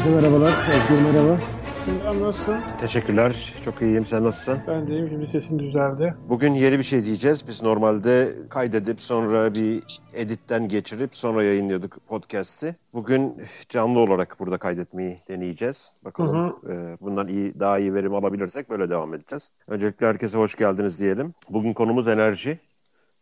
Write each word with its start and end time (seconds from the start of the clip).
Herkese 0.00 0.16
merhabalar. 0.16 0.52
Özgür 0.68 1.02
merhaba. 1.02 1.40
Selam 1.78 2.20
nasılsın? 2.20 2.58
Teşekkürler. 2.80 3.54
Çok 3.64 3.82
iyiyim. 3.82 4.06
Sen 4.06 4.24
nasılsın? 4.24 4.58
Ben 4.66 4.86
de 4.86 4.92
iyiyim. 4.92 5.08
Şimdi 5.08 5.30
sesin 5.30 5.58
düzeldi. 5.58 6.14
Bugün 6.28 6.54
yeni 6.54 6.78
bir 6.78 6.82
şey 6.82 7.04
diyeceğiz. 7.04 7.48
Biz 7.48 7.62
normalde 7.62 8.34
kaydedip 8.48 9.00
sonra 9.00 9.54
bir 9.54 9.82
editten 10.14 10.68
geçirip 10.68 11.16
sonra 11.16 11.44
yayınlıyorduk 11.44 11.96
podcast'i. 12.08 12.76
Bugün 12.94 13.42
canlı 13.68 14.00
olarak 14.00 14.36
burada 14.40 14.58
kaydetmeyi 14.58 15.16
deneyeceğiz. 15.28 15.92
Bakalım 16.04 16.54
hı 16.62 16.68
hı. 16.68 16.72
E, 16.72 16.96
bundan 17.00 17.28
iyi 17.28 17.60
daha 17.60 17.78
iyi 17.78 17.94
verim 17.94 18.14
alabilirsek 18.14 18.70
böyle 18.70 18.90
devam 18.90 19.14
edeceğiz. 19.14 19.50
Öncelikle 19.68 20.06
herkese 20.06 20.38
hoş 20.38 20.54
geldiniz 20.54 21.00
diyelim. 21.00 21.34
Bugün 21.50 21.72
konumuz 21.72 22.08
enerji. 22.08 22.58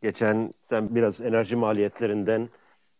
Geçen 0.03 0.51
sen 0.63 0.87
biraz 0.91 1.21
enerji 1.21 1.57
maliyetlerinden 1.57 2.49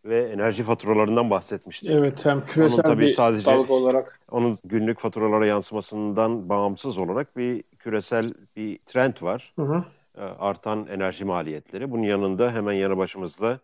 ve 0.05 0.19
enerji 0.19 0.63
faturalarından 0.63 1.29
bahsetmiştik. 1.29 1.91
Evet 1.91 2.25
hem 2.25 2.45
küresel 2.45 2.85
onun 2.85 2.99
bir 2.99 3.09
sadece, 3.09 3.51
dalga 3.51 3.73
olarak. 3.73 4.19
Onun 4.31 4.57
günlük 4.63 4.99
faturalara 4.99 5.45
yansımasından 5.45 6.49
bağımsız 6.49 6.97
olarak 6.97 7.37
bir 7.37 7.63
küresel 7.79 8.33
bir 8.55 8.79
trend 8.85 9.13
var. 9.21 9.53
Hı 9.55 9.61
hı. 9.61 9.83
Ee, 10.17 10.21
artan 10.21 10.87
enerji 10.87 11.25
maliyetleri. 11.25 11.91
Bunun 11.91 12.03
yanında 12.03 12.51
hemen 12.53 12.73
yanı 12.73 12.97
başımızda 12.97 13.59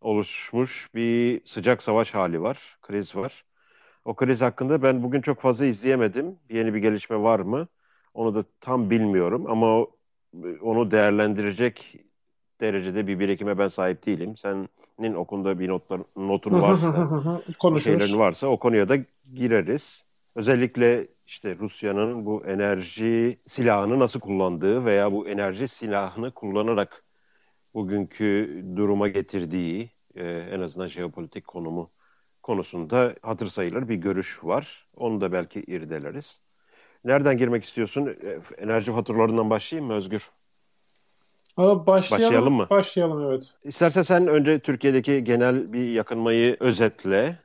oluşmuş 0.00 0.88
bir 0.94 1.40
sıcak 1.44 1.82
savaş 1.82 2.14
hali 2.14 2.42
var, 2.42 2.78
kriz 2.82 3.16
var. 3.16 3.44
O 4.04 4.14
kriz 4.14 4.40
hakkında 4.40 4.82
ben 4.82 5.02
bugün 5.02 5.20
çok 5.20 5.40
fazla 5.40 5.64
izleyemedim. 5.64 6.36
Yeni 6.50 6.74
bir 6.74 6.78
gelişme 6.78 7.22
var 7.22 7.40
mı? 7.40 7.68
Onu 8.14 8.34
da 8.34 8.44
tam 8.60 8.90
bilmiyorum 8.90 9.44
ama 9.48 9.86
onu 10.62 10.90
değerlendirecek 10.90 11.96
derecede 12.60 13.06
bir 13.06 13.18
birikime 13.18 13.58
ben 13.58 13.68
sahip 13.68 14.06
değilim. 14.06 14.36
Sen 14.36 14.68
senin 14.96 15.14
okunda 15.14 15.58
bir 15.58 15.68
notlar, 15.68 16.00
notun 16.16 16.62
varsa, 16.62 17.10
şeylerin 17.80 18.18
varsa 18.18 18.46
o 18.46 18.58
konuya 18.58 18.88
da 18.88 18.96
gireriz. 19.34 20.04
Özellikle 20.36 21.06
işte 21.26 21.56
Rusya'nın 21.58 22.26
bu 22.26 22.46
enerji 22.46 23.40
silahını 23.46 23.98
nasıl 23.98 24.20
kullandığı 24.20 24.84
veya 24.84 25.12
bu 25.12 25.28
enerji 25.28 25.68
silahını 25.68 26.30
kullanarak 26.30 27.04
bugünkü 27.74 28.62
duruma 28.76 29.08
getirdiği 29.08 29.90
e, 30.14 30.24
en 30.28 30.60
azından 30.60 30.88
jeopolitik 30.88 31.46
konumu 31.46 31.90
konusunda 32.42 33.14
hatır 33.22 33.46
sayılır 33.46 33.88
bir 33.88 33.94
görüş 33.94 34.44
var. 34.44 34.86
Onu 34.96 35.20
da 35.20 35.32
belki 35.32 35.60
irdeleriz. 35.60 36.40
Nereden 37.04 37.36
girmek 37.36 37.64
istiyorsun? 37.64 38.06
E, 38.06 38.40
enerji 38.58 38.92
faturalarından 38.92 39.50
başlayayım 39.50 39.86
mı 39.86 39.96
Özgür? 39.96 40.30
Başlayalım, 41.58 41.86
başlayalım 41.86 42.54
mı? 42.54 42.66
Başlayalım 42.70 43.30
evet. 43.30 43.54
İstersen 43.64 44.02
sen 44.02 44.26
önce 44.26 44.58
Türkiye'deki 44.58 45.24
genel 45.24 45.72
bir 45.72 45.92
yakınmayı 45.92 46.56
özetle. 46.60 47.36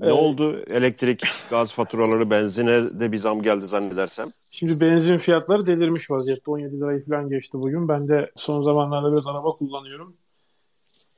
Ne 0.00 0.06
evet. 0.06 0.12
oldu? 0.12 0.58
Elektrik, 0.70 1.22
gaz 1.50 1.72
faturaları, 1.72 2.30
benzine 2.30 3.00
de 3.00 3.12
bir 3.12 3.18
zam 3.18 3.42
geldi 3.42 3.64
zannedersem. 3.64 4.26
Şimdi 4.50 4.80
benzin 4.80 5.18
fiyatları 5.18 5.66
delirmiş 5.66 6.10
vaziyette. 6.10 6.50
17 6.50 6.80
lirayı 6.80 7.04
falan 7.04 7.28
geçti 7.28 7.52
bugün. 7.52 7.88
Ben 7.88 8.08
de 8.08 8.30
son 8.36 8.62
zamanlarda 8.62 9.12
biraz 9.12 9.26
araba 9.26 9.52
kullanıyorum. 9.52 10.14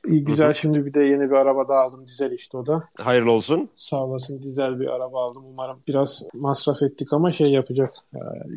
İyi 0.07 0.25
güzel 0.25 0.47
Hı-hı. 0.47 0.55
şimdi 0.55 0.87
bir 0.87 0.95
de 0.95 1.05
yeni 1.05 1.31
bir 1.31 1.37
araba 1.37 1.69
daha 1.69 1.81
aldım. 1.81 2.07
Dizel 2.07 2.33
işte 2.33 2.59
o 2.59 2.67
da. 2.67 2.85
Hayırlı 3.01 3.33
olsun. 3.33 3.69
Sağ 3.75 4.05
olasın. 4.05 4.43
Dizel 4.43 4.81
bir 4.81 4.87
araba 4.87 5.25
aldım. 5.25 5.43
Umarım 5.51 5.79
biraz 5.89 6.29
masraf 6.35 6.83
ettik 6.83 7.13
ama 7.13 7.33
şey 7.33 7.51
yapacak. 7.51 7.91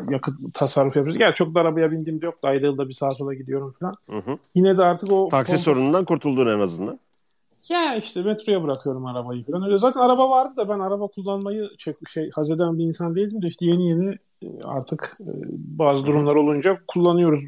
yakıt 0.10 0.54
tasarruf 0.54 0.96
yapacak. 0.96 1.20
Yani 1.20 1.34
çok 1.34 1.56
da 1.56 1.60
arabaya 1.60 1.92
bindiğim 1.92 2.22
de 2.22 2.26
yok. 2.26 2.36
Ayda 2.44 2.66
yılda 2.66 2.90
bir 2.90 2.94
sağa 2.94 3.12
sola 3.12 3.34
gidiyorum 3.34 3.72
falan. 3.80 3.96
Hı-hı. 4.10 4.38
Yine 4.56 4.78
de 4.78 4.84
artık 4.84 5.12
o... 5.12 5.28
Taksi 5.30 5.52
pompa... 5.52 5.64
sorunundan 5.64 6.06
kurtuldun 6.06 6.48
en 6.48 6.60
azından. 6.60 7.00
Ya 7.70 7.96
işte 7.96 8.22
metroya 8.22 8.64
bırakıyorum 8.64 9.06
arabayı 9.06 9.44
falan. 9.44 9.64
Öyle 9.64 9.78
zaten 9.78 10.02
araba 10.02 10.30
vardı 10.30 10.58
da 10.58 10.70
ben 10.70 10.80
araba 10.80 11.08
kullanmayı 11.08 11.70
çok 11.78 11.96
şey 12.10 12.30
haz 12.30 12.52
eden 12.52 12.80
bir 12.80 12.84
insan 12.84 13.16
değildim 13.16 13.42
de 13.42 13.48
işte 13.48 13.66
yeni 13.66 13.90
yeni 13.90 14.18
e, 14.44 14.64
artık 14.64 15.18
e, 15.20 15.32
bazı 15.50 16.06
durumlar 16.06 16.36
olunca 16.36 16.80
kullanıyoruz 16.88 17.44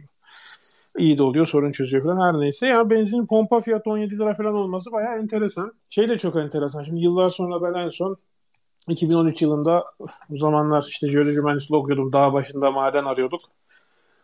iyi 0.98 1.18
de 1.18 1.24
oluyor 1.24 1.46
sorun 1.46 1.72
çözüyor 1.72 2.04
falan 2.04 2.34
her 2.34 2.40
neyse. 2.42 2.68
Ya 2.68 2.90
benzin 2.90 3.26
pompa 3.26 3.62
fiyatı 3.62 3.90
17 3.90 4.16
lira 4.16 4.36
falan 4.36 4.54
olması 4.54 4.92
bayağı 4.92 5.20
enteresan. 5.20 5.74
Şey 5.90 6.10
de 6.10 6.18
çok 6.18 6.36
enteresan. 6.36 6.84
Şimdi 6.84 7.02
yıllar 7.02 7.30
sonra 7.30 7.62
ben 7.62 7.80
en 7.80 7.90
son 7.90 8.18
2013 8.88 9.42
yılında 9.42 9.84
bu 10.30 10.38
zamanlar 10.38 10.86
işte 10.90 11.10
jeoloji 11.10 11.42
mühendisliği 11.42 11.80
okuyordum. 11.82 12.14
Dağ 12.14 12.34
başında 12.34 12.72
maden 12.72 13.06
arıyorduk. 13.06 13.40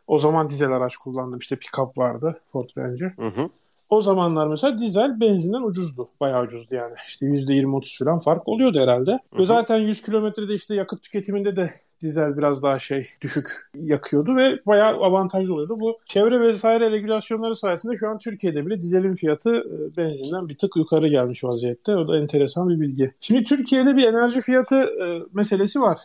O 0.07 0.19
zaman 0.19 0.49
dizel 0.49 0.71
araç 0.71 0.97
kullandım. 0.97 1.39
İşte 1.39 1.55
pick-up 1.55 1.97
vardı 1.97 2.41
Ford 2.51 2.69
Ranger. 2.77 3.13
Hı 3.17 3.27
hı. 3.27 3.49
O 3.89 4.01
zamanlar 4.01 4.47
mesela 4.47 4.77
dizel 4.77 5.19
benzinden 5.19 5.61
ucuzdu. 5.61 6.09
Bayağı 6.19 6.43
ucuzdu 6.43 6.75
yani. 6.75 6.93
İşte 7.07 7.25
%20-30 7.25 7.99
falan 7.99 8.19
fark 8.19 8.47
oluyordu 8.47 8.79
herhalde. 8.79 9.11
Hı 9.11 9.35
hı. 9.35 9.39
Ve 9.39 9.45
zaten 9.45 9.77
100 9.77 10.01
kilometrede 10.01 10.53
işte 10.53 10.75
yakıt 10.75 11.03
tüketiminde 11.03 11.55
de 11.55 11.73
dizel 12.01 12.37
biraz 12.37 12.63
daha 12.63 12.79
şey 12.79 13.07
düşük 13.21 13.47
yakıyordu 13.75 14.35
ve 14.35 14.59
bayağı 14.65 14.95
avantajlı 14.95 15.53
oluyordu. 15.53 15.75
Bu 15.79 15.97
çevre 16.05 16.39
vesaire 16.39 16.91
regülasyonları 16.91 17.55
sayesinde 17.55 17.97
şu 17.97 18.09
an 18.09 18.19
Türkiye'de 18.19 18.65
bile 18.65 18.81
dizelin 18.81 19.15
fiyatı 19.15 19.55
e, 19.55 19.97
benzinden 19.97 20.49
bir 20.49 20.57
tık 20.57 20.75
yukarı 20.75 21.07
gelmiş 21.07 21.43
vaziyette. 21.43 21.95
O 21.95 22.07
da 22.07 22.17
enteresan 22.17 22.69
bir 22.69 22.79
bilgi. 22.79 23.13
Şimdi 23.19 23.43
Türkiye'de 23.43 23.95
bir 23.95 24.07
enerji 24.07 24.41
fiyatı 24.41 24.75
e, 24.75 25.23
meselesi 25.33 25.81
var. 25.81 25.99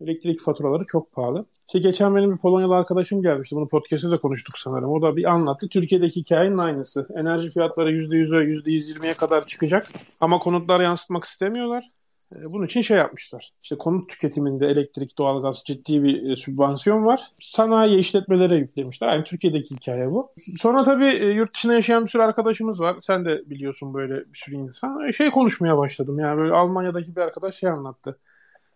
Elektrik 0.00 0.40
faturaları 0.40 0.84
çok 0.84 1.12
pahalı. 1.12 1.44
İşte 1.68 1.78
geçen 1.78 2.16
benim 2.16 2.32
bir 2.32 2.38
Polonyalı 2.38 2.74
arkadaşım 2.74 3.22
gelmişti. 3.22 3.56
Bunu 3.56 3.68
podcast'te 3.68 4.10
de 4.10 4.16
konuştuk 4.16 4.58
sanırım. 4.58 4.90
O 4.90 5.02
da 5.02 5.16
bir 5.16 5.24
anlattı. 5.24 5.68
Türkiye'deki 5.68 6.20
hikayenin 6.20 6.58
aynısı. 6.58 7.06
Enerji 7.16 7.50
fiyatları 7.50 7.92
%100'e 7.92 8.70
%120'ye 8.70 9.14
kadar 9.14 9.46
çıkacak. 9.46 9.88
Ama 10.20 10.38
konutlar 10.38 10.80
yansıtmak 10.80 11.24
istemiyorlar. 11.24 11.90
E, 12.36 12.36
bunun 12.52 12.66
için 12.66 12.80
şey 12.80 12.96
yapmışlar. 12.96 13.52
İşte 13.62 13.78
konut 13.78 14.08
tüketiminde 14.08 14.66
elektrik, 14.66 15.18
doğalgaz 15.18 15.62
ciddi 15.66 16.02
bir 16.02 16.30
e, 16.30 16.36
sübvansiyon 16.36 17.04
var. 17.04 17.20
Sanayi 17.40 17.98
işletmelere 17.98 18.56
yüklemişler. 18.56 19.12
Yani 19.12 19.24
Türkiye'deki 19.24 19.76
hikaye 19.76 20.10
bu. 20.10 20.32
Sonra 20.58 20.82
tabii 20.82 21.06
e, 21.06 21.26
yurt 21.26 21.54
dışında 21.54 21.74
yaşayan 21.74 22.04
bir 22.04 22.10
sürü 22.10 22.22
arkadaşımız 22.22 22.80
var. 22.80 22.96
Sen 23.00 23.24
de 23.24 23.50
biliyorsun 23.50 23.94
böyle 23.94 24.14
bir 24.14 24.38
sürü 24.38 24.56
insan. 24.56 25.10
Şey 25.10 25.30
konuşmaya 25.30 25.78
başladım. 25.78 26.18
Yani 26.18 26.38
böyle 26.38 26.52
Almanya'daki 26.52 27.16
bir 27.16 27.20
arkadaş 27.20 27.54
şey 27.54 27.70
anlattı. 27.70 28.18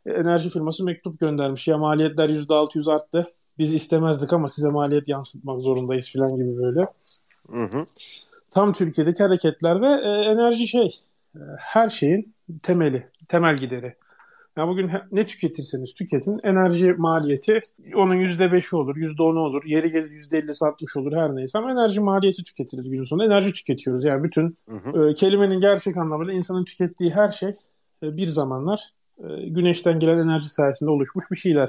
Enerji 0.06 0.50
firması 0.50 0.84
mektup 0.84 1.20
göndermiş. 1.20 1.68
Ya 1.68 1.78
maliyetler 1.78 2.28
%600 2.28 2.92
arttı. 2.92 3.28
Biz 3.58 3.74
istemezdik 3.74 4.32
ama 4.32 4.48
size 4.48 4.68
maliyet 4.68 5.08
yansıtmak 5.08 5.60
zorundayız 5.60 6.12
falan 6.12 6.36
gibi 6.36 6.56
böyle. 6.56 6.80
Hı 7.50 7.64
hı. 7.78 7.86
Tam 8.50 8.72
Türkiye'deki 8.72 9.22
hareketler 9.22 9.80
ve 9.80 9.92
enerji 10.30 10.66
şey 10.66 10.90
her 11.58 11.88
şeyin 11.88 12.34
temeli 12.58 13.06
temel 13.28 13.56
gideri. 13.56 13.94
Yani 14.56 14.68
bugün 14.68 14.90
ne 15.12 15.26
tüketirseniz 15.26 15.94
tüketin 15.94 16.40
enerji 16.42 16.92
maliyeti 16.92 17.60
onun 17.94 18.14
%5'i 18.14 18.76
olur, 18.76 18.96
%10'u 18.96 19.40
olur, 19.40 19.64
yeri 19.64 19.90
gelir 19.90 20.10
%50'si 20.10 20.66
60 20.66 20.96
olur 20.96 21.12
her 21.16 21.36
neyse 21.36 21.58
ama 21.58 21.72
enerji 21.72 22.00
maliyeti 22.00 22.44
tüketiriz 22.44 22.90
günün 22.90 23.04
sonunda. 23.04 23.26
Enerji 23.26 23.52
tüketiyoruz. 23.52 24.04
Yani 24.04 24.24
bütün 24.24 24.56
hı 24.68 24.76
hı. 24.76 25.08
E, 25.08 25.14
kelimenin 25.14 25.60
gerçek 25.60 25.96
anlamıyla 25.96 26.32
insanın 26.32 26.64
tükettiği 26.64 27.10
her 27.10 27.30
şey 27.30 27.54
e, 28.02 28.16
bir 28.16 28.28
zamanlar 28.28 28.80
e, 29.18 29.48
güneşten 29.48 29.98
gelen 29.98 30.18
enerji 30.18 30.48
sayesinde 30.48 30.90
oluşmuş 30.90 31.30
bir 31.30 31.36
şeyler. 31.36 31.68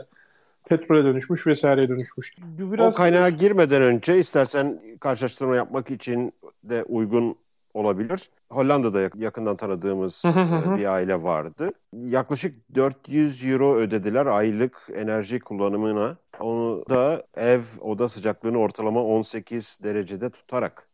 Petrole 0.70 1.04
dönüşmüş 1.04 1.48
vesaireye 1.48 1.88
dönüşmüş. 1.88 2.36
Biraz... 2.60 2.94
O 2.94 2.98
kaynağa 2.98 3.30
girmeden 3.30 3.82
önce 3.82 4.20
istersen 4.20 4.82
karşılaştırma 5.00 5.56
yapmak 5.56 5.92
için 5.92 6.34
de 6.64 6.84
uygun 6.84 7.36
olabilir. 7.74 8.30
Hollanda'da 8.50 9.02
yakından 9.18 9.58
tanıdığımız 9.58 10.26
e, 10.26 10.78
bir 10.78 10.94
aile 10.94 11.24
vardı. 11.24 11.72
Yaklaşık 11.94 12.76
400 12.76 13.44
euro 13.46 13.76
ödediler 13.76 14.26
aylık 14.26 14.90
enerji 14.94 15.40
kullanımına. 15.40 16.18
Onu 16.40 16.84
da 16.90 17.24
ev 17.38 17.62
oda 17.82 18.10
sıcaklığını 18.10 18.58
ortalama 18.58 19.04
18 19.04 19.80
derecede 19.84 20.30
tutarak 20.30 20.88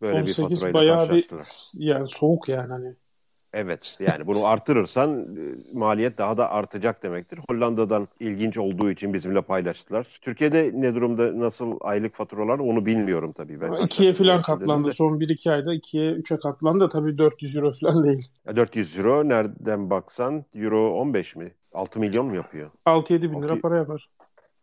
böyle 0.00 0.20
18 0.22 0.38
bir 0.38 0.42
faturayla 0.48 0.74
bayağı 0.74 1.10
bir 1.10 1.28
yani 1.74 2.08
soğuk 2.08 2.48
yani 2.48 2.72
hani 2.72 2.96
Evet 3.56 3.96
yani 4.00 4.26
bunu 4.26 4.46
artırırsan 4.46 5.20
e, 5.20 5.42
maliyet 5.72 6.18
daha 6.18 6.36
da 6.36 6.50
artacak 6.50 7.02
demektir. 7.02 7.40
Hollanda'dan 7.50 8.08
ilginç 8.20 8.58
olduğu 8.58 8.90
için 8.90 9.12
bizimle 9.12 9.42
paylaştılar. 9.42 10.18
Türkiye'de 10.22 10.70
ne 10.74 10.94
durumda 10.94 11.40
nasıl 11.40 11.78
aylık 11.80 12.14
faturalar 12.14 12.58
onu 12.58 12.86
bilmiyorum 12.86 13.32
tabii. 13.32 13.60
Ben 13.60 13.72
ikiye 13.72 14.12
falan 14.12 14.40
katlandı. 14.40 14.88
De. 14.88 14.92
Son 14.92 15.20
1-2 15.20 15.52
ayda 15.52 15.74
ikiye 15.74 16.12
3'e 16.12 16.38
katlandı. 16.38 16.88
Tabii 16.88 17.18
400 17.18 17.56
euro 17.56 17.72
falan 17.80 18.02
değil. 18.02 18.28
400 18.56 18.98
euro 18.98 19.28
nereden 19.28 19.90
baksan 19.90 20.44
euro 20.54 20.90
15 20.90 21.36
mi? 21.36 21.52
6 21.72 22.00
milyon 22.00 22.26
mu 22.26 22.34
yapıyor? 22.34 22.70
6-7 22.86 23.22
bin 23.22 23.42
lira 23.42 23.60
para 23.60 23.76
yapar. 23.76 24.08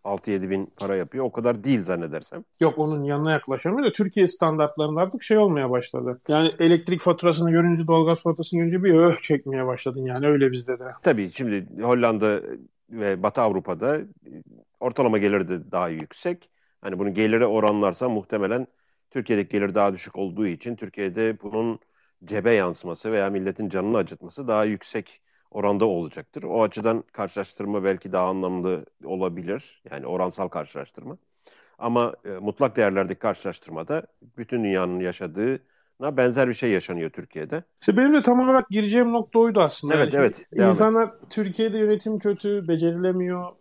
6-7 0.06 0.50
bin 0.50 0.66
para 0.78 0.96
yapıyor. 0.96 1.26
O 1.26 1.32
kadar 1.32 1.64
değil 1.64 1.84
zannedersem. 1.84 2.44
Yok 2.62 2.80
onun 2.80 3.04
yanına 3.04 3.32
yaklaşamıyor 3.32 3.88
da 3.88 3.92
Türkiye 3.92 4.28
standartlarında 4.28 5.02
artık 5.02 5.24
şey 5.24 5.38
olmaya 5.38 5.70
başladı. 5.70 6.22
Yani 6.28 6.52
elektrik 6.60 7.02
faturasını 7.02 7.52
görünce, 7.52 7.88
doğalgaz 7.88 8.22
faturasını 8.22 8.60
görünce 8.60 8.84
bir 8.84 8.94
öh 8.94 9.18
çekmeye 9.18 9.66
başladın 9.66 10.06
yani 10.06 10.28
öyle 10.28 10.52
bizde 10.52 10.80
de. 10.80 10.86
Tabii 11.04 11.32
şimdi 11.32 11.82
Hollanda 11.82 12.42
ve 12.90 13.24
Batı 13.24 13.42
Avrupa'da 13.42 14.00
ortalama 14.80 15.18
geliri 15.18 15.50
de 15.50 15.72
daha 15.72 15.90
yüksek. 15.90 16.50
Hani 16.82 17.00
bunun 17.00 17.14
geliri 17.14 17.46
oranlarsa 17.46 18.10
muhtemelen 18.10 18.68
Türkiye'deki 19.12 19.50
gelir 19.50 19.76
daha 19.76 19.94
düşük 19.94 20.18
olduğu 20.18 20.48
için 20.48 20.76
Türkiye'de 20.76 21.38
bunun 21.44 21.80
cebe 22.26 22.52
yansıması 22.52 23.12
veya 23.12 23.30
milletin 23.30 23.70
canını 23.70 23.98
acıtması 23.98 24.48
daha 24.48 24.66
yüksek 24.66 25.22
oranda 25.54 25.86
olacaktır. 25.86 26.44
O 26.44 26.64
açıdan 26.64 27.04
karşılaştırma 27.12 27.84
belki 27.84 28.12
daha 28.12 28.28
anlamlı 28.28 28.86
olabilir. 29.06 29.82
Yani 29.92 30.06
oransal 30.08 30.48
karşılaştırma. 30.48 31.18
Ama 31.80 32.14
e, 32.26 32.30
mutlak 32.30 32.76
değerlerdeki 32.76 33.20
karşılaştırmada 33.20 34.04
bütün 34.38 34.64
dünyanın 34.64 35.00
yaşadığına 35.00 36.18
benzer 36.18 36.50
bir 36.50 36.54
şey 36.54 36.72
yaşanıyor 36.72 37.10
Türkiye'de. 37.10 37.64
İşte 37.82 37.98
benim 37.98 38.14
de 38.14 38.22
tam 38.22 38.40
olarak 38.40 38.70
gireceğim 38.70 39.14
nokta 39.14 39.40
oydu 39.40 39.60
aslında. 39.60 39.94
Evet, 39.96 40.14
yani 40.14 40.26
evet. 40.26 40.46
İnsanlar 40.70 41.08
et. 41.08 41.14
Türkiye'de 41.30 41.78
yönetim 41.78 42.20
kötü, 42.20 42.68
becerilemiyor. 42.68 43.52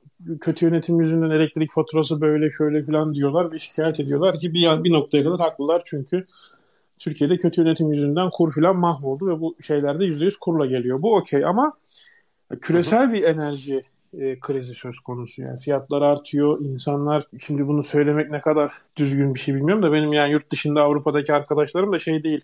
Kötü 0.41 0.67
yönetim 0.67 1.01
yüzünden 1.01 1.31
elektrik 1.31 1.73
faturası 1.73 2.21
böyle 2.21 2.51
şöyle 2.51 2.85
falan 2.85 3.15
diyorlar 3.15 3.53
ve 3.53 3.59
şikayet 3.59 4.01
ediyorlar 4.01 4.39
ki 4.39 4.55
bir, 4.55 4.85
bir 4.85 4.93
noktaya 4.93 5.25
kadar 5.25 5.41
haklılar 5.41 5.83
çünkü 5.85 6.27
Türkiye'de 7.03 7.37
kötü 7.37 7.61
yönetim 7.61 7.93
yüzünden 7.93 8.31
kur 8.31 8.53
falan 8.55 8.77
mahvoldu 8.77 9.29
ve 9.29 9.41
bu 9.41 9.57
şeylerde 9.63 10.05
%100 10.05 10.39
kurla 10.39 10.67
geliyor. 10.67 11.03
Bu 11.03 11.17
okey 11.17 11.45
ama 11.45 11.73
küresel 12.61 13.13
bir 13.13 13.23
enerji 13.23 13.83
e, 14.19 14.41
krizi 14.41 14.75
söz 14.75 15.01
konusu 15.01 15.43
yani. 15.43 15.59
Fiyatlar 15.59 16.03
artıyor, 16.03 16.61
insanlar 16.61 17.27
şimdi 17.41 17.67
bunu 17.67 17.83
söylemek 17.83 18.31
ne 18.31 18.41
kadar 18.41 18.73
düzgün 18.97 19.35
bir 19.35 19.41
şey 19.41 19.55
bilmiyorum 19.55 19.83
da 19.83 19.93
benim 19.93 20.13
yani 20.13 20.33
yurt 20.33 20.51
dışında 20.51 20.83
Avrupa'daki 20.83 21.35
arkadaşlarım 21.35 21.93
da 21.93 21.99
şey 21.99 22.23
değil. 22.23 22.41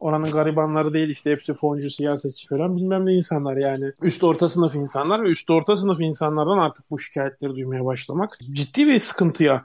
Oranın 0.00 0.30
garibanları 0.30 0.94
değil 0.94 1.08
işte 1.08 1.30
hepsi 1.30 1.54
foncu, 1.54 1.90
siyasetçi 1.90 2.48
falan 2.48 2.76
bilmem 2.76 3.06
ne 3.06 3.12
insanlar 3.12 3.56
yani. 3.56 3.92
Üst 4.02 4.24
orta 4.24 4.48
sınıf 4.48 4.74
insanlar 4.74 5.24
ve 5.24 5.28
üst 5.28 5.50
orta 5.50 5.76
sınıf 5.76 6.00
insanlardan 6.00 6.58
artık 6.58 6.90
bu 6.90 6.98
şikayetleri 6.98 7.54
duymaya 7.54 7.84
başlamak 7.84 8.38
ciddi 8.52 8.86
bir 8.86 9.00
sıkıntıya 9.00 9.62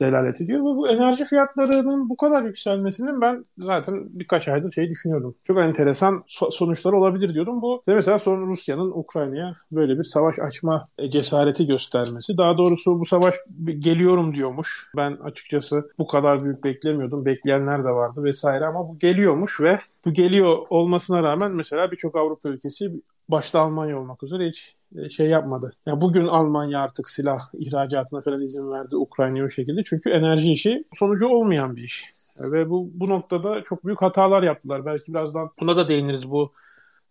delalet 0.00 0.40
ediyor. 0.40 0.60
Ve 0.60 0.64
bu 0.64 0.88
enerji 0.88 1.24
fiyatlarının 1.24 2.08
bu 2.08 2.16
kadar 2.16 2.42
yükselmesinin 2.42 3.20
ben 3.20 3.44
zaten 3.58 4.06
birkaç 4.10 4.48
aydır 4.48 4.70
şey 4.70 4.88
düşünüyordum. 4.88 5.34
Çok 5.44 5.58
enteresan 5.58 6.24
sonuçlar 6.50 6.92
olabilir 6.92 7.34
diyordum. 7.34 7.62
Bu 7.62 7.82
mesela 7.86 8.18
sonra 8.18 8.46
Rusya'nın 8.46 8.90
Ukrayna'ya 8.90 9.56
böyle 9.72 9.98
bir 9.98 10.04
savaş 10.04 10.38
açma 10.38 10.88
e, 10.98 11.10
cesareti 11.10 11.66
göstermesi. 11.66 12.38
Daha 12.38 12.58
doğrusu 12.58 13.00
bu 13.00 13.06
savaş 13.06 13.34
geliyorum 13.78 14.34
diyormuş. 14.34 14.90
Ben 14.96 15.12
açıkçası 15.12 15.90
bu 15.98 16.06
kadar 16.06 16.44
büyük 16.44 16.64
beklemiyordum. 16.64 17.24
Bekleyenler 17.24 17.84
de 17.84 17.88
vardı 17.88 18.24
vesaire 18.24 18.66
ama 18.66 18.88
bu 18.88 18.98
geliyormuş 18.98 19.60
ve 19.60 19.78
bu 20.04 20.12
geliyor 20.12 20.58
olmasına 20.70 21.22
rağmen 21.22 21.54
mesela 21.54 21.90
birçok 21.90 22.16
Avrupa 22.16 22.48
ülkesi 22.48 22.92
başta 23.28 23.60
Almanya 23.60 24.00
olmak 24.00 24.22
üzere 24.22 24.48
hiç 24.48 24.76
e, 24.96 25.08
şey 25.08 25.26
yapmadı. 25.26 25.72
Ya 25.86 26.00
bugün 26.00 26.26
Almanya 26.26 26.80
artık 26.80 27.10
silah 27.10 27.40
ihracatına 27.54 28.20
falan 28.20 28.40
izin 28.40 28.70
verdi 28.70 28.96
Ukrayna'ya 28.96 29.44
o 29.44 29.50
şekilde. 29.50 29.84
Çünkü 29.84 30.10
enerji 30.10 30.52
işi 30.52 30.84
sonucu 30.92 31.28
olmayan 31.28 31.76
bir 31.76 31.82
iş. 31.82 32.12
Ve 32.40 32.70
bu 32.70 32.90
bu 32.94 33.08
noktada 33.08 33.62
çok 33.62 33.84
büyük 33.84 34.02
hatalar 34.02 34.42
yaptılar. 34.42 34.86
Belki 34.86 35.14
birazdan 35.14 35.50
buna 35.60 35.76
da 35.76 35.88
değiniriz 35.88 36.30
bu 36.30 36.52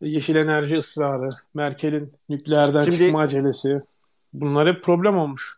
yeşil 0.01 0.35
enerji 0.35 0.77
ısrarı, 0.77 1.29
Merkel'in 1.53 2.13
nükleerden 2.29 2.83
Şimdi, 2.83 2.97
çıkma 2.97 3.19
acelesi. 3.19 3.81
Bunlar 4.33 4.67
hep 4.67 4.83
problem 4.83 5.17
olmuş. 5.17 5.57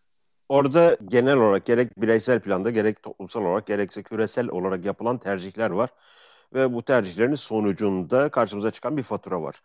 Orada 0.50 0.98
genel 1.08 1.38
olarak 1.38 1.66
gerek 1.66 2.02
bireysel 2.02 2.40
planda 2.40 2.72
gerek 2.72 3.04
toplumsal 3.04 3.42
olarak 3.42 3.68
gerekse 3.68 4.04
küresel 4.04 4.50
olarak 4.50 4.86
yapılan 4.86 5.18
tercihler 5.18 5.72
var. 5.72 5.90
Ve 6.54 6.74
bu 6.74 6.84
tercihlerin 6.84 7.36
sonucunda 7.36 8.30
karşımıza 8.30 8.72
çıkan 8.72 8.98
bir 8.98 9.04
fatura 9.04 9.42
var. 9.42 9.56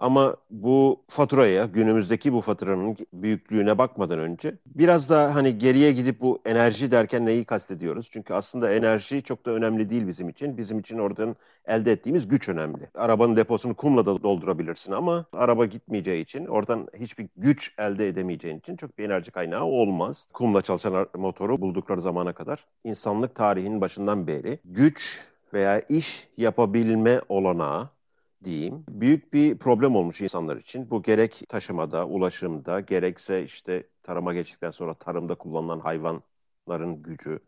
Ama 0.00 0.36
bu 0.50 1.02
faturaya, 1.08 1.64
günümüzdeki 1.66 2.32
bu 2.32 2.40
faturanın 2.40 2.96
büyüklüğüne 3.12 3.78
bakmadan 3.78 4.18
önce 4.18 4.54
biraz 4.66 5.10
da 5.10 5.34
hani 5.34 5.58
geriye 5.58 5.92
gidip 5.92 6.20
bu 6.20 6.40
enerji 6.44 6.90
derken 6.90 7.26
neyi 7.26 7.44
kastediyoruz? 7.44 8.08
Çünkü 8.10 8.34
aslında 8.34 8.72
enerji 8.74 9.22
çok 9.22 9.46
da 9.46 9.50
önemli 9.50 9.90
değil 9.90 10.08
bizim 10.08 10.28
için. 10.28 10.56
Bizim 10.56 10.78
için 10.78 10.98
oradan 10.98 11.36
elde 11.66 11.92
ettiğimiz 11.92 12.28
güç 12.28 12.48
önemli. 12.48 12.88
Arabanın 12.94 13.36
deposunu 13.36 13.74
kumla 13.74 14.06
da 14.06 14.22
doldurabilirsin 14.22 14.92
ama 14.92 15.26
araba 15.32 15.66
gitmeyeceği 15.66 16.22
için 16.22 16.46
oradan 16.46 16.88
hiçbir 16.96 17.28
güç 17.36 17.74
elde 17.78 18.08
edemeyeceğin 18.08 18.58
için 18.58 18.76
çok 18.76 18.98
bir 18.98 19.04
enerji 19.04 19.30
kaynağı 19.30 19.64
olmaz. 19.64 20.28
Kumla 20.32 20.62
çalışan 20.62 21.06
motoru 21.14 21.60
buldukları 21.60 22.00
zamana 22.00 22.32
kadar 22.32 22.64
insanlık 22.84 23.34
tarihinin 23.34 23.80
başından 23.80 24.26
beri 24.26 24.58
güç 24.64 25.28
veya 25.54 25.80
iş 25.80 26.28
yapabilme 26.36 27.20
olanağı 27.28 27.88
diyeyim 28.44 28.84
büyük 28.88 29.32
bir 29.32 29.58
problem 29.58 29.96
olmuş 29.96 30.20
insanlar 30.20 30.56
için. 30.56 30.90
Bu 30.90 31.02
gerek 31.02 31.42
taşımada, 31.48 32.06
ulaşımda, 32.06 32.80
gerekse 32.80 33.44
işte 33.44 33.88
tarıma 34.02 34.34
geçtikten 34.34 34.70
sonra 34.70 34.94
tarımda 34.94 35.34
kullanılan 35.34 35.80
hayvanların 35.80 37.02
gücü. 37.02 37.40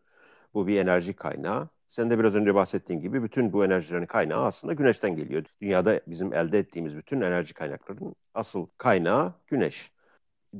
Bu 0.55 0.67
bir 0.67 0.81
enerji 0.81 1.17
kaynağı. 1.17 1.69
Sen 1.89 2.11
de 2.11 2.19
biraz 2.19 2.35
önce 2.35 2.55
bahsettiğin 2.55 3.01
gibi 3.01 3.23
bütün 3.23 3.53
bu 3.53 3.65
enerjilerin 3.65 4.07
kaynağı 4.07 4.45
aslında 4.45 4.75
güneşten 4.75 5.17
geliyor. 5.17 5.45
Dünyada 5.61 6.01
bizim 6.07 6.35
elde 6.35 6.59
ettiğimiz 6.59 6.97
bütün 6.97 7.21
enerji 7.21 7.55
kaynaklarının 7.55 8.15
asıl 8.35 8.67
kaynağı 8.79 9.35
güneş. 9.47 9.93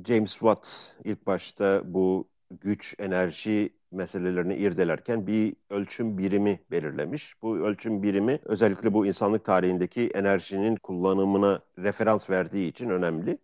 James 0.05 0.31
Watt 0.31 0.67
ilk 1.03 1.27
başta 1.27 1.81
bu 1.85 2.29
güç, 2.51 2.95
enerji 2.99 3.73
meselelerini 3.93 4.55
irdelerken 4.55 5.27
bir 5.27 5.55
ölçüm 5.69 6.17
birimi 6.17 6.59
belirlemiş. 6.71 7.41
Bu 7.41 7.57
ölçüm 7.57 8.03
birimi 8.03 8.39
özellikle 8.45 8.93
bu 8.93 9.05
insanlık 9.05 9.45
tarihindeki 9.45 10.07
enerjinin 10.07 10.75
kullanımına 10.75 11.59
referans 11.77 12.29
verdiği 12.29 12.69
için 12.69 12.89
önemli. 12.89 13.37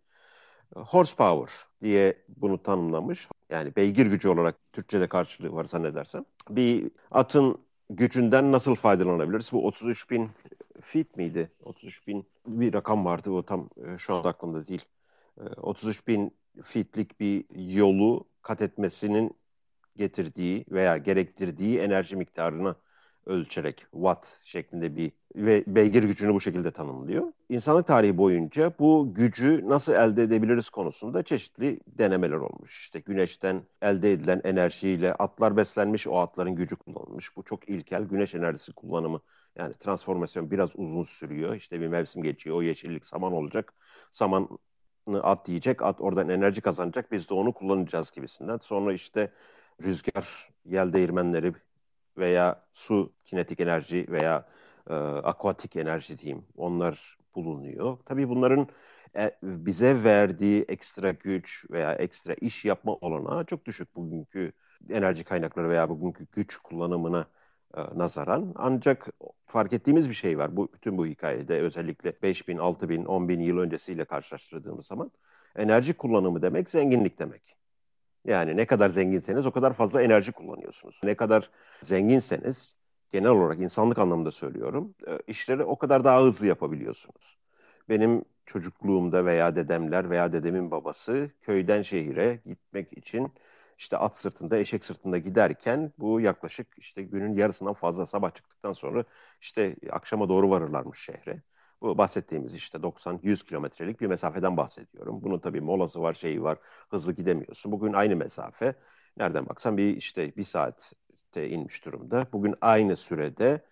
Horsepower 0.76 1.68
diye 1.82 2.18
bunu 2.38 2.64
tanımlamış. 2.64 3.28
Yani 3.50 3.76
beygir 3.76 4.06
gücü 4.06 4.30
olarak 4.30 4.56
Türkçe'de 4.74 5.08
karşılığı 5.08 5.54
var 5.54 5.66
zannedersem. 5.66 6.26
Bir 6.50 6.92
atın 7.12 7.58
gücünden 7.90 8.52
nasıl 8.52 8.76
faydalanabiliriz? 8.76 9.52
Bu 9.52 9.68
33 9.68 10.10
bin 10.10 10.30
feet 10.82 11.18
miydi? 11.18 11.52
33 11.64 12.08
bin 12.08 12.26
bir 12.48 12.74
rakam 12.74 13.06
vardı 13.06 13.32
o 13.32 13.44
tam 13.44 13.70
e, 13.86 13.98
şu 13.98 14.14
anda 14.14 14.30
aklımda 14.30 14.68
değil. 14.68 14.86
33 15.58 16.00
e, 16.00 16.08
bin 16.08 16.34
feetlik 16.64 17.20
bir 17.20 17.46
yolu 17.74 18.26
kat 18.42 18.62
etmesinin 18.62 19.36
getirdiği 20.00 20.66
veya 20.72 20.98
gerektirdiği 20.98 21.80
enerji 21.80 22.16
miktarını 22.16 22.76
ölçerek 23.26 23.86
watt 23.92 24.28
şeklinde 24.44 24.96
bir 24.96 25.12
ve 25.36 25.64
beygir 25.68 26.04
gücünü 26.04 26.34
bu 26.34 26.40
şekilde 26.40 26.72
tanımlıyor. 26.72 27.34
İnsanlık 27.50 27.88
tarihi 27.88 28.18
boyunca 28.18 28.74
bu 28.80 29.14
gücü 29.14 29.70
nasıl 29.70 29.94
elde 29.94 30.24
edebiliriz 30.24 30.70
konusunda 30.70 31.24
çeşitli 31.24 31.80
denemeler 31.88 32.38
olmuş. 32.38 32.82
İşte 32.82 33.00
güneşten 33.00 33.62
elde 33.82 34.12
edilen 34.12 34.42
enerjiyle 34.44 35.14
atlar 35.14 35.58
beslenmiş, 35.58 36.08
o 36.08 36.18
atların 36.18 36.56
gücü 36.56 36.76
kullanılmış. 36.76 37.38
Bu 37.38 37.44
çok 37.44 37.70
ilkel. 37.70 38.04
Güneş 38.04 38.36
enerjisi 38.36 38.74
kullanımı 38.74 39.22
yani 39.56 39.74
transformasyon 39.74 40.52
biraz 40.52 40.70
uzun 40.76 41.04
sürüyor. 41.04 41.56
İşte 41.56 41.82
bir 41.82 41.88
mevsim 41.88 42.24
geçiyor, 42.24 42.56
o 42.56 42.62
yeşillik 42.62 43.06
saman 43.06 43.34
olacak. 43.34 43.74
Saman 44.12 44.50
at 45.24 45.50
yiyecek, 45.50 45.82
at 45.82 46.02
oradan 46.02 46.30
enerji 46.30 46.62
kazanacak, 46.62 47.12
biz 47.12 47.30
de 47.30 47.34
onu 47.34 47.54
kullanacağız 47.54 48.12
gibisinden. 48.12 48.58
Sonra 48.58 48.94
işte 48.94 49.32
rüzgar, 49.84 50.50
yel 50.66 50.94
değirmenleri 50.94 51.54
veya 52.18 52.60
su 52.74 53.14
kinetik 53.26 53.60
enerji 53.60 54.06
veya 54.10 54.48
e, 54.90 54.94
aquatik 54.94 55.76
enerji 55.76 56.20
diyeyim 56.20 56.46
onlar 56.58 57.18
bulunuyor. 57.36 57.98
Tabii 58.06 58.30
bunların 58.30 58.68
e, 59.18 59.32
bize 59.44 60.04
verdiği 60.04 60.62
ekstra 60.62 61.12
güç 61.12 61.66
veya 61.72 61.94
ekstra 61.94 62.34
iş 62.34 62.66
yapma 62.66 62.94
olanağı 62.94 63.46
çok 63.46 63.66
düşük 63.66 63.96
bugünkü 63.96 64.52
enerji 64.90 65.24
kaynakları 65.24 65.70
veya 65.70 65.90
bugünkü 65.90 66.28
güç 66.32 66.58
kullanımına 66.58 67.28
e, 67.78 67.82
nazaran. 67.96 68.54
Ancak 68.56 69.08
fark 69.48 69.74
ettiğimiz 69.74 70.10
bir 70.10 70.14
şey 70.14 70.38
var. 70.38 70.58
Bu 70.58 70.70
bütün 70.74 70.98
bu 70.98 71.06
hikayede 71.08 71.60
özellikle 71.62 72.14
5000, 72.22 72.58
6000, 72.58 73.06
10000 73.06 73.40
yıl 73.40 73.58
öncesiyle 73.58 74.06
karşılaştırdığımız 74.06 74.88
zaman 74.88 75.12
enerji 75.56 75.94
kullanımı 75.94 76.42
demek 76.42 76.70
zenginlik 76.70 77.20
demek. 77.20 77.59
Yani 78.30 78.58
ne 78.58 78.66
kadar 78.66 78.90
zenginseniz 78.90 79.46
o 79.46 79.52
kadar 79.52 79.74
fazla 79.74 80.02
enerji 80.02 80.32
kullanıyorsunuz. 80.32 81.00
Ne 81.04 81.16
kadar 81.16 81.50
zenginseniz 81.84 82.78
genel 83.12 83.30
olarak 83.30 83.60
insanlık 83.60 84.00
anlamında 84.00 84.32
söylüyorum 84.32 84.96
e, 85.08 85.20
işleri 85.28 85.64
o 85.64 85.78
kadar 85.78 86.04
daha 86.04 86.22
hızlı 86.24 86.48
yapabiliyorsunuz. 86.48 87.38
Benim 87.90 88.26
çocukluğumda 88.46 89.26
veya 89.26 89.56
dedemler 89.56 90.10
veya 90.10 90.34
dedemin 90.34 90.72
babası 90.72 91.32
köyden 91.42 91.82
şehire 91.82 92.40
gitmek 92.46 92.98
için 92.98 93.34
işte 93.78 93.98
at 93.98 94.18
sırtında, 94.18 94.58
eşek 94.58 94.84
sırtında 94.86 95.18
giderken 95.18 95.94
bu 95.98 96.22
yaklaşık 96.22 96.68
işte 96.78 97.04
günün 97.04 97.36
yarısından 97.38 97.74
fazla 97.74 98.06
sabah 98.06 98.34
çıktıktan 98.36 98.74
sonra 98.74 99.04
işte 99.42 99.76
akşama 99.92 100.30
doğru 100.30 100.50
varırlarmış 100.50 101.00
şehre. 101.04 101.42
Bu 101.82 101.98
bahsettiğimiz 101.98 102.56
işte 102.56 102.84
90-100 102.84 103.46
kilometrelik 103.46 104.02
bir 104.02 104.08
mesafeden 104.08 104.58
bahsediyorum. 104.58 105.24
Bunun 105.24 105.40
tabii 105.40 105.62
molası 105.62 106.02
var, 106.02 106.14
şeyi 106.14 106.44
var, 106.44 106.58
hızlı 106.90 107.14
gidemiyorsun. 107.14 107.72
Bugün 107.72 107.94
aynı 107.94 108.16
mesafe. 108.16 108.74
Nereden 109.18 109.50
baksan 109.50 109.78
bir 109.78 109.98
işte 109.98 110.36
bir 110.38 110.44
saatte 110.44 111.50
inmiş 111.50 111.86
durumda. 111.86 112.28
Bugün 112.34 112.56
aynı 112.62 112.98
sürede 112.98 113.66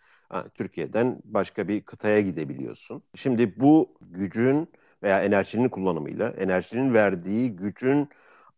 Türkiye'den 0.53 1.21
başka 1.23 1.67
bir 1.67 1.81
kıtaya 1.81 2.21
gidebiliyorsun. 2.21 3.03
Şimdi 3.15 3.59
bu 3.59 3.97
gücün 4.01 4.71
veya 5.03 5.23
enerjinin 5.23 5.69
kullanımıyla, 5.69 6.29
enerjinin 6.29 6.93
verdiği 6.93 7.55
gücün 7.55 8.09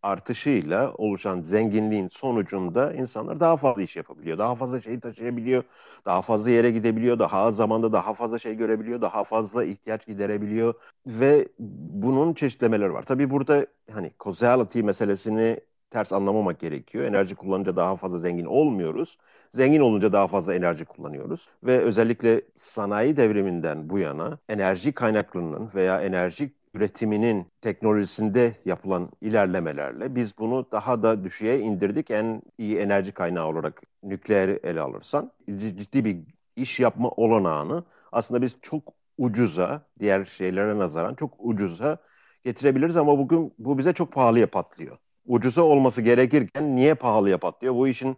artışıyla 0.03 0.93
oluşan 0.97 1.41
zenginliğin 1.41 2.07
sonucunda 2.07 2.93
insanlar 2.93 3.39
daha 3.39 3.57
fazla 3.57 3.81
iş 3.81 3.95
yapabiliyor. 3.95 4.37
Daha 4.37 4.55
fazla 4.55 4.81
şey 4.81 4.99
taşıyabiliyor. 4.99 5.63
Daha 6.05 6.21
fazla 6.21 6.49
yere 6.49 6.71
gidebiliyor. 6.71 7.19
Daha 7.19 7.51
zamanda 7.51 7.93
daha 7.93 8.13
fazla 8.13 8.39
şey 8.39 8.55
görebiliyor. 8.55 9.01
Daha 9.01 9.23
fazla 9.23 9.63
ihtiyaç 9.63 10.07
giderebiliyor. 10.07 10.73
Ve 11.07 11.47
bunun 11.89 12.33
çeşitlemeleri 12.33 12.93
var. 12.93 13.03
Tabii 13.03 13.29
burada 13.29 13.65
hani 13.91 14.11
causality 14.23 14.81
meselesini 14.81 15.59
ters 15.89 16.13
anlamamak 16.13 16.59
gerekiyor. 16.59 17.05
Enerji 17.05 17.35
kullanınca 17.35 17.75
daha 17.75 17.95
fazla 17.95 18.19
zengin 18.19 18.45
olmuyoruz. 18.45 19.17
Zengin 19.51 19.81
olunca 19.81 20.13
daha 20.13 20.27
fazla 20.27 20.53
enerji 20.55 20.85
kullanıyoruz. 20.85 21.47
Ve 21.63 21.79
özellikle 21.79 22.41
sanayi 22.55 23.17
devriminden 23.17 23.89
bu 23.89 23.99
yana 23.99 24.37
enerji 24.49 24.91
kaynaklarının 24.93 25.69
veya 25.75 26.01
enerji 26.01 26.53
üretiminin 26.73 27.47
teknolojisinde 27.61 28.53
yapılan 28.65 29.09
ilerlemelerle 29.21 30.15
biz 30.15 30.37
bunu 30.37 30.65
daha 30.71 31.03
da 31.03 31.23
düşüğe 31.23 31.59
indirdik. 31.59 32.11
En 32.11 32.41
iyi 32.57 32.77
enerji 32.77 33.11
kaynağı 33.11 33.47
olarak 33.47 33.81
nükleeri 34.03 34.59
ele 34.63 34.81
alırsan 34.81 35.31
ciddi 35.57 36.05
bir 36.05 36.17
iş 36.55 36.79
yapma 36.79 37.09
olanağını 37.09 37.83
aslında 38.11 38.41
biz 38.41 38.55
çok 38.61 38.93
ucuza, 39.17 39.81
diğer 39.99 40.25
şeylere 40.25 40.77
nazaran 40.77 41.15
çok 41.15 41.33
ucuza 41.39 41.97
getirebiliriz 42.43 42.97
ama 42.97 43.17
bugün 43.17 43.53
bu 43.59 43.77
bize 43.77 43.93
çok 43.93 44.11
pahalıya 44.13 44.47
patlıyor. 44.47 44.97
Ucuza 45.25 45.61
olması 45.61 46.01
gerekirken 46.01 46.75
niye 46.75 46.93
pahalıya 46.95 47.37
patlıyor? 47.37 47.75
Bu 47.75 47.87
işin 47.87 48.17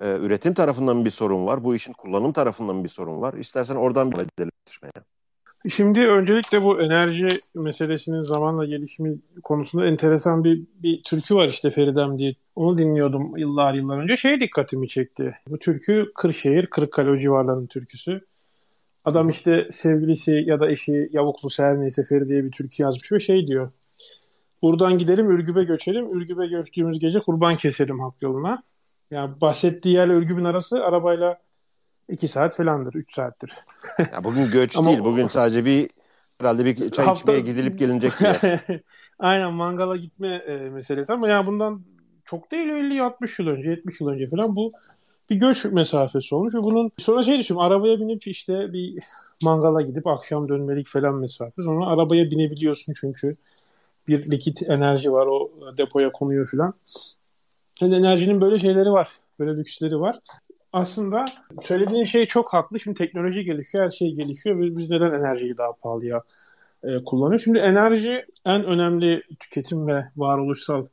e, 0.00 0.16
üretim 0.16 0.54
tarafından 0.54 1.04
bir 1.04 1.10
sorun 1.10 1.46
var. 1.46 1.64
Bu 1.64 1.74
işin 1.74 1.92
kullanım 1.92 2.32
tarafından 2.32 2.84
bir 2.84 2.88
sorun 2.88 3.20
var. 3.20 3.34
İstersen 3.34 3.76
oradan 3.76 4.12
bir 4.12 4.16
edelim. 4.18 4.52
Şimdi 5.68 6.00
öncelikle 6.00 6.62
bu 6.62 6.80
enerji 6.80 7.28
meselesinin 7.54 8.22
zamanla 8.22 8.64
gelişimi 8.64 9.18
konusunda 9.42 9.86
enteresan 9.86 10.44
bir, 10.44 10.62
bir 10.82 11.02
türkü 11.02 11.34
var 11.34 11.48
işte 11.48 11.70
Feridem 11.70 12.18
diye. 12.18 12.34
Onu 12.56 12.78
dinliyordum 12.78 13.36
yıllar 13.36 13.74
yıllar 13.74 13.98
önce. 13.98 14.16
Şey 14.16 14.40
dikkatimi 14.40 14.88
çekti. 14.88 15.34
Bu 15.48 15.58
türkü 15.58 16.12
Kırşehir, 16.14 16.66
Kırıkkale 16.66 17.10
o 17.10 17.18
civarlarının 17.18 17.66
türküsü. 17.66 18.20
Adam 19.04 19.28
işte 19.28 19.68
sevgilisi 19.70 20.44
ya 20.46 20.60
da 20.60 20.70
eşi 20.70 21.08
Yavuklu 21.12 21.50
Ser 21.50 21.80
neyse 21.80 22.04
Feride'ye 22.04 22.44
bir 22.44 22.50
türkü 22.50 22.82
yazmış 22.82 23.12
ve 23.12 23.20
şey 23.20 23.46
diyor. 23.46 23.70
Buradan 24.62 24.98
gidelim 24.98 25.30
Ürgüp'e 25.30 25.62
göçelim. 25.62 26.16
Ürgüp'e 26.16 26.46
göçtüğümüz 26.46 26.98
gece 26.98 27.18
kurban 27.18 27.54
keselim 27.54 28.00
hak 28.00 28.14
yoluna. 28.22 28.62
Yani 29.10 29.40
bahsettiği 29.40 29.94
yerle 29.94 30.12
Ürgüp'ün 30.12 30.44
arası 30.44 30.84
arabayla 30.84 31.38
2 32.08 32.28
saat 32.28 32.56
falandır, 32.56 32.94
3 32.94 33.14
saattir. 33.14 33.52
ya 34.12 34.24
bugün 34.24 34.50
göç 34.50 34.76
Ama 34.78 34.88
değil, 34.88 35.04
bugün 35.04 35.26
sadece 35.26 35.64
bir 35.64 35.90
herhalde 36.40 36.64
bir 36.64 36.90
çay 36.90 37.04
hafta... 37.04 37.32
içmeye 37.32 37.52
gidilip 37.52 37.78
gelinecek 37.78 38.12
diye. 38.20 38.60
Aynen 39.18 39.52
mangala 39.52 39.96
gitme 39.96 40.34
e, 40.34 40.56
meselesi 40.56 41.12
ama 41.12 41.28
yani 41.28 41.46
bundan 41.46 41.82
çok 42.24 42.50
değil 42.50 42.68
50-60 42.68 43.42
yıl 43.42 43.48
önce, 43.48 43.68
70 43.68 44.00
yıl 44.00 44.08
önce 44.08 44.28
falan 44.28 44.56
bu 44.56 44.72
bir 45.30 45.36
göç 45.36 45.64
mesafesi 45.64 46.34
olmuş 46.34 46.54
ve 46.54 46.62
bunun 46.62 46.90
sonra 46.98 47.22
şey 47.22 47.38
düşünüyorum 47.38 47.72
arabaya 47.72 48.00
binip 48.00 48.26
işte 48.26 48.72
bir 48.72 49.02
mangala 49.42 49.82
gidip 49.82 50.06
akşam 50.06 50.48
dönmelik 50.48 50.88
falan 50.88 51.14
mesafe. 51.14 51.62
Sonra 51.62 51.86
arabaya 51.86 52.30
binebiliyorsun 52.30 52.94
çünkü 53.00 53.36
bir 54.08 54.30
likit 54.30 54.62
enerji 54.62 55.12
var 55.12 55.26
o 55.26 55.50
depoya 55.78 56.12
konuyor 56.12 56.48
falan. 56.50 56.74
Yani 57.80 57.96
enerjinin 57.96 58.40
böyle 58.40 58.58
şeyleri 58.58 58.92
var. 58.92 59.08
Böyle 59.38 59.56
lüksleri 59.58 60.00
var 60.00 60.18
aslında 60.72 61.24
söylediğin 61.62 62.04
şey 62.04 62.26
çok 62.26 62.52
haklı. 62.52 62.80
Şimdi 62.80 62.98
teknoloji 62.98 63.44
gelişiyor, 63.44 63.84
her 63.84 63.90
şey 63.90 64.14
gelişiyor. 64.14 64.60
Biz, 64.60 64.78
biz 64.78 64.90
neden 64.90 65.12
enerjiyi 65.12 65.56
daha 65.56 65.72
pahalıya 65.72 66.22
e, 66.84 67.04
kullanıyoruz? 67.04 67.44
Şimdi 67.44 67.58
enerji 67.58 68.24
en 68.44 68.64
önemli 68.64 69.22
tüketim 69.40 69.86
ve 69.86 70.04
varoluşsal 70.16 70.84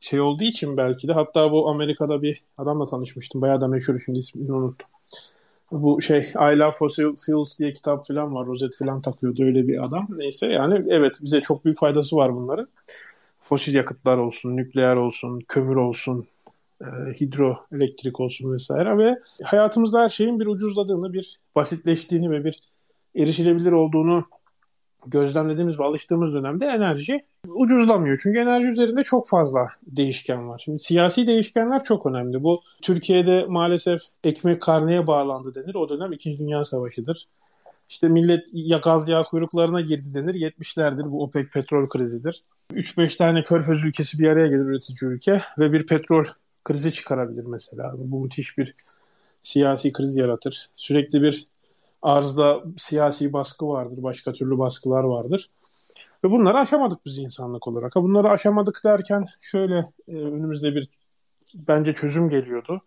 şey 0.00 0.20
olduğu 0.20 0.44
için 0.44 0.76
belki 0.76 1.08
de 1.08 1.12
hatta 1.12 1.52
bu 1.52 1.68
Amerika'da 1.68 2.22
bir 2.22 2.42
adamla 2.58 2.84
tanışmıştım. 2.84 3.40
Bayağı 3.40 3.60
da 3.60 3.68
meşhur 3.68 4.00
şimdi 4.04 4.18
ismini 4.18 4.52
unuttum. 4.52 4.88
Bu 5.72 6.02
şey 6.02 6.18
I 6.20 6.58
Love 6.58 6.70
Fossil 6.70 7.14
Fuels 7.26 7.58
diye 7.58 7.72
kitap 7.72 8.06
falan 8.06 8.34
var. 8.34 8.46
Rozet 8.46 8.78
falan 8.78 9.00
takıyordu 9.00 9.44
öyle 9.44 9.68
bir 9.68 9.84
adam. 9.84 10.06
Neyse 10.18 10.46
yani 10.46 10.84
evet 10.88 11.14
bize 11.22 11.40
çok 11.40 11.64
büyük 11.64 11.78
faydası 11.78 12.16
var 12.16 12.36
bunların. 12.36 12.68
Fosil 13.40 13.74
yakıtlar 13.74 14.16
olsun, 14.16 14.56
nükleer 14.56 14.96
olsun, 14.96 15.40
kömür 15.48 15.76
olsun, 15.76 16.26
hidroelektrik 17.20 18.20
olsun 18.20 18.52
vesaire 18.52 18.98
ve 18.98 19.18
hayatımızda 19.42 20.02
her 20.02 20.08
şeyin 20.08 20.40
bir 20.40 20.46
ucuzladığını, 20.46 21.12
bir 21.12 21.38
basitleştiğini 21.54 22.30
ve 22.30 22.44
bir 22.44 22.58
erişilebilir 23.16 23.72
olduğunu 23.72 24.24
gözlemlediğimiz 25.06 25.80
ve 25.80 25.84
alıştığımız 25.84 26.34
dönemde 26.34 26.66
enerji 26.66 27.24
ucuzlamıyor. 27.48 28.20
Çünkü 28.22 28.38
enerji 28.38 28.66
üzerinde 28.66 29.04
çok 29.04 29.28
fazla 29.28 29.66
değişken 29.86 30.48
var. 30.48 30.62
Şimdi 30.64 30.78
siyasi 30.78 31.26
değişkenler 31.26 31.82
çok 31.82 32.06
önemli. 32.06 32.42
Bu 32.42 32.60
Türkiye'de 32.82 33.44
maalesef 33.48 34.00
ekmek 34.24 34.62
karneye 34.62 35.06
bağlandı 35.06 35.54
denir. 35.54 35.74
O 35.74 35.88
dönem 35.88 36.12
2. 36.12 36.38
Dünya 36.38 36.64
Savaşı'dır. 36.64 37.26
İşte 37.88 38.08
millet 38.08 38.44
ya 38.52 38.78
gaz 38.78 39.08
yağ 39.08 39.22
kuyruklarına 39.22 39.80
girdi 39.80 40.14
denir. 40.14 40.34
70'lerdir 40.34 41.10
bu 41.10 41.22
OPEC 41.22 41.46
petrol 41.48 41.88
krizidir. 41.88 42.42
3-5 42.72 43.16
tane 43.16 43.42
körfez 43.42 43.84
ülkesi 43.84 44.18
bir 44.18 44.28
araya 44.28 44.46
gelir 44.46 44.64
üretici 44.64 45.10
ülke 45.10 45.38
ve 45.58 45.72
bir 45.72 45.86
petrol 45.86 46.24
krizi 46.66 46.92
çıkarabilir 46.92 47.44
mesela. 47.44 47.94
Bu 47.96 48.20
müthiş 48.20 48.58
bir 48.58 48.74
siyasi 49.42 49.92
kriz 49.92 50.16
yaratır. 50.16 50.70
Sürekli 50.76 51.22
bir 51.22 51.46
arzda 52.02 52.62
siyasi 52.76 53.32
baskı 53.32 53.68
vardır, 53.68 54.02
başka 54.02 54.32
türlü 54.32 54.58
baskılar 54.58 55.04
vardır. 55.04 55.50
Ve 56.24 56.30
bunları 56.30 56.58
aşamadık 56.58 57.04
biz 57.06 57.18
insanlık 57.18 57.68
olarak. 57.68 57.94
Bunları 57.96 58.28
aşamadık 58.28 58.80
derken 58.84 59.26
şöyle 59.40 59.76
e, 60.08 60.12
önümüzde 60.12 60.74
bir 60.74 60.88
bence 61.54 61.94
çözüm 61.94 62.28
geliyordu. 62.28 62.82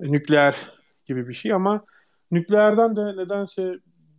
E, 0.00 0.12
nükleer 0.12 0.72
gibi 1.04 1.28
bir 1.28 1.34
şey 1.34 1.52
ama 1.52 1.84
nükleerden 2.30 2.96
de 2.96 3.16
nedense 3.16 3.78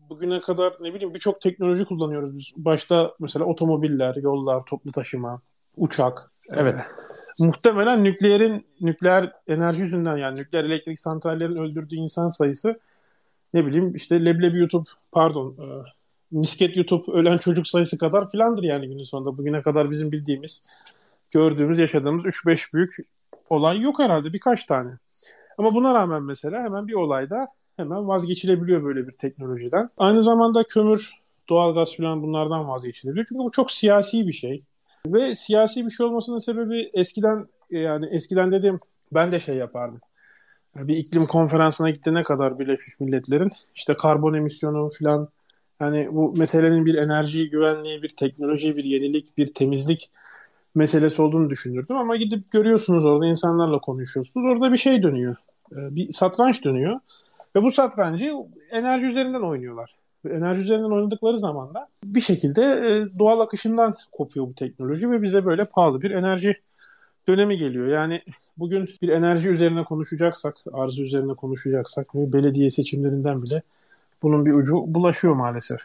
bugüne 0.09 0.41
kadar 0.41 0.73
ne 0.81 0.93
bileyim 0.93 1.13
birçok 1.13 1.41
teknoloji 1.41 1.85
kullanıyoruz 1.85 2.37
biz. 2.37 2.51
Başta 2.55 3.13
mesela 3.19 3.45
otomobiller, 3.45 4.15
yollar, 4.15 4.65
toplu 4.65 4.91
taşıma, 4.91 5.41
uçak. 5.77 6.31
Evet. 6.49 6.75
E, 6.75 7.24
muhtemelen 7.39 8.03
nükleerin 8.03 8.65
nükleer 8.81 9.31
enerji 9.47 9.81
yüzünden 9.81 10.17
yani 10.17 10.39
nükleer 10.39 10.63
elektrik 10.63 10.99
santrallerin 10.99 11.55
öldürdüğü 11.55 11.95
insan 11.95 12.27
sayısı 12.27 12.79
ne 13.53 13.65
bileyim 13.65 13.95
işte 13.95 14.25
leblebi 14.25 14.59
YouTube 14.59 14.89
pardon 15.11 15.51
e, 15.51 15.67
misket 16.31 16.77
YouTube 16.77 17.11
ölen 17.11 17.37
çocuk 17.37 17.67
sayısı 17.67 17.97
kadar 17.97 18.31
filandır 18.31 18.63
yani 18.63 18.87
günün 18.87 19.03
sonunda 19.03 19.37
bugüne 19.37 19.61
kadar 19.61 19.91
bizim 19.91 20.11
bildiğimiz 20.11 20.63
gördüğümüz 21.31 21.79
yaşadığımız 21.79 22.25
3-5 22.25 22.73
büyük 22.73 22.95
olay 23.49 23.81
yok 23.81 23.99
herhalde 23.99 24.33
birkaç 24.33 24.65
tane. 24.65 24.91
Ama 25.57 25.75
buna 25.75 25.93
rağmen 25.93 26.23
mesela 26.23 26.63
hemen 26.63 26.87
bir 26.87 26.93
olayda 26.93 27.47
hemen 27.77 28.07
vazgeçilebiliyor 28.07 28.83
böyle 28.83 29.07
bir 29.07 29.13
teknolojiden. 29.13 29.89
Aynı 29.97 30.23
zamanda 30.23 30.63
kömür, 30.63 31.11
doğalgaz 31.49 31.97
falan 31.97 32.23
bunlardan 32.23 32.67
vazgeçilebiliyor. 32.67 33.25
Çünkü 33.29 33.39
bu 33.39 33.51
çok 33.51 33.71
siyasi 33.71 34.27
bir 34.27 34.33
şey. 34.33 34.63
Ve 35.05 35.35
siyasi 35.35 35.85
bir 35.85 35.91
şey 35.91 36.05
olmasının 36.05 36.39
sebebi 36.39 36.89
eskiden 36.93 37.47
yani 37.69 38.05
eskiden 38.11 38.51
dediğim 38.51 38.79
ben 39.13 39.31
de 39.31 39.39
şey 39.39 39.55
yapardım. 39.55 40.01
Bir 40.75 40.97
iklim 40.97 41.25
konferansına 41.25 41.89
gittiğine 41.89 42.23
kadar 42.23 42.59
Birleşmiş 42.59 42.99
Milletler'in 42.99 43.51
işte 43.75 43.93
karbon 43.93 44.33
emisyonu 44.33 44.91
falan 44.99 45.29
yani 45.79 46.09
bu 46.11 46.33
meselenin 46.37 46.85
bir 46.85 46.95
enerji 46.95 47.49
güvenliği, 47.49 48.03
bir 48.03 48.09
teknoloji, 48.09 48.77
bir 48.77 48.83
yenilik, 48.83 49.37
bir 49.37 49.53
temizlik 49.53 50.11
meselesi 50.75 51.21
olduğunu 51.21 51.49
düşünürdüm. 51.49 51.97
Ama 51.97 52.15
gidip 52.15 52.51
görüyorsunuz 52.51 53.05
orada 53.05 53.25
insanlarla 53.25 53.79
konuşuyorsunuz. 53.79 54.45
Orada 54.45 54.73
bir 54.73 54.77
şey 54.77 55.03
dönüyor. 55.03 55.35
Ee, 55.71 55.95
bir 55.95 56.13
satranç 56.13 56.63
dönüyor. 56.63 56.99
Ve 57.55 57.63
bu 57.63 57.71
satrancı 57.71 58.33
enerji 58.71 59.05
üzerinden 59.05 59.41
oynuyorlar 59.41 59.95
enerji 60.31 60.61
üzerinden 60.61 60.91
oynadıkları 60.91 61.39
zaman 61.39 61.73
da 61.73 61.87
bir 62.03 62.21
şekilde 62.21 62.61
e, 62.61 63.19
doğal 63.19 63.39
akışından 63.39 63.95
kopuyor 64.11 64.47
bu 64.47 64.55
teknoloji 64.55 65.11
ve 65.11 65.21
bize 65.21 65.45
böyle 65.45 65.65
pahalı 65.65 66.01
bir 66.01 66.11
enerji 66.11 66.55
dönemi 67.27 67.57
geliyor. 67.57 67.87
Yani 67.87 68.21
bugün 68.57 68.89
bir 69.01 69.09
enerji 69.09 69.49
üzerine 69.49 69.83
konuşacaksak, 69.83 70.55
arzu 70.73 71.03
üzerine 71.03 71.33
konuşacaksak 71.33 72.13
belediye 72.13 72.71
seçimlerinden 72.71 73.41
bile 73.41 73.61
bunun 74.23 74.45
bir 74.45 74.53
ucu 74.53 74.83
bulaşıyor 74.87 75.35
maalesef. 75.35 75.79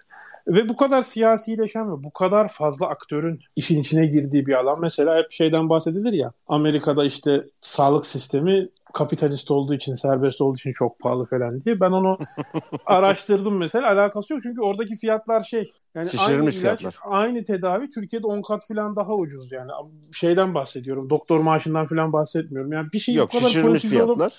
Ve 0.48 0.68
bu 0.68 0.76
kadar 0.76 1.02
siyasileşen 1.02 1.92
ve 1.92 2.04
bu 2.04 2.10
kadar 2.10 2.48
fazla 2.48 2.86
aktörün 2.86 3.40
işin 3.56 3.80
içine 3.80 4.06
girdiği 4.06 4.46
bir 4.46 4.52
alan. 4.54 4.80
Mesela 4.80 5.18
hep 5.18 5.32
şeyden 5.32 5.68
bahsedilir 5.68 6.12
ya. 6.12 6.32
Amerika'da 6.48 7.04
işte 7.04 7.44
sağlık 7.60 8.06
sistemi 8.06 8.68
kapitalist 8.92 9.50
olduğu 9.50 9.74
için, 9.74 9.94
serbest 9.94 10.40
olduğu 10.40 10.56
için 10.56 10.72
çok 10.72 10.98
pahalı 10.98 11.24
falan 11.24 11.60
diye. 11.60 11.80
Ben 11.80 11.90
onu 11.90 12.18
araştırdım 12.86 13.56
mesela. 13.56 13.88
Alakası 13.88 14.32
yok 14.32 14.42
çünkü 14.42 14.60
oradaki 14.60 14.96
fiyatlar 14.96 15.42
şey. 15.44 15.72
Yani 15.94 16.10
aynı 16.18 16.42
ilaç, 16.42 16.54
fiyatlar. 16.54 16.98
aynı 17.02 17.44
tedavi 17.44 17.90
Türkiye'de 17.90 18.26
10 18.26 18.42
kat 18.42 18.68
falan 18.68 18.96
daha 18.96 19.14
ucuz 19.14 19.52
yani. 19.52 19.70
Şeyden 20.12 20.54
bahsediyorum. 20.54 21.10
Doktor 21.10 21.40
maaşından 21.40 21.86
falan 21.86 22.12
bahsetmiyorum. 22.12 22.72
Yani 22.72 22.88
bir 22.92 22.98
şey 22.98 23.14
yok, 23.14 23.30
bu 23.34 23.38
kadar 23.38 23.62
politize 23.62 23.88
fiyatlar. 23.88 24.26
olup 24.26 24.32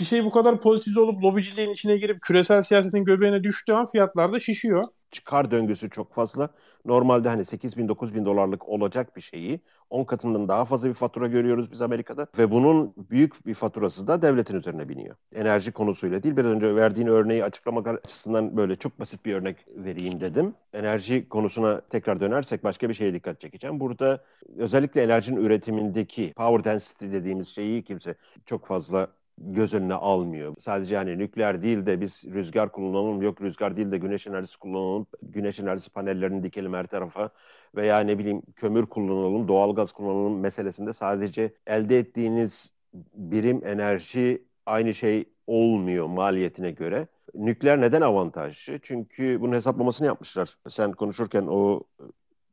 bir 0.00 0.04
şey 0.04 0.24
bu 0.24 0.30
kadar 0.30 0.60
politize 0.60 1.00
olup 1.00 1.24
lobiciliğin 1.24 1.70
içine 1.70 1.96
girip 1.96 2.22
küresel 2.22 2.62
siyasetin 2.62 3.04
göbeğine 3.04 3.44
düştüğü 3.44 3.72
an 3.72 3.86
fiyatlar 3.86 4.32
da 4.32 4.40
şişiyor. 4.40 4.84
Çıkar 5.14 5.50
döngüsü 5.50 5.90
çok 5.90 6.14
fazla. 6.14 6.48
Normalde 6.84 7.28
hani 7.28 7.44
8 7.44 7.76
bin 7.76 7.88
9 7.88 8.14
bin 8.14 8.24
dolarlık 8.24 8.68
olacak 8.68 9.16
bir 9.16 9.20
şeyi 9.20 9.60
10 9.90 10.04
katından 10.04 10.48
daha 10.48 10.64
fazla 10.64 10.88
bir 10.88 10.94
fatura 10.94 11.26
görüyoruz 11.26 11.70
biz 11.72 11.80
Amerika'da. 11.82 12.26
Ve 12.38 12.50
bunun 12.50 12.94
büyük 13.10 13.46
bir 13.46 13.54
faturası 13.54 14.06
da 14.06 14.22
devletin 14.22 14.56
üzerine 14.56 14.88
biniyor. 14.88 15.16
Enerji 15.34 15.72
konusuyla 15.72 16.22
değil. 16.22 16.36
Biraz 16.36 16.50
önce 16.50 16.76
verdiğin 16.76 17.06
örneği 17.06 17.44
açıklamak 17.44 17.86
açısından 17.86 18.56
böyle 18.56 18.76
çok 18.76 19.00
basit 19.00 19.24
bir 19.26 19.34
örnek 19.34 19.56
vereyim 19.68 20.20
dedim. 20.20 20.54
Enerji 20.72 21.28
konusuna 21.28 21.80
tekrar 21.80 22.20
dönersek 22.20 22.64
başka 22.64 22.88
bir 22.88 22.94
şeye 22.94 23.14
dikkat 23.14 23.40
çekeceğim. 23.40 23.80
Burada 23.80 24.24
özellikle 24.56 25.02
enerjinin 25.02 25.44
üretimindeki 25.44 26.32
power 26.36 26.72
density 26.72 27.06
dediğimiz 27.06 27.48
şeyi 27.48 27.84
kimse 27.84 28.14
çok 28.46 28.66
fazla 28.66 29.08
göz 29.38 29.74
önüne 29.74 29.94
almıyor. 29.94 30.54
Sadece 30.58 30.96
hani 30.96 31.18
nükleer 31.18 31.62
değil 31.62 31.86
de 31.86 32.00
biz 32.00 32.24
rüzgar 32.24 32.72
kullanalım, 32.72 33.22
yok 33.22 33.42
rüzgar 33.42 33.76
değil 33.76 33.92
de 33.92 33.98
güneş 33.98 34.26
enerjisi 34.26 34.58
kullanalım, 34.58 35.06
güneş 35.22 35.60
enerjisi 35.60 35.90
panellerini 35.90 36.42
dikelim 36.42 36.74
her 36.74 36.86
tarafa 36.86 37.30
veya 37.76 38.00
ne 38.00 38.18
bileyim 38.18 38.42
kömür 38.56 38.86
kullanalım, 38.86 39.48
doğalgaz 39.48 39.92
kullanalım 39.92 40.40
meselesinde 40.40 40.92
sadece 40.92 41.54
elde 41.66 41.98
ettiğiniz 41.98 42.74
birim 43.14 43.66
enerji 43.66 44.44
aynı 44.66 44.94
şey 44.94 45.24
olmuyor 45.46 46.06
maliyetine 46.06 46.70
göre. 46.70 47.06
Nükleer 47.34 47.80
neden 47.80 48.00
avantajlı? 48.00 48.78
Çünkü 48.82 49.40
bunun 49.40 49.52
hesaplamasını 49.52 50.06
yapmışlar. 50.06 50.56
Sen 50.68 50.92
konuşurken 50.92 51.46
o 51.46 51.82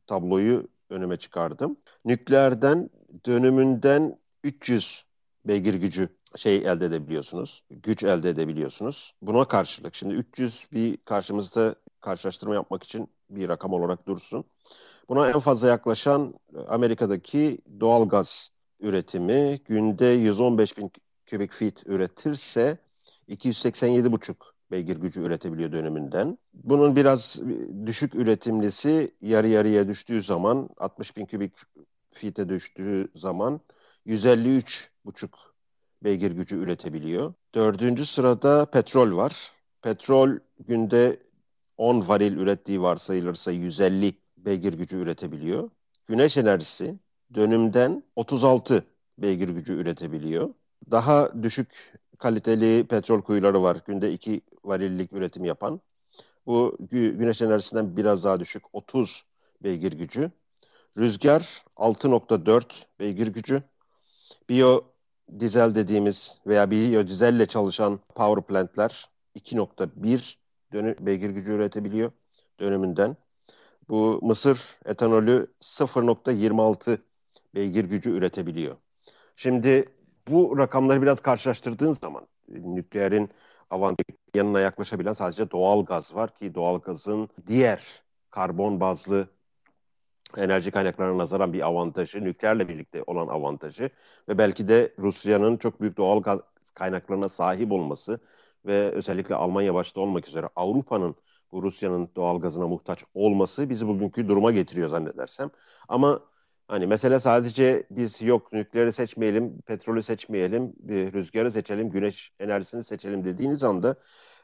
tabloyu 0.07 0.67
önüme 0.89 1.17
çıkardım. 1.17 1.77
Nükleerden 2.05 2.89
dönümünden 3.25 4.17
300 4.43 5.05
beygir 5.45 5.73
gücü 5.73 6.09
şey 6.35 6.55
elde 6.55 6.85
edebiliyorsunuz. 6.85 7.63
Güç 7.69 8.03
elde 8.03 8.29
edebiliyorsunuz. 8.29 9.13
Buna 9.21 9.47
karşılık 9.47 9.95
şimdi 9.95 10.13
300 10.13 10.67
bir 10.71 10.97
karşımızda 10.97 11.75
karşılaştırma 12.01 12.55
yapmak 12.55 12.83
için 12.83 13.07
bir 13.29 13.49
rakam 13.49 13.73
olarak 13.73 14.07
dursun. 14.07 14.43
Buna 15.09 15.29
en 15.29 15.39
fazla 15.39 15.67
yaklaşan 15.67 16.33
Amerika'daki 16.67 17.57
doğal 17.79 18.09
gaz 18.09 18.49
üretimi 18.79 19.59
günde 19.65 20.05
115 20.05 20.77
bin 20.77 20.91
kübik 21.25 21.53
feet 21.53 21.87
üretirse 21.87 22.77
287,5 23.29 24.35
beygir 24.71 24.97
gücü 24.97 25.21
üretebiliyor 25.21 25.71
dönümünden. 25.71 26.37
Bunun 26.53 26.95
biraz 26.95 27.41
düşük 27.85 28.15
üretimlisi 28.15 29.11
yarı 29.21 29.47
yarıya 29.47 29.87
düştüğü 29.87 30.23
zaman 30.23 30.69
60 30.77 31.17
bin 31.17 31.25
kübik 31.25 31.53
feet'e 32.11 32.49
düştüğü 32.49 33.07
zaman 33.15 33.61
153,5 34.05 35.50
beygir 36.03 36.31
gücü 36.31 36.55
üretebiliyor. 36.55 37.33
Dördüncü 37.55 38.05
sırada 38.05 38.65
petrol 38.65 39.17
var. 39.17 39.51
Petrol 39.81 40.29
günde 40.59 41.17
10 41.77 42.07
varil 42.07 42.37
ürettiği 42.37 42.81
varsayılırsa 42.81 43.51
150 43.51 44.13
beygir 44.37 44.73
gücü 44.73 44.97
üretebiliyor. 44.97 45.69
Güneş 46.07 46.37
enerjisi 46.37 46.99
dönümden 47.35 48.03
36 48.15 48.85
beygir 49.17 49.49
gücü 49.49 49.73
üretebiliyor. 49.73 50.53
Daha 50.91 51.43
düşük 51.43 51.93
kaliteli 52.17 52.87
petrol 52.87 53.21
kuyuları 53.21 53.63
var. 53.63 53.77
Günde 53.87 54.11
2 54.13 54.41
varillik 54.63 55.13
üretim 55.13 55.45
yapan. 55.45 55.81
Bu 56.45 56.77
güneş 56.91 57.41
enerjisinden 57.41 57.97
biraz 57.97 58.23
daha 58.23 58.39
düşük 58.39 58.63
30 58.73 59.23
beygir 59.63 59.91
gücü. 59.91 60.31
Rüzgar 60.97 61.63
6.4 61.75 62.63
beygir 62.99 63.27
gücü. 63.27 63.63
Biyo 64.49 64.81
dizel 65.39 65.75
dediğimiz 65.75 66.37
veya 66.47 66.71
biyodizelle 66.71 67.45
çalışan 67.45 67.99
power 68.15 68.45
plantler 68.45 69.09
2.1 69.35 70.37
dönü, 70.73 70.95
beygir 70.99 71.29
gücü 71.29 71.51
üretebiliyor 71.51 72.11
dönümünden. 72.59 73.17
Bu 73.89 74.19
mısır 74.21 74.79
etanolü 74.85 75.47
0.26 75.61 76.97
beygir 77.55 77.85
gücü 77.85 78.09
üretebiliyor. 78.11 78.75
Şimdi 79.35 79.85
bu 80.27 80.57
rakamları 80.57 81.01
biraz 81.01 81.19
karşılaştırdığın 81.21 81.93
zaman 81.93 82.27
nükleerin 82.49 83.29
avantajı 83.69 84.17
yanına 84.35 84.59
yaklaşabilen 84.59 85.13
sadece 85.13 85.51
doğal 85.51 85.85
gaz 85.85 86.15
var 86.15 86.35
ki 86.35 86.55
doğal 86.55 86.79
gazın 86.79 87.29
diğer 87.47 88.03
karbon 88.31 88.79
bazlı 88.79 89.29
enerji 90.37 90.71
kaynaklarına 90.71 91.17
nazaran 91.17 91.53
bir 91.53 91.67
avantajı, 91.67 92.23
nükleerle 92.23 92.67
birlikte 92.69 93.03
olan 93.07 93.27
avantajı 93.27 93.89
ve 94.29 94.37
belki 94.37 94.67
de 94.67 94.93
Rusya'nın 94.99 95.57
çok 95.57 95.81
büyük 95.81 95.97
doğal 95.97 96.23
kaynaklarına 96.73 97.29
sahip 97.29 97.71
olması 97.71 98.19
ve 98.65 98.91
özellikle 98.91 99.35
Almanya 99.35 99.73
başta 99.73 100.01
olmak 100.01 100.27
üzere 100.27 100.49
Avrupa'nın 100.55 101.15
bu 101.51 101.63
Rusya'nın 101.63 102.09
doğal 102.15 102.39
gazına 102.39 102.67
muhtaç 102.67 103.03
olması 103.13 103.69
bizi 103.69 103.87
bugünkü 103.87 104.27
duruma 104.27 104.51
getiriyor 104.51 104.89
zannedersem. 104.89 105.49
Ama 105.87 106.21
hani 106.67 106.87
mesele 106.87 107.19
sadece 107.19 107.83
biz 107.91 108.21
yok 108.21 108.53
nükleeri 108.53 108.91
seçmeyelim, 108.91 109.61
petrolü 109.61 110.03
seçmeyelim, 110.03 110.73
rüzgarı 110.89 111.51
seçelim, 111.51 111.89
güneş 111.89 112.31
enerjisini 112.39 112.83
seçelim 112.83 113.25
dediğiniz 113.25 113.63
anda 113.63 113.95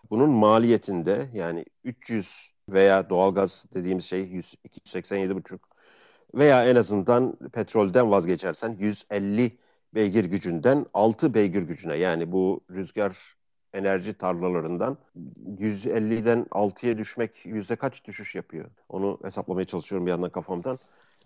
bunun 0.10 0.30
maliyetinde 0.30 1.30
yani 1.34 1.66
300 1.84 2.58
veya 2.70 3.10
doğalgaz 3.10 3.66
dediğimiz 3.74 4.06
şey 4.06 4.24
287,5 4.24 5.60
veya 6.38 6.66
en 6.66 6.76
azından 6.76 7.38
petrolden 7.54 8.12
vazgeçersen 8.12 8.76
150 8.80 9.58
beygir 9.96 10.26
gücünden 10.26 10.86
6 10.94 11.34
beygir 11.34 11.62
gücüne 11.62 11.96
yani 11.96 12.32
bu 12.32 12.62
rüzgar 12.72 13.18
enerji 13.74 14.14
tarlalarından 14.14 14.98
150'den 15.60 16.46
6'ya 16.52 16.98
düşmek 16.98 17.46
yüzde 17.46 17.76
kaç 17.76 18.06
düşüş 18.06 18.36
yapıyor? 18.36 18.66
Onu 18.90 19.20
hesaplamaya 19.24 19.66
çalışıyorum 19.66 20.06
bir 20.06 20.12
yandan 20.12 20.30
kafamdan. 20.30 20.80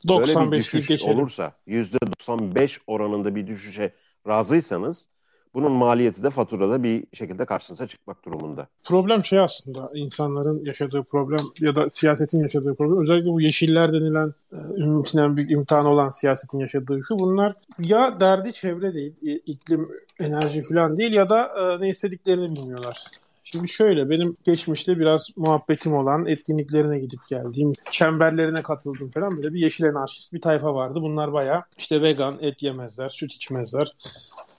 95 0.08 0.36
Böyle 0.36 0.52
bir 0.52 0.58
düşüş 0.58 0.88
geçelim. 0.88 1.20
olursa 1.20 1.52
yüzde 1.66 1.98
95 2.20 2.80
oranında 2.88 3.36
bir 3.36 3.48
düşüşe 3.48 3.94
razıysanız 4.28 5.08
bunun 5.54 5.72
maliyeti 5.72 6.24
de 6.24 6.30
faturada 6.30 6.84
bir 6.84 7.04
şekilde 7.14 7.46
karşınıza 7.46 7.88
çıkmak 7.88 8.26
durumunda. 8.26 8.68
Problem 8.84 9.26
şey 9.26 9.40
aslında 9.40 9.92
insanların 9.94 10.66
yaşadığı 10.66 11.04
problem 11.04 11.40
ya 11.60 11.76
da 11.76 11.90
siyasetin 11.90 12.40
yaşadığı 12.40 12.76
problem. 12.76 13.02
Özellikle 13.02 13.30
bu 13.30 13.42
yeşiller 13.42 13.94
denilen 13.94 14.34
e, 14.54 14.58
ümitinden 14.82 15.38
büyük 15.38 15.52
imtihan 15.52 15.86
olan 15.86 16.10
siyasetin 16.10 16.60
yaşadığı 16.60 17.00
şu. 17.08 17.20
Bunlar 17.20 17.56
ya 17.80 18.20
derdi 18.20 18.54
çevre 18.54 18.94
değil, 18.94 19.16
iklim, 19.46 19.90
enerji 20.20 20.62
falan 20.62 20.98
değil 20.98 21.14
ya 21.14 21.30
da 21.30 21.52
e, 21.60 21.82
ne 21.82 21.90
istediklerini 21.90 22.56
bilmiyorlar. 22.56 23.08
Şimdi 23.44 23.68
şöyle 23.68 24.10
benim 24.10 24.38
geçmişte 24.44 25.00
biraz 25.00 25.30
muhabbetim 25.36 25.94
olan 25.94 26.26
etkinliklerine 26.26 27.00
gidip 27.00 27.20
geldiğim, 27.28 27.74
çemberlerine 27.92 28.62
katıldım 28.62 29.10
falan 29.10 29.38
böyle 29.38 29.54
bir 29.54 29.60
yeşil 29.60 29.86
anarşist 29.86 30.34
bir 30.34 30.42
tayfa 30.42 30.74
vardı. 30.74 31.00
Bunlar 31.02 31.34
bayağı 31.34 31.64
işte 31.78 32.02
vegan, 32.02 32.38
et 32.42 32.64
yemezler, 32.64 33.10
süt 33.10 33.34
içmezler, 33.34 33.96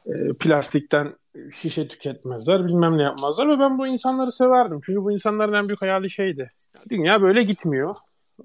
e, 0.06 0.32
plastikten 0.40 1.14
şişe 1.52 1.88
tüketmezler, 1.88 2.66
bilmem 2.66 2.98
ne 2.98 3.02
yapmazlar 3.02 3.48
ve 3.48 3.58
ben 3.58 3.78
bu 3.78 3.86
insanları 3.86 4.32
severdim. 4.32 4.80
Çünkü 4.84 5.02
bu 5.02 5.12
insanların 5.12 5.52
en 5.52 5.68
büyük 5.68 5.82
hayali 5.82 6.10
şeydi. 6.10 6.52
Dünya 6.90 7.22
böyle 7.22 7.42
gitmiyor. 7.42 7.96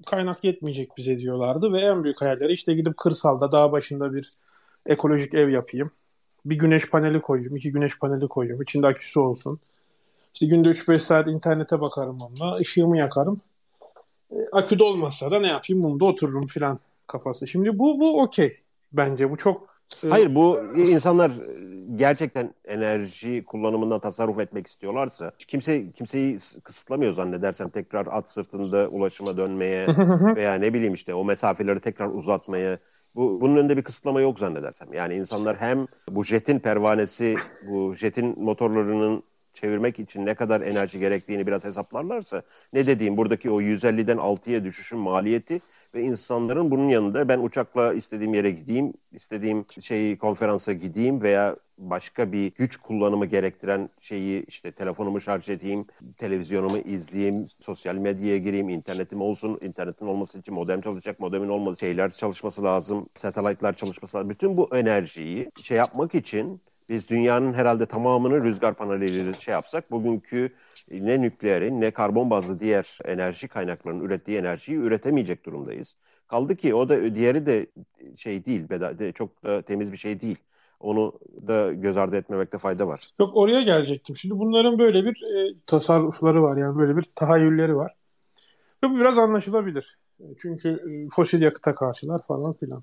Kaynak 0.06 0.44
yetmeyecek 0.44 0.96
bize 0.96 1.18
diyorlardı 1.18 1.72
ve 1.72 1.80
en 1.80 2.04
büyük 2.04 2.20
hayalleri 2.20 2.52
işte 2.52 2.74
gidip 2.74 2.96
kırsalda 2.96 3.52
dağ 3.52 3.72
başında 3.72 4.12
bir 4.12 4.32
ekolojik 4.86 5.34
ev 5.34 5.48
yapayım. 5.48 5.90
Bir 6.44 6.58
güneş 6.58 6.90
paneli 6.90 7.20
koyayım, 7.20 7.56
iki 7.56 7.72
güneş 7.72 7.98
paneli 7.98 8.28
koyayım. 8.28 8.62
İçinde 8.62 8.86
aküsü 8.86 9.20
olsun. 9.20 9.60
İşte 10.34 10.46
günde 10.46 10.68
3-5 10.68 10.98
saat 10.98 11.26
internete 11.26 11.80
bakarım 11.80 12.20
onunla. 12.20 12.56
ışığımı 12.56 12.98
yakarım. 12.98 13.40
E, 14.30 14.36
akü 14.52 14.78
dolmazsa 14.78 15.30
da 15.30 15.40
ne 15.40 15.48
yapayım 15.48 15.82
mumda 15.82 16.04
otururum 16.04 16.46
filan 16.46 16.78
kafası. 17.06 17.46
Şimdi 17.46 17.78
bu 17.78 18.00
bu 18.00 18.22
okey 18.22 18.52
bence. 18.92 19.30
Bu 19.30 19.36
çok 19.36 19.67
Hayır 20.10 20.34
bu 20.34 20.60
insanlar 20.76 21.32
gerçekten 21.96 22.54
enerji 22.64 23.44
kullanımından 23.44 24.00
tasarruf 24.00 24.40
etmek 24.40 24.66
istiyorlarsa 24.66 25.32
kimse 25.38 25.92
kimseyi 25.92 26.38
kısıtlamıyor 26.64 27.12
zannedersem 27.12 27.68
tekrar 27.70 28.06
at 28.10 28.30
sırtında 28.30 28.88
ulaşıma 28.88 29.36
dönmeye 29.36 29.86
veya 30.36 30.54
ne 30.54 30.74
bileyim 30.74 30.94
işte 30.94 31.14
o 31.14 31.24
mesafeleri 31.24 31.80
tekrar 31.80 32.08
uzatmaya 32.08 32.78
bu 33.14 33.40
bunun 33.40 33.56
önünde 33.56 33.76
bir 33.76 33.82
kısıtlama 33.82 34.20
yok 34.20 34.38
zannedersem. 34.38 34.92
Yani 34.92 35.14
insanlar 35.14 35.56
hem 35.56 35.86
bu 36.10 36.24
jetin 36.24 36.58
pervanesi, 36.58 37.36
bu 37.68 37.94
jetin 37.94 38.42
motorlarının 38.42 39.22
çevirmek 39.60 39.98
için 39.98 40.26
ne 40.26 40.34
kadar 40.34 40.60
enerji 40.60 40.98
gerektiğini 40.98 41.46
biraz 41.46 41.64
hesaplarlarsa 41.64 42.42
ne 42.72 42.86
dediğim 42.86 43.16
buradaki 43.16 43.50
o 43.50 43.60
150'den 43.60 44.16
6'ya 44.16 44.64
düşüşün 44.64 44.98
maliyeti 44.98 45.60
ve 45.94 46.02
insanların 46.02 46.70
bunun 46.70 46.88
yanında 46.88 47.28
ben 47.28 47.38
uçakla 47.38 47.94
istediğim 47.94 48.34
yere 48.34 48.50
gideyim, 48.50 48.92
istediğim 49.12 49.64
şeyi 49.80 50.18
konferansa 50.18 50.72
gideyim 50.72 51.22
veya 51.22 51.56
başka 51.78 52.32
bir 52.32 52.52
güç 52.54 52.76
kullanımı 52.76 53.26
gerektiren 53.26 53.90
şeyi 54.00 54.44
işte 54.46 54.72
telefonumu 54.72 55.20
şarj 55.20 55.48
edeyim, 55.48 55.84
televizyonumu 56.16 56.78
izleyeyim, 56.78 57.48
sosyal 57.60 57.94
medyaya 57.94 58.38
gireyim, 58.38 58.68
internetim 58.68 59.20
olsun, 59.20 59.58
internetin 59.62 60.06
olması 60.06 60.38
için 60.38 60.54
modem 60.54 60.80
çalışacak, 60.80 61.20
modemin 61.20 61.48
olması 61.48 61.80
şeyler 61.80 62.10
çalışması 62.10 62.64
lazım, 62.64 63.08
satellite'lar 63.14 63.76
çalışması 63.76 64.16
lazım. 64.16 64.30
Bütün 64.30 64.56
bu 64.56 64.76
enerjiyi 64.76 65.50
şey 65.62 65.76
yapmak 65.76 66.14
için 66.14 66.60
Biz 66.88 67.08
dünyanın 67.08 67.52
herhalde 67.52 67.86
tamamını 67.86 68.44
rüzgar 68.44 68.74
panelleriyle 68.74 69.36
şey 69.36 69.52
yapsak 69.52 69.90
bugünkü 69.90 70.50
ne 70.90 71.22
nükleerin 71.22 71.80
ne 71.80 71.90
karbon 71.90 72.30
bazlı 72.30 72.60
diğer 72.60 72.98
enerji 73.04 73.48
kaynaklarının 73.48 74.04
ürettiği 74.04 74.38
enerjiyi 74.38 74.78
üretemeyecek 74.78 75.46
durumdayız. 75.46 75.96
Kaldı 76.28 76.56
ki 76.56 76.74
o 76.74 76.88
da 76.88 77.14
diğeri 77.14 77.46
de 77.46 77.66
şey 78.16 78.46
değil, 78.46 78.68
bedava, 78.70 79.12
çok 79.12 79.44
da 79.44 79.62
temiz 79.62 79.92
bir 79.92 79.96
şey 79.96 80.20
değil. 80.20 80.36
Onu 80.80 81.12
da 81.46 81.72
göz 81.72 81.96
ardı 81.96 82.16
etmemekte 82.16 82.58
fayda 82.58 82.88
var. 82.88 83.10
Yok 83.20 83.36
oraya 83.36 83.62
gelecektim. 83.62 84.16
Şimdi 84.16 84.38
bunların 84.38 84.78
böyle 84.78 85.04
bir 85.04 85.22
e, 85.22 85.54
tasarrufları 85.66 86.42
var 86.42 86.56
yani 86.56 86.78
böyle 86.78 86.96
bir 86.96 87.04
tahayyülleri 87.14 87.76
var. 87.76 87.94
Bu 88.84 88.98
biraz 88.98 89.18
anlaşılabilir. 89.18 89.98
Çünkü 90.38 90.68
e, 90.68 91.08
fosil 91.10 91.42
yakıta 91.42 91.74
karşılar 91.74 92.22
falan 92.22 92.52
filan. 92.52 92.82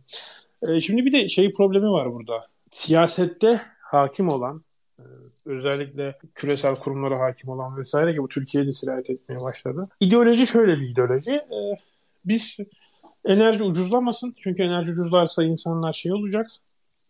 E, 0.62 0.82
şimdi 0.82 1.06
bir 1.06 1.12
de 1.12 1.30
şey 1.30 1.54
problemi 1.54 1.89
var 1.89 2.12
burada. 2.12 2.48
Siyasette 2.72 3.62
hakim 3.86 4.30
olan 4.30 4.62
e, 5.00 5.04
özellikle 5.45 6.17
küresel 6.36 6.76
kurumlara 6.76 7.19
hakim 7.19 7.50
olan 7.50 7.78
vesaire 7.78 8.13
ki 8.13 8.24
bu 8.24 8.28
Türkiye'de 8.28 8.71
sirayet 8.71 9.10
etmeye 9.10 9.39
başladı. 9.39 9.88
İdeoloji 10.00 10.48
şöyle 10.48 10.78
bir 10.80 10.89
ideoloji. 10.89 11.32
E, 11.32 11.60
biz 12.26 12.58
enerji 13.26 13.63
ucuzlamasın. 13.63 14.36
Çünkü 14.43 14.63
enerji 14.63 14.91
ucuzlarsa 14.91 15.43
insanlar 15.43 15.93
şey 15.93 16.13
olacak. 16.13 16.48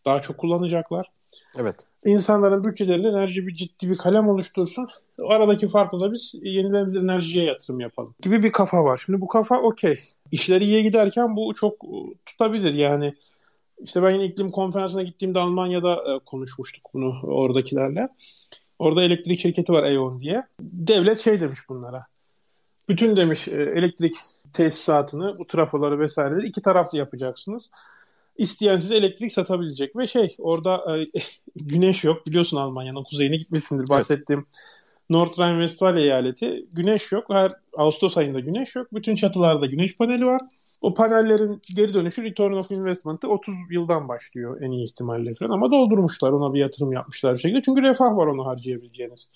Daha 0.05 0.21
çok 0.21 0.37
kullanacaklar. 0.37 1.11
Evet. 1.57 1.75
İnsanların 2.05 2.63
bütçelerinde 2.63 3.07
enerji 3.07 3.47
bir 3.47 3.53
ciddi 3.53 3.89
bir 3.89 3.97
kalem 3.97 4.29
oluştursun. 4.29 4.87
O 5.19 5.29
aradaki 5.29 5.67
farklı 5.67 5.99
da 5.99 6.11
biz 6.13 6.35
yenilenebilir 6.41 7.01
enerjiye 7.01 7.45
yatırım 7.45 7.79
yapalım 7.79 8.15
gibi 8.21 8.43
bir 8.43 8.51
kafa 8.51 8.83
var. 8.83 9.01
Şimdi 9.05 9.21
bu 9.21 9.27
kafa 9.27 9.61
okey. 9.61 9.99
İşleri 10.31 10.63
iyi 10.63 10.83
giderken 10.83 11.35
bu 11.35 11.53
çok 11.53 11.73
tutabilir. 12.25 12.73
Yani 12.73 13.13
işte 13.83 14.03
ben 14.03 14.11
yine 14.11 14.25
iklim 14.25 14.49
konferansına 14.49 15.03
gittiğimde 15.03 15.39
Almanya'da 15.39 15.93
e, 15.93 16.19
konuşmuştuk 16.19 16.83
bunu 16.93 17.21
oradakilerle. 17.23 18.09
Orada 18.79 19.03
elektrik 19.03 19.39
şirketi 19.39 19.73
var 19.73 19.83
E.ON 19.83 20.19
diye. 20.19 20.43
Devlet 20.61 21.21
şey 21.21 21.41
demiş 21.41 21.59
bunlara. 21.69 22.05
Bütün 22.89 23.15
demiş 23.15 23.47
e, 23.47 23.51
elektrik 23.51 24.13
tesisatını, 24.53 25.35
bu 25.39 25.47
trafoları 25.47 25.99
vesaireleri 25.99 26.47
iki 26.47 26.61
taraflı 26.61 26.97
yapacaksınız. 26.97 27.71
İsteyen 28.37 28.77
size 28.77 28.95
elektrik 28.95 29.33
satabilecek 29.33 29.95
ve 29.95 30.07
şey 30.07 30.35
orada 30.39 30.97
e, 30.97 31.07
güneş 31.55 32.03
yok. 32.03 32.25
Biliyorsun 32.27 32.57
Almanya'nın 32.57 33.03
kuzeyine 33.03 33.37
gitmişsindir. 33.37 33.89
Bahsettiğim 33.89 34.39
evet. 34.39 34.85
Nordrhein-Westfalia 35.09 35.99
eyaleti 35.99 36.65
güneş 36.73 37.11
yok. 37.11 37.25
Her 37.29 37.53
Ağustos 37.77 38.17
ayında 38.17 38.39
güneş 38.39 38.75
yok. 38.75 38.87
Bütün 38.93 39.15
çatılarda 39.15 39.65
güneş 39.65 39.97
paneli 39.97 40.25
var. 40.25 40.41
O 40.85 40.93
panellerin 40.93 41.61
geri 41.75 41.93
dönüşü 41.93 42.23
return 42.23 42.53
of 42.53 42.71
investment'ı 42.71 43.27
30 43.27 43.55
yıldan 43.71 44.07
başlıyor 44.07 44.61
en 44.61 44.71
iyi 44.71 44.85
ihtimalle 44.85 45.35
falan 45.35 45.49
ama 45.49 45.71
doldurmuşlar 45.71 46.31
ona 46.31 46.53
bir 46.53 46.59
yatırım 46.59 46.91
yapmışlar 46.91 47.33
bir 47.33 47.39
şekilde. 47.39 47.61
Çünkü 47.61 47.81
refah 47.81 48.05
var 48.05 48.27
onu 48.27 48.45
harcayabileceğiniz. 48.45 49.29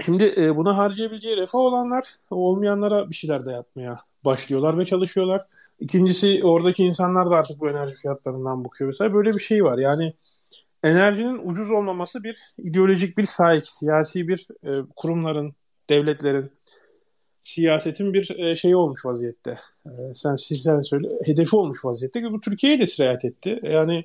Şimdi 0.00 0.34
e, 0.36 0.56
buna 0.56 0.76
harcayabileceği 0.76 1.36
refah 1.36 1.58
olanlar 1.58 2.04
olmayanlara 2.30 3.10
bir 3.10 3.14
şeyler 3.14 3.46
de 3.46 3.52
yapmaya 3.52 3.98
başlıyorlar 4.24 4.78
ve 4.78 4.84
çalışıyorlar. 4.84 5.46
İkincisi 5.80 6.40
oradaki 6.44 6.84
insanlar 6.84 7.30
da 7.30 7.36
artık 7.36 7.60
bu 7.60 7.70
enerji 7.70 7.94
fiyatlarından 7.94 8.64
bakıyor 8.64 8.90
mesela. 8.90 9.14
Böyle 9.14 9.32
bir 9.32 9.42
şey 9.42 9.64
var. 9.64 9.78
Yani 9.78 10.14
enerjinin 10.82 11.40
ucuz 11.48 11.70
olmaması 11.70 12.24
bir 12.24 12.38
ideolojik 12.58 13.18
bir 13.18 13.24
sahip, 13.24 13.66
siyasi 13.66 14.28
bir 14.28 14.46
e, 14.64 14.70
kurumların, 14.96 15.54
devletlerin, 15.90 16.50
siyasetin 17.44 18.14
bir 18.14 18.38
e, 18.38 18.56
şeyi 18.56 18.76
olmuş 18.76 19.06
vaziyette. 19.06 19.58
E, 19.86 19.90
sen 20.14 20.36
sen 20.36 20.82
söyle 20.82 21.08
hedefi 21.24 21.56
olmuş 21.56 21.84
vaziyette 21.84 22.32
bu 22.32 22.40
Türkiye'ye 22.40 22.80
de 22.80 22.86
sirayet 22.86 23.24
etti. 23.24 23.60
Yani 23.62 24.04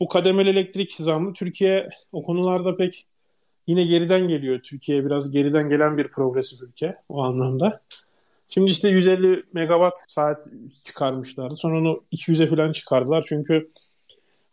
bu 0.00 0.08
kademeli 0.08 0.48
elektrik 0.48 0.92
zammı 0.92 1.32
Türkiye 1.32 1.88
o 2.12 2.22
konularda 2.22 2.76
pek 2.76 3.06
yine 3.66 3.84
geriden 3.84 4.28
geliyor. 4.28 4.60
Türkiye 4.62 5.04
biraz 5.04 5.30
geriden 5.30 5.68
gelen 5.68 5.98
bir 5.98 6.08
progresif 6.08 6.62
ülke 6.62 6.94
o 7.08 7.22
anlamda. 7.22 7.80
Şimdi 8.48 8.70
işte 8.70 8.88
150 8.88 9.44
megawatt 9.52 9.98
saat 10.08 10.48
çıkarmışlardı. 10.84 11.56
Sonra 11.56 11.78
onu 11.78 12.02
200'e 12.12 12.46
falan 12.46 12.72
çıkardılar. 12.72 13.24
Çünkü 13.28 13.68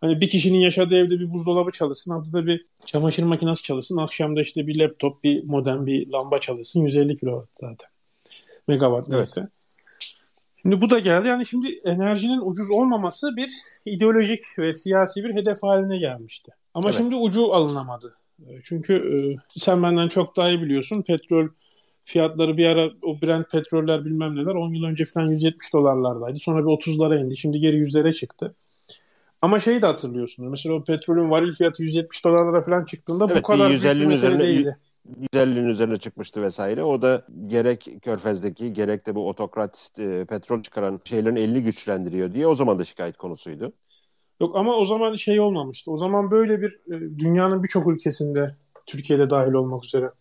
hani 0.02 0.22
bir 0.22 0.30
kişinin 0.30 0.60
yaşadığı 0.60 0.96
evde 0.96 1.20
bir 1.20 1.34
buzdolabı 1.34 1.72
çalışsın, 1.72 2.12
haftada 2.12 2.46
bir 2.46 2.66
çamaşır 2.86 3.24
makinesi 3.24 3.64
çalışsın, 3.64 3.98
akşamda 3.98 4.42
işte 4.42 4.68
bir 4.68 4.80
laptop, 4.80 5.24
bir 5.24 5.44
modem, 5.44 5.86
bir 5.86 6.08
lamba 6.08 6.40
çalışsın. 6.40 6.82
150 6.82 7.18
kilowatt 7.18 7.50
zaten. 7.62 7.95
Megawatt 8.68 9.08
neyse. 9.08 9.42
Evet. 9.42 9.50
Şimdi 10.62 10.82
bu 10.82 10.90
da 10.90 11.00
geldi. 11.00 11.28
Yani 11.28 11.46
şimdi 11.46 11.80
enerjinin 11.84 12.42
ucuz 12.44 12.72
olmaması 12.72 13.36
bir 13.36 13.52
ideolojik 13.86 14.42
ve 14.60 14.74
siyasi 14.74 15.24
bir 15.24 15.36
hedef 15.36 15.64
haline 15.64 15.98
gelmişti. 15.98 16.52
Ama 16.74 16.90
evet. 16.90 16.98
şimdi 16.98 17.16
ucu 17.16 17.54
alınamadı. 17.54 18.16
Çünkü 18.64 18.94
e, 18.96 19.18
sen 19.60 19.84
benden 19.84 20.08
çok 20.08 20.38
daha 20.38 20.50
iyi 20.50 20.62
biliyorsun. 20.62 21.02
Petrol 21.02 21.48
fiyatları 22.04 22.58
bir 22.58 22.66
ara 22.66 22.90
o 23.04 23.22
Brent 23.22 23.52
petroller 23.52 24.06
bilmem 24.06 24.36
neler 24.36 24.56
10 24.56 24.74
yıl 24.74 24.84
önce 24.84 25.06
falan 25.06 25.28
170 25.28 25.74
dolarlardaydı. 25.74 26.40
Sonra 26.40 26.60
bir 26.60 26.70
30'lara 26.70 27.26
indi. 27.26 27.38
Şimdi 27.38 27.60
geri 27.60 27.78
100'lere 27.78 28.14
çıktı. 28.14 28.56
Ama 29.42 29.60
şeyi 29.60 29.82
de 29.82 29.86
hatırlıyorsunuz. 29.86 30.52
Mesela 30.52 30.76
o 30.76 30.84
petrolün 30.84 31.32
varil 31.32 31.54
fiyatı 31.54 31.84
170 31.84 32.26
dolarlara 32.26 32.62
falan 32.62 32.86
çıktığında 32.86 33.26
evet, 33.26 33.38
bu 33.38 33.42
kadar 33.42 33.70
150 33.70 33.94
büyük 33.94 34.02
bir 34.02 34.08
mesele 34.08 34.36
üzerine, 34.36 34.48
değildi. 34.48 34.78
150'nin 35.34 35.68
üzerine 35.68 35.98
çıkmıştı 35.98 36.42
vesaire. 36.42 36.84
O 36.84 37.02
da 37.02 37.26
gerek 37.48 37.88
Körfez'deki 38.02 38.74
gerek 38.74 39.08
de 39.08 39.16
bu 39.16 39.30
otokrat 39.30 39.90
e, 39.98 40.26
petrol 40.26 40.62
çıkaran 40.62 41.02
şeylerin 41.06 41.36
elini 41.36 41.64
güçlendiriyor 41.64 42.34
diye 42.34 42.48
o 42.48 42.56
zaman 42.56 42.80
da 42.80 42.86
şikayet 42.86 43.18
konusuydu. 43.18 43.74
Yok 44.42 44.56
ama 44.56 44.76
o 44.76 44.86
zaman 44.86 45.16
şey 45.16 45.40
olmamıştı. 45.40 45.92
O 45.92 45.98
zaman 45.98 46.32
böyle 46.32 46.62
bir 46.62 46.70
e, 46.70 47.20
dünyanın 47.20 47.64
birçok 47.64 47.88
ülkesinde 47.88 48.56
Türkiye'de 48.86 49.30
dahil 49.30 49.54
olmak 49.54 49.86
üzere 49.86 50.12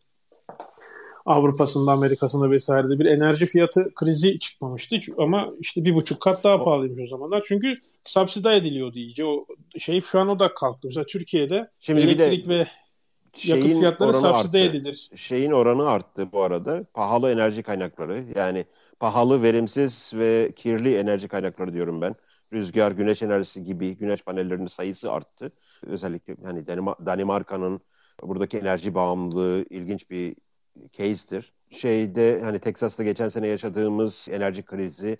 Avrupa'sında, 1.26 1.92
Amerika'sında 1.92 2.50
vesairede 2.50 2.98
bir 2.98 3.06
enerji 3.06 3.46
fiyatı 3.46 3.94
krizi 3.94 4.38
çıkmamıştı. 4.38 4.96
Ama 5.18 5.48
işte 5.60 5.84
bir 5.84 5.94
buçuk 5.94 6.20
kat 6.20 6.44
daha 6.44 6.64
pahalıymış 6.64 7.04
o 7.04 7.06
zamanlar. 7.06 7.42
Çünkü 7.46 7.78
subsidize 8.04 8.56
ediliyordu 8.56 8.98
iyice. 8.98 9.24
O 9.24 9.46
şey 9.78 10.00
şu 10.00 10.20
an 10.20 10.28
o 10.28 10.38
da 10.38 10.54
kalktı. 10.54 10.88
Mesela 10.88 11.06
Türkiye'de 11.06 11.70
Şimdi 11.80 12.00
elektrik 12.00 12.48
ve 12.48 12.66
yakıt 13.42 13.78
fiyatları 13.78 14.14
subsidize 14.14 14.64
edilir. 14.64 15.10
Şeyin 15.14 15.50
oranı 15.50 15.88
arttı 15.88 16.32
bu 16.32 16.42
arada. 16.42 16.84
Pahalı 16.94 17.32
enerji 17.32 17.62
kaynakları 17.62 18.24
yani 18.36 18.64
pahalı, 19.00 19.42
verimsiz 19.42 20.12
ve 20.14 20.52
kirli 20.56 20.96
enerji 20.96 21.28
kaynakları 21.28 21.72
diyorum 21.72 22.00
ben. 22.00 22.14
Rüzgar, 22.52 22.92
güneş 22.92 23.22
enerjisi 23.22 23.64
gibi 23.64 23.96
güneş 23.96 24.22
panellerinin 24.22 24.66
sayısı 24.66 25.12
arttı. 25.12 25.52
Özellikle 25.86 26.36
hani 26.44 26.66
Danimarka'nın 27.06 27.80
buradaki 28.22 28.58
enerji 28.58 28.94
bağımlılığı 28.94 29.64
ilginç 29.70 30.10
bir 30.10 30.36
case'tir. 30.92 31.52
Şeyde 31.70 32.40
hani 32.42 32.58
Teksas'ta 32.58 33.04
geçen 33.04 33.28
sene 33.28 33.48
yaşadığımız 33.48 34.26
enerji 34.30 34.62
krizi 34.62 35.18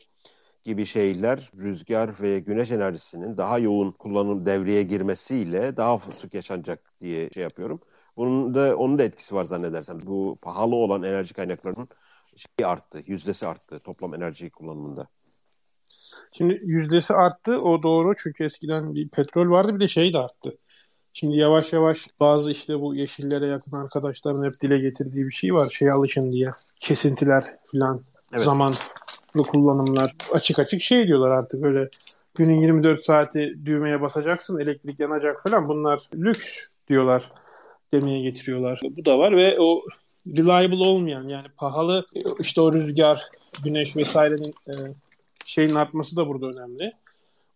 gibi 0.64 0.87
şeyler 0.87 1.50
rüzgar 1.57 2.20
ve 2.20 2.38
güneş 2.38 2.70
enerjisinin 2.70 3.37
daha 3.37 3.59
yoğun 3.59 3.92
kullanım 3.92 4.46
devreye 4.46 4.83
girmesiyle 4.83 5.77
daha 5.77 5.98
sık 6.11 6.35
yaşanacak 6.35 6.92
diye 7.00 7.31
şey 7.31 7.42
yapıyorum. 7.42 7.81
Bunun 8.16 8.55
da 8.55 8.77
onun 8.77 8.98
da 8.98 9.03
etkisi 9.03 9.35
var 9.35 9.44
zannedersem. 9.44 9.98
Bu 10.07 10.38
pahalı 10.42 10.74
olan 10.74 11.03
enerji 11.03 11.35
kaynaklarının 11.35 11.88
şey 12.37 12.66
arttı, 12.66 13.03
yüzdesi 13.07 13.46
arttı 13.46 13.79
toplam 13.79 14.14
enerji 14.14 14.50
kullanımında. 14.50 15.09
Şimdi 16.33 16.61
yüzdesi 16.64 17.14
arttı 17.14 17.62
o 17.62 17.83
doğru 17.83 18.14
çünkü 18.16 18.44
eskiden 18.44 18.94
bir 18.94 19.09
petrol 19.09 19.50
vardı 19.50 19.74
bir 19.74 19.81
de 19.81 19.88
şey 19.88 20.12
de 20.12 20.18
arttı. 20.18 20.59
Şimdi 21.12 21.37
yavaş 21.37 21.72
yavaş 21.72 22.09
bazı 22.20 22.50
işte 22.50 22.81
bu 22.81 22.94
yeşillere 22.94 23.46
yakın 23.46 23.72
arkadaşların 23.72 24.44
hep 24.44 24.61
dile 24.61 24.79
getirdiği 24.79 25.27
bir 25.27 25.33
şey 25.33 25.55
var. 25.55 25.68
Şeye 25.68 25.92
alışın 25.92 26.33
diye. 26.33 26.50
Kesintiler 26.81 27.44
filan. 27.66 28.00
Evet. 28.35 28.44
Zamanlı 28.44 28.77
kullanımlar. 29.48 30.14
Açık 30.33 30.59
açık 30.59 30.83
şey 30.83 31.07
diyorlar 31.07 31.31
artık 31.31 31.64
öyle. 31.64 31.88
Günün 32.35 32.61
24 32.61 33.05
saati 33.05 33.55
düğmeye 33.64 34.00
basacaksın, 34.00 34.59
elektrik 34.59 35.00
yanacak 35.00 35.42
falan. 35.42 35.68
Bunlar 35.68 36.09
lüks 36.14 36.59
diyorlar 36.88 37.33
demeye 37.92 38.23
getiriyorlar. 38.23 38.81
Bu 38.97 39.05
da 39.05 39.18
var 39.18 39.37
ve 39.37 39.57
o 39.61 39.83
reliable 40.27 40.83
olmayan 40.83 41.29
yani 41.29 41.47
pahalı 41.57 42.07
işte 42.40 42.61
o 42.61 42.73
rüzgar, 42.73 43.23
güneş 43.64 43.97
vesairenin 43.97 44.55
e, 44.68 44.73
şeyin 45.47 45.75
artması 45.75 46.16
da 46.16 46.29
burada 46.29 46.47
önemli. 46.47 46.92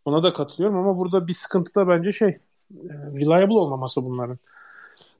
Ona 0.04 0.22
da 0.22 0.32
katılıyorum 0.32 0.78
ama 0.78 0.98
burada 0.98 1.28
bir 1.28 1.34
sıkıntı 1.34 1.74
da 1.74 1.88
bence 1.88 2.12
şey 2.12 2.28
e, 2.28 2.92
reliable 3.14 3.58
olmaması 3.58 4.04
bunların. 4.04 4.38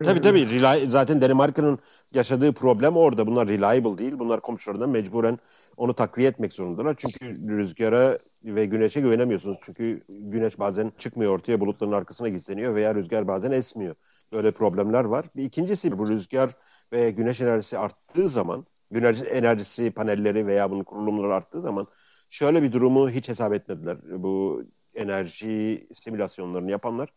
Tabii 0.04 0.20
tabii. 0.20 0.60
Zaten 0.88 1.20
Danimarka'nın 1.20 1.78
yaşadığı 2.14 2.52
problem 2.52 2.96
orada. 2.96 3.26
Bunlar 3.26 3.48
reliable 3.48 3.98
değil. 3.98 4.18
Bunlar 4.18 4.40
komşularından 4.40 4.90
mecburen 4.90 5.38
onu 5.76 5.94
takviye 5.94 6.28
etmek 6.28 6.52
zorundalar. 6.52 6.94
Çünkü 6.98 7.48
rüzgara 7.48 8.18
ve 8.44 8.66
güneşe 8.66 9.00
güvenemiyorsunuz. 9.00 9.58
Çünkü 9.62 10.02
güneş 10.08 10.58
bazen 10.58 10.92
çıkmıyor 10.98 11.34
ortaya 11.34 11.60
bulutların 11.60 11.92
arkasına 11.92 12.28
gizleniyor 12.28 12.74
veya 12.74 12.94
rüzgar 12.94 13.28
bazen 13.28 13.50
esmiyor. 13.50 13.94
Böyle 14.32 14.52
problemler 14.52 15.04
var. 15.04 15.26
Bir 15.36 15.44
ikincisi 15.44 15.98
bu 15.98 16.08
rüzgar 16.08 16.50
ve 16.92 17.10
güneş 17.10 17.40
enerjisi 17.40 17.78
arttığı 17.78 18.28
zaman 18.28 18.66
güneş 18.90 19.22
enerjisi 19.22 19.90
panelleri 19.90 20.46
veya 20.46 20.70
bunun 20.70 20.84
kurulumları 20.84 21.34
arttığı 21.34 21.60
zaman 21.60 21.86
şöyle 22.30 22.62
bir 22.62 22.72
durumu 22.72 23.10
hiç 23.10 23.28
hesap 23.28 23.52
etmediler. 23.52 23.98
Bu 24.22 24.64
enerji 24.94 25.86
simülasyonlarını 25.94 26.70
yapanlar 26.70 27.08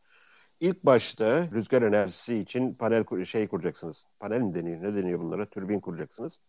ilk 0.62 0.84
başta 0.84 1.48
rüzgar 1.54 1.82
enerjisi 1.82 2.38
için 2.38 2.74
panel 2.74 3.26
şey 3.26 3.48
kuracaksınız. 3.48 4.06
Panel 4.20 4.42
mi 4.42 4.56
deniyor? 4.56 4.84
Ne 4.84 4.96
deniyor 4.96 5.20
bunlara? 5.20 5.46
Türbin 5.46 5.80
kuracaksınız. 5.80 6.40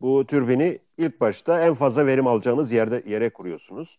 Bu 0.00 0.26
türbini 0.26 0.78
ilk 0.98 1.20
başta 1.20 1.60
en 1.66 1.74
fazla 1.74 2.06
verim 2.06 2.26
alacağınız 2.26 2.72
yerde 2.72 3.02
yere 3.06 3.30
kuruyorsunuz. 3.30 3.98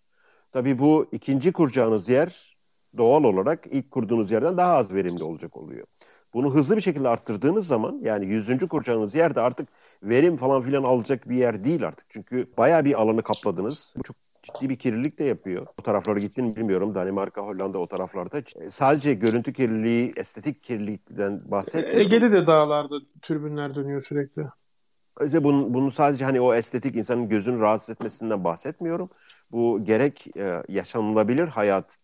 Tabii 0.52 0.80
bu 0.80 1.08
ikinci 1.12 1.54
kuracağınız 1.54 2.10
yer 2.10 2.55
doğal 2.98 3.24
olarak 3.24 3.68
ilk 3.72 3.92
kurduğunuz 3.92 4.32
yerden 4.32 4.58
daha 4.58 4.74
az 4.74 4.94
verimli 4.94 5.24
olacak 5.24 5.58
oluyor. 5.58 5.88
Bunu 6.34 6.54
hızlı 6.54 6.76
bir 6.76 6.82
şekilde 6.82 7.08
arttırdığınız 7.08 7.68
zaman 7.68 8.00
yani 8.04 8.26
yüzüncü 8.26 8.68
kuracağınız 8.68 9.16
yerde 9.16 9.42
artık 9.42 9.70
verim 10.04 10.38
falan 10.38 10.62
filan 10.62 10.84
alacak 10.84 11.30
bir 11.30 11.36
yer 11.36 11.64
değil 11.64 11.88
artık. 11.88 12.06
Çünkü 12.10 12.48
bayağı 12.58 12.86
bir 12.86 13.02
alanı 13.02 13.24
kapladınız. 13.24 13.94
Bu 13.98 14.04
çok 14.04 14.16
ciddi 14.44 14.70
bir 14.70 14.76
kirlilik 14.76 15.20
de 15.20 15.24
yapıyor. 15.24 15.68
O 15.80 15.82
taraflara 15.82 16.20
gittiğini 16.20 16.56
bilmiyorum. 16.56 16.96
Danimarka, 16.96 17.42
Hollanda 17.42 17.78
o 17.78 17.88
taraflarda. 17.88 18.42
Sadece 18.70 19.14
görüntü 19.14 19.54
kirliliği, 19.54 20.14
estetik 20.18 20.64
kirlilikten 20.64 21.52
bahsetmiyorum. 21.52 22.00
Ege'de 22.00 22.32
de 22.32 22.48
dağlarda 22.48 22.96
türbünler 23.22 23.76
dönüyor 23.76 24.02
sürekli. 24.02 24.44
İşte 25.26 25.44
bunun, 25.44 25.74
bunun 25.74 25.90
sadece 25.90 26.26
hani 26.26 26.42
o 26.42 26.54
estetik 26.54 26.96
insanın 26.96 27.30
gözünü 27.30 27.60
rahatsız 27.60 27.90
etmesinden 27.90 28.44
bahsetmiyorum. 28.44 29.10
Bu 29.52 29.86
gerek 29.86 30.38
e, 30.38 30.64
yaşanılabilir 30.70 31.48
hayat 31.48 31.98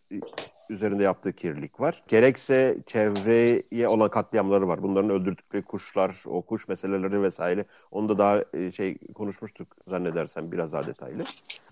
üzerinde 0.72 1.04
yaptığı 1.04 1.34
kirlilik 1.34 1.80
var. 1.80 2.04
Gerekse 2.08 2.78
çevreye 2.86 3.88
olan 3.88 4.10
katliamları 4.10 4.68
var. 4.68 4.84
Bunların 4.84 5.10
öldürdükleri 5.10 5.64
kuşlar, 5.64 6.24
o 6.26 6.42
kuş 6.42 6.68
meseleleri 6.68 7.22
vesaire. 7.22 7.66
Onu 7.92 8.10
da 8.10 8.18
daha 8.18 8.44
e, 8.54 8.72
şey 8.72 8.98
konuşmuştuk 9.16 9.68
zannedersem 9.88 10.52
biraz 10.52 10.74
daha 10.74 10.88
detaylı. 10.88 11.24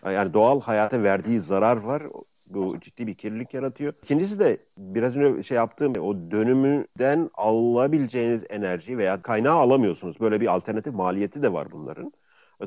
Yani 0.06 0.34
doğal 0.34 0.62
hayata 0.62 1.04
verdiği 1.04 1.40
zarar 1.40 1.78
var. 1.78 2.04
Bu 2.50 2.80
ciddi 2.80 3.08
bir 3.08 3.16
kirlilik 3.16 3.54
yaratıyor. 3.54 3.94
İkincisi 4.04 4.40
de 4.40 4.58
biraz 4.78 5.18
önce 5.18 5.44
şey 5.44 5.56
yaptığım 5.56 5.94
o 5.96 6.32
dönümünden 6.32 7.30
alabileceğiniz 7.34 8.46
enerji 8.50 8.98
veya 8.98 9.22
kaynağı 9.22 9.56
alamıyorsunuz. 9.56 10.20
Böyle 10.20 10.42
bir 10.42 10.48
alternatif 10.48 10.94
maliyeti 10.94 11.44
de 11.44 11.54
var 11.54 11.68
bunların. 11.72 12.14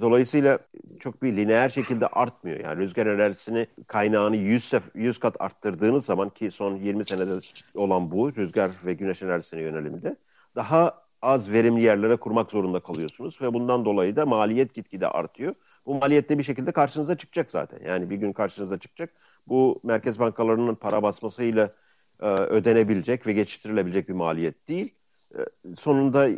Dolayısıyla 0.00 0.58
çok 1.00 1.22
bir 1.22 1.36
lineer 1.36 1.68
şekilde 1.68 2.06
artmıyor. 2.06 2.60
Yani 2.60 2.76
rüzgar 2.76 3.06
enerjisini 3.06 3.66
kaynağını 3.86 4.36
100, 4.36 4.72
100 4.94 5.18
kat 5.18 5.40
arttırdığınız 5.40 6.04
zaman 6.04 6.30
ki 6.30 6.50
son 6.50 6.76
20 6.76 7.04
senede 7.04 7.40
olan 7.74 8.10
bu 8.10 8.36
rüzgar 8.36 8.70
ve 8.86 8.94
güneş 8.94 9.22
enerjisine 9.22 9.60
yönelimde 9.60 10.16
daha 10.56 11.02
az 11.22 11.52
verimli 11.52 11.82
yerlere 11.82 12.16
kurmak 12.16 12.50
zorunda 12.50 12.80
kalıyorsunuz 12.80 13.42
ve 13.42 13.54
bundan 13.54 13.84
dolayı 13.84 14.16
da 14.16 14.26
maliyet 14.26 14.74
gitgide 14.74 15.08
artıyor. 15.08 15.54
Bu 15.86 15.94
maliyet 15.94 16.28
de 16.28 16.38
bir 16.38 16.42
şekilde 16.42 16.72
karşınıza 16.72 17.16
çıkacak 17.18 17.50
zaten. 17.50 17.78
Yani 17.86 18.10
bir 18.10 18.16
gün 18.16 18.32
karşınıza 18.32 18.78
çıkacak. 18.78 19.10
Bu 19.46 19.80
merkez 19.82 20.18
bankalarının 20.18 20.74
para 20.74 21.02
basmasıyla 21.02 21.74
e, 22.20 22.26
ödenebilecek 22.26 23.26
ve 23.26 23.32
geçiştirilebilecek 23.32 24.08
bir 24.08 24.14
maliyet 24.14 24.68
değil. 24.68 24.94
E, 25.34 25.38
sonunda 25.76 26.28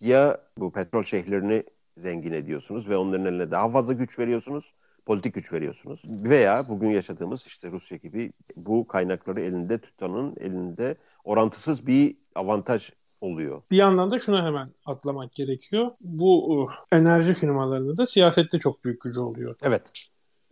ya 0.00 0.40
bu 0.58 0.72
petrol 0.72 1.02
şehirlerini 1.02 1.64
zengin 1.98 2.32
ediyorsunuz 2.32 2.88
ve 2.88 2.96
onların 2.96 3.26
eline 3.26 3.50
daha 3.50 3.70
fazla 3.70 3.92
güç 3.92 4.18
veriyorsunuz. 4.18 4.72
Politik 5.06 5.34
güç 5.34 5.52
veriyorsunuz. 5.52 6.02
Veya 6.04 6.64
bugün 6.68 6.88
yaşadığımız 6.88 7.46
işte 7.46 7.70
Rusya 7.70 7.96
gibi 7.96 8.32
bu 8.56 8.86
kaynakları 8.86 9.40
elinde 9.40 9.78
tutanın 9.78 10.36
elinde 10.40 10.96
orantısız 11.24 11.86
bir 11.86 12.16
avantaj 12.34 12.90
oluyor. 13.20 13.62
Bir 13.70 13.76
yandan 13.76 14.10
da 14.10 14.18
şuna 14.18 14.46
hemen 14.46 14.70
atlamak 14.86 15.34
gerekiyor. 15.34 15.90
Bu 16.00 16.60
uh, 16.62 16.70
enerji 16.92 17.34
firmalarında 17.34 17.96
da 17.96 18.06
siyasette 18.06 18.58
çok 18.58 18.84
büyük 18.84 19.00
gücü 19.00 19.20
oluyor. 19.20 19.56
Evet. 19.62 19.82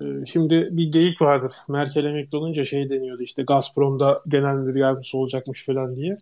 Ee, 0.01 0.05
şimdi 0.27 0.69
bir 0.73 0.91
geyik 0.93 1.23
vardır. 1.23 1.53
Merkel 1.69 2.05
emekli 2.05 2.37
olunca 2.37 2.65
şey 2.65 2.91
deniyordu 2.91 3.23
işte 3.23 3.43
Gazprom'da 3.43 4.23
genel 4.29 4.55
müdür 4.55 4.79
yardımcısı 4.79 5.19
olacakmış 5.19 5.67
falan 5.67 5.97
diye. 5.97 6.19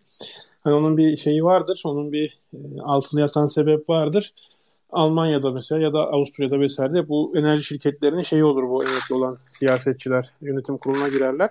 Hani 0.61 0.73
onun 0.75 0.97
bir 0.97 1.17
şeyi 1.17 1.43
vardır. 1.43 1.81
Onun 1.85 2.11
bir 2.11 2.39
e, 2.53 2.81
altında 2.81 3.21
yatan 3.21 3.47
sebep 3.47 3.89
vardır. 3.89 4.33
Almanya'da 4.89 5.51
mesela 5.51 5.81
ya 5.81 5.93
da 5.93 5.99
Avusturya'da 5.99 6.59
vesaire 6.59 7.09
bu 7.09 7.33
enerji 7.37 7.63
şirketlerinin 7.63 8.21
şeyi 8.21 8.43
olur 8.43 8.63
bu 8.63 8.83
emekli 8.83 9.15
olan 9.15 9.37
siyasetçiler 9.49 10.33
yönetim 10.41 10.77
kuruluna 10.77 11.07
girerler. 11.07 11.49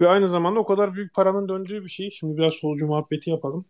Ve 0.00 0.08
aynı 0.08 0.28
zamanda 0.28 0.60
o 0.60 0.64
kadar 0.64 0.94
büyük 0.94 1.14
paranın 1.14 1.48
döndüğü 1.48 1.84
bir 1.84 1.88
şey. 1.88 2.10
Şimdi 2.10 2.36
biraz 2.36 2.54
solcu 2.54 2.86
muhabbeti 2.86 3.30
yapalım. 3.30 3.64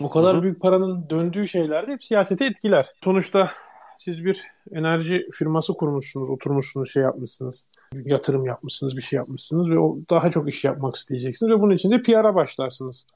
O 0.00 0.10
kadar 0.10 0.34
Hı-hı. 0.34 0.42
büyük 0.42 0.60
paranın 0.60 1.10
döndüğü 1.10 1.48
şeyler 1.48 1.86
de 1.86 1.92
hep 1.92 2.04
siyaseti 2.04 2.44
etkiler. 2.44 2.86
Sonuçta 3.04 3.50
siz 3.96 4.24
bir 4.24 4.42
enerji 4.72 5.28
firması 5.32 5.74
kurmuşsunuz, 5.74 6.30
oturmuşsunuz, 6.30 6.92
şey 6.92 7.02
yapmışsınız. 7.02 7.66
Yatırım 8.04 8.44
yapmışsınız, 8.44 8.96
bir 8.96 9.02
şey 9.02 9.16
yapmışsınız 9.16 9.70
ve 9.70 9.78
o 9.78 9.98
daha 10.10 10.30
çok 10.30 10.48
iş 10.48 10.64
yapmak 10.64 10.96
isteyeceksiniz 10.96 11.52
ve 11.52 11.60
bunun 11.60 11.74
için 11.74 11.90
de 11.90 12.02
PR'a 12.02 12.34
başlarsınız. 12.34 13.06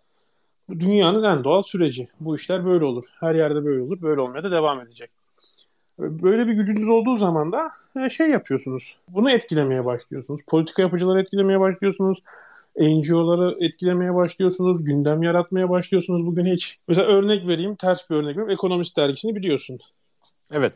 Dünyanın 0.71 1.23
en 1.23 1.45
doğal 1.45 1.63
süreci. 1.63 2.09
Bu 2.21 2.37
işler 2.37 2.67
böyle 2.67 2.85
olur. 2.85 3.05
Her 3.21 3.35
yerde 3.35 3.65
böyle 3.65 3.83
olur. 3.83 4.03
Böyle 4.03 4.21
olmaya 4.21 4.45
da 4.45 4.51
devam 4.51 4.81
edecek. 4.81 5.11
Böyle 5.99 6.47
bir 6.47 6.53
gücünüz 6.53 6.89
olduğu 6.89 7.17
zaman 7.17 7.53
da 7.53 7.71
e, 7.97 8.11
şey 8.11 8.31
yapıyorsunuz. 8.31 8.97
Bunu 9.09 9.31
etkilemeye 9.31 9.85
başlıyorsunuz. 9.85 10.41
Politika 10.47 10.83
yapıcıları 10.83 11.21
etkilemeye 11.21 11.61
başlıyorsunuz. 11.61 12.23
NGO'ları 12.77 13.65
etkilemeye 13.65 14.15
başlıyorsunuz. 14.15 14.85
Gündem 14.85 15.23
yaratmaya 15.23 15.71
başlıyorsunuz. 15.71 16.27
Bugün 16.27 16.47
hiç. 16.47 16.79
Mesela 16.89 17.07
örnek 17.07 17.49
vereyim. 17.49 17.77
Ters 17.77 18.11
bir 18.11 18.17
örnek 18.17 18.37
vereyim. 18.37 18.51
Ekonomist 18.51 18.97
dergisini 18.97 19.35
biliyorsun. 19.35 19.79
Evet. 20.53 20.73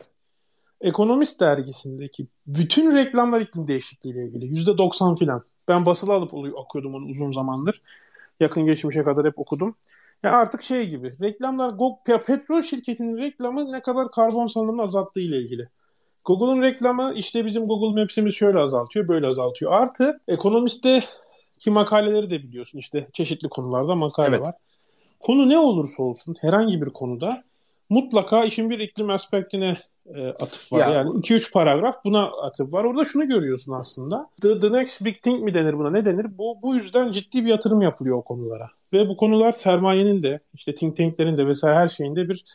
Ekonomist 0.81 1.39
dergisindeki 1.39 2.27
bütün 2.47 2.95
reklamlar 2.95 3.41
iklim 3.41 3.67
değişikliğiyle 3.67 4.25
ilgili. 4.25 4.45
%90 4.45 5.19
filan. 5.19 5.43
Ben 5.67 5.85
basılı 5.85 6.13
alıp 6.13 6.33
okuyordum 6.33 6.95
onu 6.95 7.05
uzun 7.05 7.31
zamandır 7.31 7.81
yakın 8.41 8.65
geçmişe 8.65 9.03
kadar 9.03 9.25
hep 9.25 9.39
okudum. 9.39 9.75
Ya 10.23 10.31
artık 10.31 10.63
şey 10.63 10.89
gibi 10.89 11.15
reklamlar 11.21 11.69
Go 11.69 11.99
petrol 12.05 12.61
şirketinin 12.61 13.17
reklamı 13.17 13.71
ne 13.71 13.81
kadar 13.81 14.11
karbon 14.11 14.47
salınımını 14.47 14.81
azalttığı 14.81 15.19
ile 15.19 15.37
ilgili. 15.37 15.69
Google'un 16.25 16.61
reklamı 16.61 17.13
işte 17.15 17.45
bizim 17.45 17.67
Google 17.67 18.01
Maps'imiz 18.01 18.35
şöyle 18.35 18.59
azaltıyor, 18.59 19.07
böyle 19.07 19.27
azaltıyor. 19.27 19.71
Artı 19.71 20.21
ekonomiste 20.27 21.03
ki 21.59 21.71
makaleleri 21.71 22.29
de 22.29 22.43
biliyorsun 22.43 22.79
işte 22.79 23.07
çeşitli 23.13 23.49
konularda 23.49 23.95
makale 23.95 24.29
evet. 24.29 24.41
var. 24.41 24.55
Konu 25.19 25.49
ne 25.49 25.59
olursa 25.59 26.03
olsun 26.03 26.35
herhangi 26.41 26.81
bir 26.81 26.89
konuda 26.89 27.43
mutlaka 27.89 28.45
işin 28.45 28.69
bir 28.69 28.79
iklim 28.79 29.09
aspektine 29.09 29.77
e, 30.15 30.27
atıf 30.27 30.73
var. 30.73 30.79
Ya. 30.79 30.93
Yani 30.93 31.09
2-3 31.09 31.51
paragraf 31.51 32.05
buna 32.05 32.25
atıf 32.25 32.73
var. 32.73 32.83
Orada 32.83 33.05
şunu 33.05 33.27
görüyorsun 33.27 33.71
aslında. 33.71 34.29
The, 34.41 34.59
the 34.59 34.71
next 34.71 35.05
big 35.05 35.21
thing 35.21 35.43
mi 35.43 35.53
denir 35.53 35.77
buna? 35.77 35.89
Ne 35.89 36.05
denir? 36.05 36.37
Bu, 36.37 36.57
bu 36.61 36.75
yüzden 36.75 37.11
ciddi 37.11 37.45
bir 37.45 37.49
yatırım 37.49 37.81
yapılıyor 37.81 38.17
o 38.17 38.21
konulara. 38.21 38.69
Ve 38.93 39.07
bu 39.09 39.17
konular 39.17 39.51
sermayenin 39.51 40.23
de 40.23 40.39
işte 40.53 40.75
think 40.75 40.97
tanklerin 40.97 41.37
de 41.37 41.47
vesaire 41.47 41.75
her 41.75 41.87
şeyinde 41.87 42.29
bir 42.29 42.45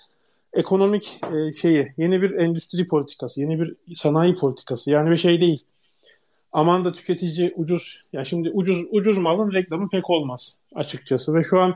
ekonomik 0.52 1.20
e, 1.34 1.52
şeyi, 1.52 1.88
yeni 1.96 2.22
bir 2.22 2.30
endüstri 2.30 2.86
politikası, 2.86 3.40
yeni 3.40 3.60
bir 3.60 3.76
sanayi 3.96 4.34
politikası. 4.34 4.90
Yani 4.90 5.10
bir 5.10 5.16
şey 5.16 5.40
değil. 5.40 5.64
Aman 6.52 6.84
da 6.84 6.92
tüketici 6.92 7.52
ucuz, 7.56 8.02
yani 8.12 8.26
şimdi 8.26 8.50
ucuz 8.50 8.78
ucuz 8.90 9.18
malın 9.18 9.52
reklamı 9.52 9.88
pek 9.88 10.10
olmaz 10.10 10.56
açıkçası. 10.74 11.34
Ve 11.34 11.42
şu 11.42 11.60
an 11.60 11.74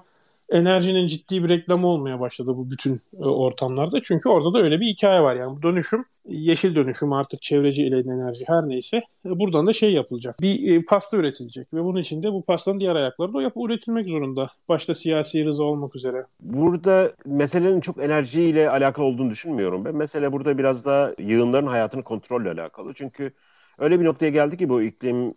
enerjinin 0.51 1.09
ciddi 1.09 1.45
bir 1.45 1.49
reklamı 1.49 1.87
olmaya 1.87 2.21
başladı 2.21 2.57
bu 2.57 2.71
bütün 2.71 3.01
e, 3.21 3.25
ortamlarda. 3.25 4.03
Çünkü 4.03 4.29
orada 4.29 4.59
da 4.59 4.63
öyle 4.63 4.81
bir 4.81 4.87
hikaye 4.87 5.21
var. 5.21 5.37
Yani 5.37 5.57
bu 5.57 5.63
dönüşüm, 5.63 6.05
yeşil 6.29 6.75
dönüşüm 6.75 7.13
artık 7.13 7.43
çevreci 7.43 7.83
ile 7.83 7.99
enerji 7.99 8.45
her 8.49 8.69
neyse 8.69 8.97
e, 9.27 9.39
buradan 9.39 9.67
da 9.67 9.73
şey 9.73 9.93
yapılacak. 9.93 10.41
Bir 10.41 10.77
e, 10.77 10.85
pasta 10.85 11.17
üretilecek 11.17 11.75
ve 11.75 11.85
bunun 11.85 12.01
için 12.01 12.23
de 12.23 12.33
bu 12.33 12.45
pastanın 12.45 12.81
diğer 12.81 12.97
ayakları 12.97 13.35
da 13.35 13.43
yapı 13.43 13.61
üretilmek 13.61 14.07
zorunda. 14.07 14.51
Başta 14.69 14.95
siyasi 14.95 15.45
rıza 15.45 15.63
olmak 15.63 15.97
üzere. 15.97 16.27
Burada 16.41 17.13
meselenin 17.27 17.81
çok 17.81 18.03
enerjiyle 18.03 18.71
alakalı 18.71 19.07
olduğunu 19.07 19.31
düşünmüyorum. 19.31 19.85
Ben 19.85 19.97
mesele 19.97 20.33
burada 20.33 20.59
biraz 20.59 20.85
da 20.85 21.15
yığınların 21.19 21.67
hayatını 21.67 22.03
kontrolle 22.03 22.51
alakalı. 22.51 22.95
Çünkü 22.95 23.33
öyle 23.79 24.01
bir 24.01 24.05
noktaya 24.05 24.31
geldi 24.31 24.57
ki 24.57 24.69
bu 24.69 24.83
iklim 24.83 25.35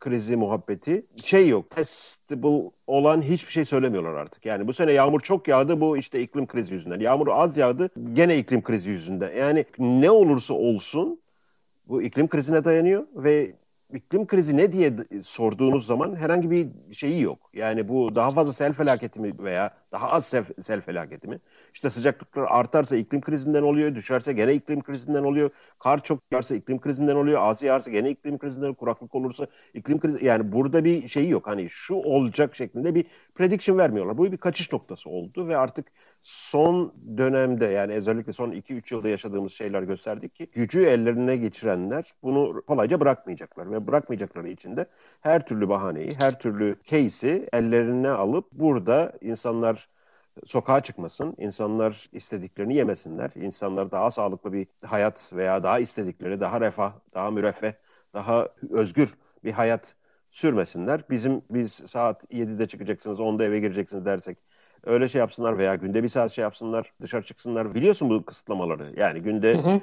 krizi 0.00 0.36
muhabbeti 0.36 1.06
şey 1.24 1.48
yok. 1.48 1.70
Testable 1.70 2.70
olan 2.86 3.22
hiçbir 3.22 3.52
şey 3.52 3.64
söylemiyorlar 3.64 4.14
artık. 4.14 4.46
Yani 4.46 4.68
bu 4.68 4.72
sene 4.72 4.92
yağmur 4.92 5.20
çok 5.20 5.48
yağdı 5.48 5.80
bu 5.80 5.96
işte 5.96 6.20
iklim 6.20 6.46
krizi 6.46 6.74
yüzünden. 6.74 7.00
Yağmur 7.00 7.28
az 7.28 7.56
yağdı 7.56 7.90
gene 8.12 8.38
iklim 8.38 8.62
krizi 8.62 8.90
yüzünden. 8.90 9.36
Yani 9.36 9.64
ne 9.78 10.10
olursa 10.10 10.54
olsun 10.54 11.20
bu 11.88 12.02
iklim 12.02 12.28
krizine 12.28 12.64
dayanıyor 12.64 13.06
ve 13.14 13.52
iklim 13.94 14.26
krizi 14.26 14.56
ne 14.56 14.72
diye 14.72 14.92
sorduğunuz 15.22 15.86
zaman 15.86 16.16
herhangi 16.16 16.50
bir 16.50 16.68
şeyi 16.92 17.22
yok. 17.22 17.50
Yani 17.54 17.88
bu 17.88 18.14
daha 18.14 18.30
fazla 18.30 18.52
sel 18.52 18.72
felaketi 18.72 19.20
mi 19.20 19.32
veya 19.38 19.70
Daha 19.92 20.10
az 20.10 20.26
sel, 20.26 20.44
sel 20.62 20.80
felaketi 20.80 21.28
mi? 21.28 21.40
İşte 21.74 21.90
sıcaklıklar 21.90 22.46
artarsa 22.48 22.96
iklim 22.96 23.20
krizinden 23.20 23.62
oluyor, 23.62 23.94
düşerse 23.94 24.32
gene 24.32 24.54
iklim 24.54 24.82
krizinden 24.82 25.24
oluyor. 25.24 25.50
Kar 25.78 26.02
çok 26.02 26.20
yağarsa 26.30 26.54
iklim 26.54 26.80
krizinden 26.80 27.16
oluyor. 27.16 27.40
Az 27.42 27.62
yağarsa 27.62 27.90
gene 27.90 28.10
iklim 28.10 28.38
krizinden, 28.38 28.74
kuraklık 28.74 29.14
olursa 29.14 29.46
iklim 29.74 30.00
krizi. 30.00 30.24
Yani 30.24 30.52
burada 30.52 30.84
bir 30.84 31.08
şey 31.08 31.28
yok. 31.28 31.46
Hani 31.46 31.70
şu 31.70 31.94
olacak 31.94 32.56
şeklinde 32.56 32.94
bir 32.94 33.06
prediction 33.34 33.78
vermiyorlar. 33.78 34.18
Bu 34.18 34.32
bir 34.32 34.36
kaçış 34.36 34.72
noktası 34.72 35.10
oldu 35.10 35.48
ve 35.48 35.56
artık 35.56 35.86
son 36.22 36.94
dönemde 37.16 37.66
yani 37.66 37.92
özellikle 37.92 38.32
son 38.32 38.52
2-3 38.52 38.94
yılda 38.94 39.08
yaşadığımız 39.08 39.52
şeyler 39.52 39.82
gösterdi 39.82 40.28
ki 40.28 40.48
gücü 40.52 40.82
ellerine 40.82 41.36
geçirenler 41.36 42.14
bunu 42.22 42.62
kolayca 42.66 43.00
bırakmayacaklar 43.00 43.70
ve 43.70 43.86
bırakmayacakları 43.86 44.48
için 44.48 44.76
de 44.76 44.86
her 45.20 45.46
türlü 45.46 45.68
bahaneyi, 45.68 46.14
her 46.18 46.38
türlü 46.38 46.76
case'i 46.84 47.48
ellerine 47.52 48.10
alıp 48.10 48.52
burada 48.52 49.12
insanlar 49.20 49.77
sokağa 50.46 50.82
çıkmasın, 50.82 51.34
insanlar 51.38 52.08
istediklerini 52.12 52.76
yemesinler, 52.76 53.30
insanlar 53.34 53.90
daha 53.90 54.10
sağlıklı 54.10 54.52
bir 54.52 54.66
hayat 54.84 55.32
veya 55.32 55.62
daha 55.62 55.78
istedikleri, 55.78 56.40
daha 56.40 56.60
refah, 56.60 56.92
daha 57.14 57.30
müreffeh, 57.30 57.72
daha 58.14 58.48
özgür 58.70 59.14
bir 59.44 59.52
hayat 59.52 59.94
sürmesinler. 60.30 61.04
Bizim 61.10 61.42
biz 61.50 61.72
saat 61.72 62.24
7'de 62.30 62.68
çıkacaksınız, 62.68 63.20
10'da 63.20 63.44
eve 63.44 63.60
gireceksiniz 63.60 64.04
dersek 64.04 64.38
öyle 64.86 65.08
şey 65.08 65.18
yapsınlar 65.18 65.58
veya 65.58 65.74
günde 65.74 66.02
bir 66.02 66.08
saat 66.08 66.32
şey 66.32 66.42
yapsınlar, 66.42 66.92
dışarı 67.02 67.22
çıksınlar. 67.22 67.74
Biliyorsun 67.74 68.10
bu 68.10 68.24
kısıtlamaları. 68.24 68.92
Yani 68.96 69.20
günde 69.20 69.54
hı 69.54 69.58
hı. 69.58 69.80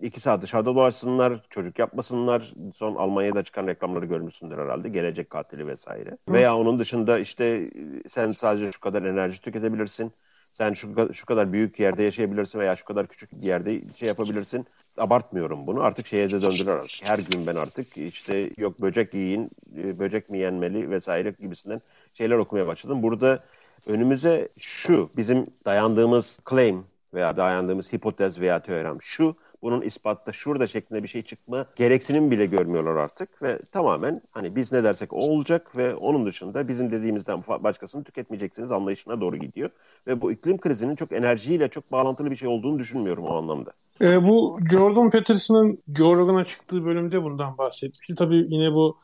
iki 0.00 0.20
saat 0.20 0.42
dışarıda 0.42 0.74
dolaşsınlar, 0.74 1.40
çocuk 1.50 1.78
yapmasınlar. 1.78 2.52
Son 2.76 2.94
Almanya'da 2.94 3.42
çıkan 3.42 3.66
reklamları 3.66 4.06
görmüşsündür 4.06 4.58
herhalde. 4.58 4.88
Gelecek 4.88 5.30
katili 5.30 5.66
vesaire. 5.66 6.10
Hı. 6.10 6.32
Veya 6.32 6.56
onun 6.56 6.78
dışında 6.78 7.18
işte 7.18 7.70
sen 8.08 8.32
sadece 8.32 8.72
şu 8.72 8.80
kadar 8.80 9.02
enerji 9.02 9.40
tüketebilirsin. 9.40 10.12
Sen 10.52 10.72
şu, 10.72 11.12
şu 11.12 11.26
kadar 11.26 11.52
büyük 11.52 11.80
yerde 11.80 12.02
yaşayabilirsin 12.02 12.58
veya 12.58 12.76
şu 12.76 12.84
kadar 12.84 13.06
küçük 13.06 13.30
yerde 13.40 13.80
şey 13.96 14.08
yapabilirsin. 14.08 14.66
Abartmıyorum 14.98 15.66
bunu. 15.66 15.82
Artık 15.82 16.06
şeye 16.06 16.30
de 16.30 16.42
döndüler 16.42 16.76
artık. 16.76 17.08
Her 17.08 17.18
gün 17.18 17.46
ben 17.46 17.56
artık 17.56 17.96
işte 17.96 18.50
yok 18.58 18.80
böcek 18.80 19.14
yiyin, 19.14 19.50
böcek 19.72 20.30
mi 20.30 20.38
yenmeli 20.38 20.90
vesaire 20.90 21.34
gibisinden 21.40 21.80
şeyler 22.14 22.36
okumaya 22.36 22.66
başladım. 22.66 23.02
Burada 23.02 23.44
önümüze 23.86 24.48
şu 24.58 25.10
bizim 25.16 25.46
dayandığımız 25.64 26.38
claim 26.50 26.84
veya 27.14 27.36
dayandığımız 27.36 27.92
hipotez 27.92 28.40
veya 28.40 28.62
teorem 28.62 29.02
şu 29.02 29.36
bunun 29.62 29.80
ispatta 29.80 30.32
şurada 30.32 30.66
şeklinde 30.66 31.02
bir 31.02 31.08
şey 31.08 31.22
çıkma 31.22 31.66
gereksinim 31.76 32.30
bile 32.30 32.46
görmüyorlar 32.46 32.96
artık 32.96 33.42
ve 33.42 33.58
tamamen 33.72 34.22
hani 34.30 34.56
biz 34.56 34.72
ne 34.72 34.84
dersek 34.84 35.12
o 35.12 35.16
olacak 35.16 35.76
ve 35.76 35.94
onun 35.94 36.26
dışında 36.26 36.68
bizim 36.68 36.90
dediğimizden 36.90 37.42
başkasını 37.48 38.04
tüketmeyeceksiniz 38.04 38.72
anlayışına 38.72 39.20
doğru 39.20 39.36
gidiyor. 39.36 39.70
Ve 40.06 40.20
bu 40.20 40.32
iklim 40.32 40.58
krizinin 40.58 40.96
çok 40.96 41.12
enerjiyle 41.12 41.68
çok 41.68 41.92
bağlantılı 41.92 42.30
bir 42.30 42.36
şey 42.36 42.48
olduğunu 42.48 42.78
düşünmüyorum 42.78 43.24
o 43.24 43.36
anlamda. 43.36 43.72
E, 44.00 44.24
bu 44.24 44.58
Jordan 44.70 45.10
Peterson'ın 45.10 45.78
Joe 45.94 46.16
Rogan'a 46.16 46.44
çıktığı 46.44 46.84
bölümde 46.84 47.22
bundan 47.22 47.58
bahsetmişti. 47.58 48.14
Tabii 48.14 48.46
yine 48.48 48.72
bu 48.72 48.96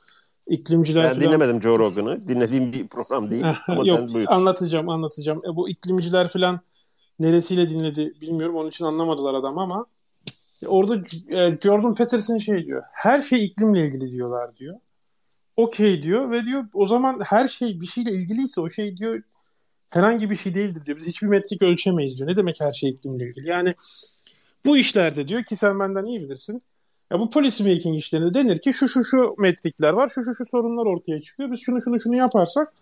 iklimciler 0.49 1.05
Ben 1.05 1.09
falan... 1.09 1.21
dinlemedim 1.21 1.63
Joe 1.63 1.79
Rogan'ı. 1.79 2.29
Dinlediğim 2.29 2.73
bir 2.73 2.89
program 2.89 3.31
değil. 3.31 3.45
ama 3.69 3.87
Yok, 3.87 3.99
sen 3.99 4.15
buyur. 4.15 4.27
Anlatacağım, 4.29 4.89
anlatacağım. 4.89 5.43
E, 5.45 5.57
bu 5.57 5.69
iklimciler 5.69 6.29
falan 6.29 6.61
neresiyle 7.21 7.71
dinledi 7.71 8.15
bilmiyorum. 8.21 8.57
Onun 8.57 8.69
için 8.69 8.85
anlamadılar 8.85 9.35
adam 9.35 9.59
ama 9.59 9.87
e, 10.63 10.67
orada 10.67 10.97
e, 11.29 11.59
Jordan 11.63 11.95
Peterson 11.95 12.39
şey 12.39 12.67
diyor. 12.67 12.83
Her 12.93 13.21
şey 13.21 13.45
iklimle 13.45 13.87
ilgili 13.87 14.11
diyorlar 14.11 14.57
diyor. 14.57 14.75
Okey 15.57 16.03
diyor 16.03 16.31
ve 16.31 16.45
diyor 16.45 16.65
o 16.75 16.87
zaman 16.87 17.21
her 17.25 17.49
şey 17.49 17.81
bir 17.81 17.87
şeyle 17.87 18.13
ilgiliyse 18.13 18.61
o 18.61 18.71
şey 18.71 18.97
diyor 18.97 19.23
herhangi 19.91 20.31
bir 20.31 20.37
şey 20.37 20.55
değildir 20.55 20.87
diyor. 20.87 20.99
Biz 20.99 21.07
hiçbir 21.07 21.27
metrik 21.27 21.63
ölçemeyiz 21.63 22.19
diyor. 22.19 22.29
Ne 22.29 22.37
demek 22.37 22.61
her 22.61 22.73
şey 22.73 22.91
iklimle 22.91 23.25
ilgili? 23.25 23.49
Yani 23.49 23.75
bu 24.65 24.77
işlerde 24.77 25.29
diyor 25.29 25.45
ki 25.45 25.57
sen 25.57 25.81
benden 25.81 26.05
iyi 26.05 26.21
bilirsin 26.21 26.61
ya 27.13 27.21
bu 27.21 27.31
policy 27.31 27.63
making 27.63 27.99
işlerinde 27.99 28.35
denir 28.35 28.59
ki 28.59 28.73
şu 28.73 28.89
şu 28.89 29.05
şu 29.05 29.35
metrikler 29.39 29.93
var, 29.93 30.09
şu 30.09 30.25
şu 30.25 30.35
şu 30.35 30.47
sorunlar 30.47 30.87
ortaya 30.87 31.23
çıkıyor. 31.23 31.53
Biz 31.53 31.61
şunu 31.61 31.83
şunu 31.83 32.01
şunu 32.01 32.17
yaparsak 32.17 32.73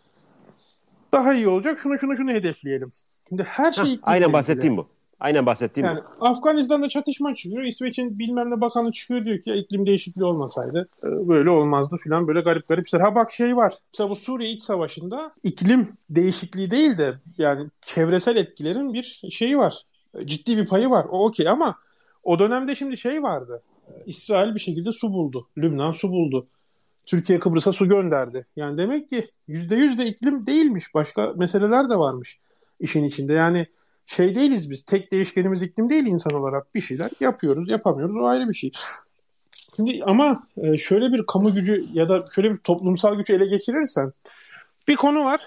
daha 1.12 1.34
iyi 1.34 1.48
olacak. 1.48 1.78
Şunu 1.78 1.98
şunu 1.98 2.16
şunu 2.16 2.30
hedefleyelim. 2.30 2.92
Şimdi 3.28 3.42
her 3.42 3.72
şey 3.72 3.84
Heh, 3.84 3.98
aynen 4.02 4.32
bahsettiğim 4.32 4.76
bu. 4.76 4.88
Aynen 5.20 5.46
bahsettiğim 5.46 5.86
yani, 5.86 6.00
bu. 6.20 6.26
Afganistan'da 6.26 6.88
çatışma 6.88 7.34
çıkıyor. 7.34 7.62
İsveç'in 7.62 8.18
bilmem 8.18 8.50
ne 8.50 8.60
bakanı 8.60 8.92
çıkıyor 8.92 9.24
diyor 9.24 9.40
ki 9.40 9.52
iklim 9.52 9.86
değişikliği 9.86 10.24
olmasaydı 10.24 10.88
e, 11.02 11.28
böyle 11.28 11.50
olmazdı 11.50 11.96
filan 11.96 12.28
böyle 12.28 12.40
garip 12.40 12.68
garip 12.68 12.88
şeyler. 12.88 13.04
Ha 13.04 13.14
bak 13.14 13.32
şey 13.32 13.56
var. 13.56 13.74
Mesela 13.92 14.10
bu 14.10 14.16
Suriye 14.16 14.50
iç 14.50 14.62
savaşında 14.62 15.32
iklim 15.42 15.88
değişikliği 16.10 16.70
değil 16.70 16.98
de 16.98 17.14
yani 17.38 17.66
çevresel 17.82 18.36
etkilerin 18.36 18.94
bir 18.94 19.22
şeyi 19.30 19.58
var. 19.58 19.74
Ciddi 20.24 20.56
bir 20.56 20.66
payı 20.66 20.90
var. 20.90 21.06
O 21.10 21.26
okey 21.26 21.48
ama 21.48 21.74
o 22.24 22.38
dönemde 22.38 22.74
şimdi 22.74 22.96
şey 22.96 23.22
vardı. 23.22 23.62
İsrail 24.06 24.54
bir 24.54 24.60
şekilde 24.60 24.92
su 24.92 25.12
buldu. 25.12 25.48
Lübnan 25.58 25.92
su 25.92 26.10
buldu. 26.10 26.46
Türkiye 27.06 27.38
Kıbrıs'a 27.38 27.72
su 27.72 27.88
gönderdi. 27.88 28.46
Yani 28.56 28.78
demek 28.78 29.08
ki 29.08 29.24
%100 29.48 29.98
de 29.98 30.04
iklim 30.04 30.46
değilmiş. 30.46 30.94
Başka 30.94 31.32
meseleler 31.36 31.90
de 31.90 31.96
varmış 31.96 32.38
işin 32.80 33.04
içinde. 33.04 33.32
Yani 33.32 33.66
şey 34.06 34.34
değiliz 34.34 34.70
biz. 34.70 34.84
Tek 34.84 35.12
değişkenimiz 35.12 35.62
iklim 35.62 35.90
değil 35.90 36.06
insan 36.06 36.34
olarak. 36.34 36.74
Bir 36.74 36.80
şeyler 36.80 37.10
yapıyoruz, 37.20 37.70
yapamıyoruz. 37.70 38.16
O 38.16 38.26
ayrı 38.26 38.48
bir 38.48 38.54
şey. 38.54 38.70
Şimdi 39.76 40.04
ama 40.04 40.46
e, 40.56 40.78
şöyle 40.78 41.12
bir 41.12 41.26
kamu 41.26 41.54
gücü 41.54 41.86
ya 41.92 42.08
da 42.08 42.24
şöyle 42.34 42.52
bir 42.52 42.56
toplumsal 42.56 43.14
gücü 43.14 43.32
ele 43.32 43.46
geçirirsen 43.46 44.12
bir 44.88 44.96
konu 44.96 45.24
var. 45.24 45.40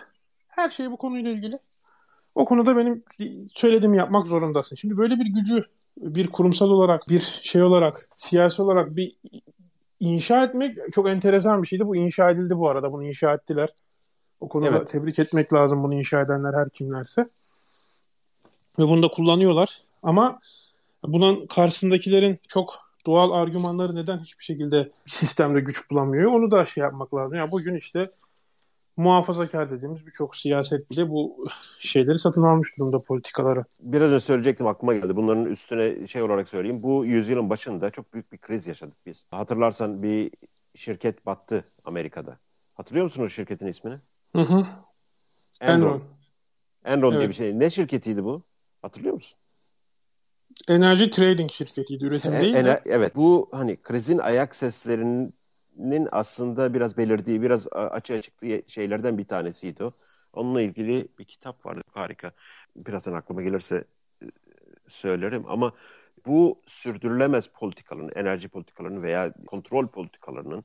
Her 0.47 0.69
şey 0.69 0.91
bu 0.91 0.97
konuyla 0.97 1.31
ilgili. 1.31 1.59
O 2.35 2.45
konuda 2.45 2.75
benim 2.75 3.03
söylediğimi 3.53 3.97
yapmak 3.97 4.27
zorundasın. 4.27 4.75
Şimdi 4.75 4.97
böyle 4.97 5.19
bir 5.19 5.25
gücü 5.25 5.65
bir 5.99 6.27
kurumsal 6.27 6.69
olarak, 6.69 7.09
bir 7.09 7.41
şey 7.43 7.63
olarak, 7.63 8.09
siyasi 8.15 8.61
olarak 8.61 8.95
bir 8.95 9.15
inşa 9.99 10.43
etmek 10.43 10.77
çok 10.93 11.09
enteresan 11.09 11.61
bir 11.63 11.67
şeydi. 11.67 11.87
Bu 11.87 11.95
inşa 11.95 12.31
edildi 12.31 12.57
bu 12.57 12.69
arada. 12.69 12.91
Bunu 12.91 13.03
inşa 13.03 13.33
ettiler. 13.33 13.69
O 14.39 14.49
konuda 14.49 14.69
evet. 14.69 14.89
tebrik 14.89 15.19
etmek 15.19 15.53
lazım 15.53 15.83
bunu 15.83 15.93
inşa 15.93 16.21
edenler 16.21 16.53
her 16.53 16.69
kimlerse. 16.69 17.29
Ve 18.79 18.83
bunu 18.83 19.03
da 19.03 19.07
kullanıyorlar. 19.07 19.77
Ama 20.03 20.39
bunun 21.03 21.47
karşısındakilerin 21.47 22.39
çok 22.47 22.89
doğal 23.05 23.31
argümanları 23.31 23.95
neden 23.95 24.19
hiçbir 24.19 24.43
şekilde 24.43 24.91
sistemde 25.05 25.59
güç 25.59 25.89
bulamıyor? 25.91 26.31
Onu 26.31 26.51
da 26.51 26.65
şey 26.65 26.81
yapmak 26.81 27.13
lazım. 27.13 27.37
Yani 27.37 27.51
bugün 27.51 27.75
işte 27.75 28.11
muhafazakar 28.99 29.71
dediğimiz 29.71 30.07
birçok 30.07 30.35
siyaset 30.35 30.91
bile 30.91 31.09
bu 31.09 31.47
şeyleri 31.79 32.19
satın 32.19 32.43
almış 32.43 32.77
durumda 32.77 33.01
politikaları. 33.01 33.65
Biraz 33.79 34.11
önce 34.11 34.19
söyleyecektim 34.19 34.67
aklıma 34.67 34.93
geldi. 34.93 35.15
Bunların 35.15 35.45
üstüne 35.45 36.07
şey 36.07 36.21
olarak 36.21 36.49
söyleyeyim. 36.49 36.83
Bu 36.83 37.05
yüzyılın 37.05 37.49
başında 37.49 37.89
çok 37.89 38.13
büyük 38.13 38.31
bir 38.31 38.37
kriz 38.37 38.67
yaşadık 38.67 38.97
biz. 39.05 39.25
Hatırlarsan 39.31 40.03
bir 40.03 40.31
şirket 40.75 41.25
battı 41.25 41.63
Amerika'da. 41.85 42.39
Hatırlıyor 42.73 43.03
musun 43.03 43.23
o 43.23 43.29
şirketin 43.29 43.67
ismini? 43.67 43.95
Hı 44.35 44.41
hı. 44.41 44.65
Enron. 45.61 45.87
Enron, 45.87 46.03
Enron 46.85 47.11
evet. 47.11 47.19
diye 47.19 47.29
bir 47.29 47.35
şey. 47.35 47.59
Ne 47.59 47.69
şirketiydi 47.69 48.23
bu? 48.23 48.43
Hatırlıyor 48.81 49.13
musun? 49.13 49.37
Enerji 50.67 51.09
trading 51.09 51.51
şirketiydi, 51.51 52.05
üretim 52.05 52.33
e, 52.33 52.41
değil 52.41 52.63
mi? 52.63 52.79
Evet. 52.85 53.15
Bu 53.15 53.49
hani 53.51 53.77
krizin 53.77 54.17
ayak 54.17 54.55
seslerinin 54.55 55.33
nin 55.79 56.07
aslında 56.11 56.73
biraz 56.73 56.97
belirdiği, 56.97 57.41
biraz 57.41 57.67
açığa 57.73 58.21
çıktığı 58.21 58.63
şeylerden 58.67 59.17
bir 59.17 59.25
tanesiydi 59.25 59.83
o. 59.83 59.93
Onunla 60.33 60.61
ilgili 60.61 61.07
bir 61.19 61.25
kitap 61.25 61.65
vardı 61.65 61.81
harika. 61.93 62.31
Birazdan 62.75 63.13
aklıma 63.13 63.41
gelirse 63.41 63.83
e, 64.23 64.25
söylerim 64.87 65.45
ama 65.47 65.73
bu 66.25 66.61
sürdürülemez 66.67 67.47
politikaların, 67.47 68.11
enerji 68.15 68.49
politikalarının 68.49 69.03
veya 69.03 69.33
kontrol 69.47 69.87
politikalarının 69.87 70.63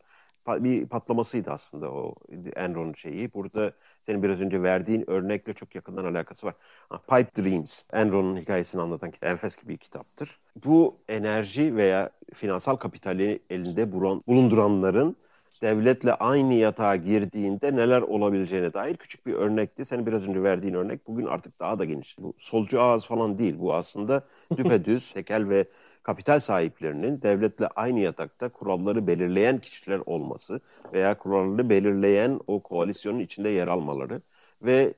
bir 0.48 0.87
patlamasıydı 0.87 1.50
aslında 1.50 1.92
o 1.92 2.14
Enron 2.57 2.92
şeyi. 2.92 3.35
Burada 3.35 3.72
senin 4.02 4.22
biraz 4.22 4.40
önce 4.40 4.62
verdiğin 4.62 5.11
örnekle 5.11 5.52
çok 5.54 5.74
yakından 5.74 6.04
alakası 6.04 6.46
var. 6.46 6.54
Pipe 6.90 7.42
Dreams, 7.42 7.83
Enron'un 7.92 8.37
hikayesini 8.37 8.83
anlatan 8.83 9.11
kitap. 9.11 9.30
Enfes 9.30 9.68
bir 9.68 9.76
kitaptır. 9.76 10.38
Bu 10.64 10.96
enerji 11.09 11.76
veya 11.76 12.11
finansal 12.35 12.76
kapitali 12.76 13.42
elinde 13.50 13.92
bulunduranların 13.92 15.16
devletle 15.64 16.14
aynı 16.14 16.55
yatağa 16.55 16.96
girdiğinde 16.96 17.77
neler 17.77 18.03
olabileceğine 18.03 18.72
dair 18.74 18.96
küçük 18.96 19.27
bir 19.27 19.33
örnekti. 19.33 19.85
Senin 19.85 20.07
biraz 20.07 20.29
önce 20.29 20.42
verdiğin 20.42 20.74
örnek 20.74 21.07
bugün 21.07 21.27
artık 21.27 21.61
daha 21.61 21.79
da 21.79 21.85
geniş. 21.85 22.18
Bu 22.18 22.35
solcu 22.38 22.83
ağız 22.83 23.05
falan 23.05 23.38
değil. 23.38 23.59
Bu 23.59 23.74
aslında 23.74 24.22
düpedüz 24.57 25.11
tekel 25.14 25.48
ve 25.48 25.64
kapital 26.03 26.40
sahiplerinin 26.40 27.22
devletle 27.22 27.66
aynı 27.66 28.00
yatakta 28.00 28.48
kuralları 28.48 29.07
belirleyen 29.07 29.59
kişiler 29.59 30.00
olması 30.07 30.61
veya 30.92 31.18
kuralları 31.18 31.70
belirleyen 31.70 32.40
o 32.46 32.62
koalisyonun 32.62 33.18
içinde 33.18 33.48
yer 33.48 33.68
almaları 33.68 34.22
ve 34.62 34.94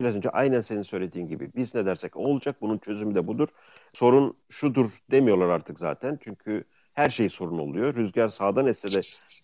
biraz 0.00 0.14
önce 0.16 0.30
aynen 0.30 0.60
senin 0.60 0.82
söylediğin 0.82 1.28
gibi 1.28 1.50
biz 1.56 1.74
ne 1.74 1.86
dersek 1.86 2.16
olacak 2.16 2.56
bunun 2.60 2.78
çözümü 2.78 3.14
de 3.14 3.26
budur. 3.26 3.48
Sorun 3.92 4.36
şudur 4.48 4.90
demiyorlar 5.10 5.48
artık 5.48 5.78
zaten 5.78 6.18
çünkü 6.24 6.64
her 6.94 7.10
şey 7.10 7.28
sorun 7.28 7.58
oluyor. 7.58 7.94
Rüzgar 7.94 8.28
sağdan 8.28 8.66
esse 8.66 8.92
de 8.94 9.00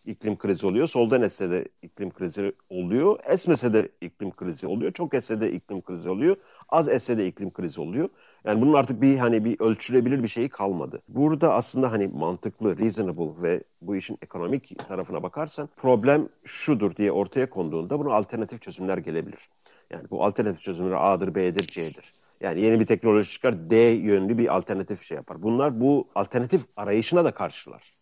iklim 0.07 0.39
krizi 0.39 0.67
oluyor. 0.67 0.89
Soldan 0.89 1.23
esse 1.23 1.51
de 1.51 1.69
iklim 1.83 2.11
krizi 2.11 2.53
oluyor. 2.71 3.19
Esmese 3.29 3.73
de 3.73 3.89
iklim 4.01 4.31
krizi 4.31 4.67
oluyor. 4.67 4.93
Çok 4.93 5.15
esse 5.15 5.41
de 5.41 5.53
iklim 5.53 5.83
krizi 5.83 6.09
oluyor. 6.09 6.37
Az 6.69 6.89
esse 6.89 7.19
de 7.19 7.27
iklim 7.27 7.51
krizi 7.51 7.81
oluyor. 7.81 8.09
Yani 8.45 8.61
bunun 8.61 8.73
artık 8.73 9.03
bir 9.03 9.19
hani 9.19 9.45
bir 9.45 9.61
ölçülebilir 9.61 10.23
bir 10.23 10.29
şeyi 10.29 10.49
kalmadı. 10.49 11.03
Burada 11.09 11.55
aslında 11.55 11.93
hani 11.93 12.09
mantıklı, 12.09 12.79
reasonable 12.79 13.43
ve 13.43 13.63
bu 13.83 13.97
işin 13.97 14.19
ekonomik 14.23 14.89
tarafına 14.89 15.23
bakarsan 15.23 15.69
problem 15.77 16.29
şudur 16.45 16.97
diye 16.97 17.13
ortaya 17.13 17.51
konduğunda 17.51 17.99
buna 17.99 18.15
alternatif 18.15 18.63
çözümler 18.63 18.99
gelebilir. 18.99 19.49
Yani 19.91 20.11
bu 20.11 20.25
alternatif 20.25 20.63
çözümler 20.63 20.97
A'dır, 21.01 21.35
B'dir, 21.35 21.67
C'dir. 21.67 22.18
Yani 22.41 22.61
yeni 22.61 22.81
bir 22.81 22.87
teknoloji 22.87 23.31
çıkar 23.31 23.71
D 23.71 23.77
yönlü 23.77 24.39
bir 24.39 24.57
alternatif 24.57 25.03
şey 25.03 25.17
yapar. 25.17 25.43
Bunlar 25.43 25.81
bu 25.81 26.09
alternatif 26.15 26.63
arayışına 26.77 27.25
da 27.25 27.35
karşılar. 27.35 27.95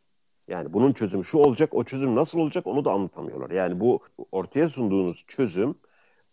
Yani 0.49 0.73
bunun 0.73 0.93
çözümü 0.93 1.25
şu 1.25 1.39
olacak, 1.39 1.75
o 1.75 1.85
çözüm 1.85 2.17
nasıl 2.17 2.39
olacak 2.39 2.67
onu 2.67 2.85
da 2.85 2.93
anlatamıyorlar. 2.93 3.51
Yani 3.51 3.81
bu 3.81 4.01
ortaya 4.33 4.69
sunduğunuz 4.69 5.25
çözüm 5.27 5.75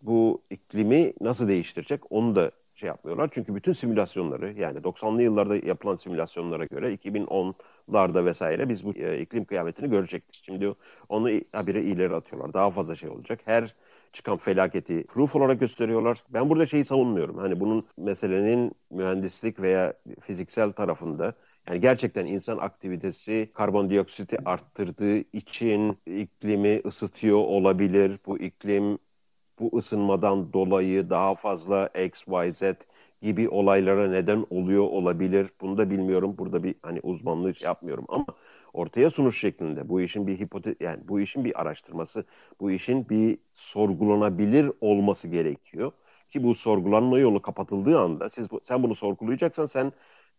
bu 0.02 0.42
iklimi 0.50 1.14
nasıl 1.22 1.48
değiştirecek 1.48 2.12
onu 2.12 2.36
da 2.36 2.52
şey 2.76 2.88
yapmıyorlar. 2.88 3.30
Çünkü 3.34 3.56
bütün 3.56 3.74
simülasyonları 3.74 4.54
yani 4.60 4.84
90'lı 4.84 5.24
yıllarda 5.24 5.56
yapılan 5.56 5.96
simülasyonlara 5.96 6.66
göre 6.66 6.94
2010'larda 6.94 8.26
vesaire 8.26 8.70
biz 8.70 8.86
bu 8.86 8.92
e, 8.96 9.20
iklim 9.22 9.46
kıyametini 9.46 9.90
görecektik. 9.90 10.42
Şimdi 10.46 10.74
onu 11.10 11.30
habire 11.52 11.82
ileri 11.84 12.16
atıyorlar. 12.16 12.54
Daha 12.54 12.72
fazla 12.72 12.96
şey 12.96 13.10
olacak. 13.10 13.40
Her 13.46 13.76
çıkan 14.14 14.38
felaketi 14.38 15.04
proof 15.08 15.36
olarak 15.36 15.60
gösteriyorlar. 15.60 16.24
Ben 16.30 16.50
burada 16.50 16.66
şeyi 16.66 16.86
savunmuyorum. 16.86 17.38
Hani 17.38 17.60
bunun 17.60 17.88
meselenin 17.98 18.72
mühendislik 18.92 19.60
veya 19.62 19.94
fiziksel 20.22 20.72
tarafında 20.72 21.34
yani 21.68 21.82
gerçekten 21.82 22.26
insan 22.26 22.58
aktivitesi 22.58 23.52
karbondioksiti 23.54 24.38
arttırdığı 24.46 25.18
için 25.18 25.98
iklimi 26.06 26.82
ısıtıyor 26.86 27.38
olabilir. 27.38 28.20
Bu 28.26 28.40
iklim 28.40 29.00
bu 29.60 29.78
ısınmadan 29.78 30.54
dolayı 30.54 31.10
daha 31.10 31.36
fazla 31.36 31.88
X, 31.88 32.24
Y, 32.28 32.52
Z 32.54 32.64
gibi 33.22 33.50
olaylara 33.50 34.10
neden 34.10 34.46
oluyor 34.50 34.84
olabilir. 34.84 35.50
Bunu 35.62 35.78
da 35.78 35.90
bilmiyorum. 35.90 36.36
Burada 36.38 36.64
bir 36.64 36.76
hani 36.82 37.00
uzmanlığı 37.04 37.56
şey 37.56 37.66
yapmıyorum 37.66 38.06
ama 38.10 38.26
ortaya 38.74 39.10
sunuş 39.10 39.40
şeklinde 39.40 39.90
bu 39.90 40.02
işin 40.02 40.28
bir 40.28 40.40
hipote 40.40 40.76
yani 40.80 41.08
bu 41.08 41.20
işin 41.20 41.46
bir 41.46 41.62
araştırması, 41.62 42.26
bu 42.60 42.72
işin 42.72 43.10
bir 43.10 43.38
sorgulanabilir 43.54 44.72
olması 44.82 45.28
gerekiyor. 45.28 45.92
Ki 46.30 46.44
bu 46.44 46.56
sorgulanma 46.56 47.20
yolu 47.20 47.42
kapatıldığı 47.42 48.00
anda 48.00 48.30
siz 48.30 48.52
bu, 48.52 48.62
sen 48.64 48.84
bunu 48.84 48.96
sorgulayacaksan 48.96 49.66
sen 49.66 49.92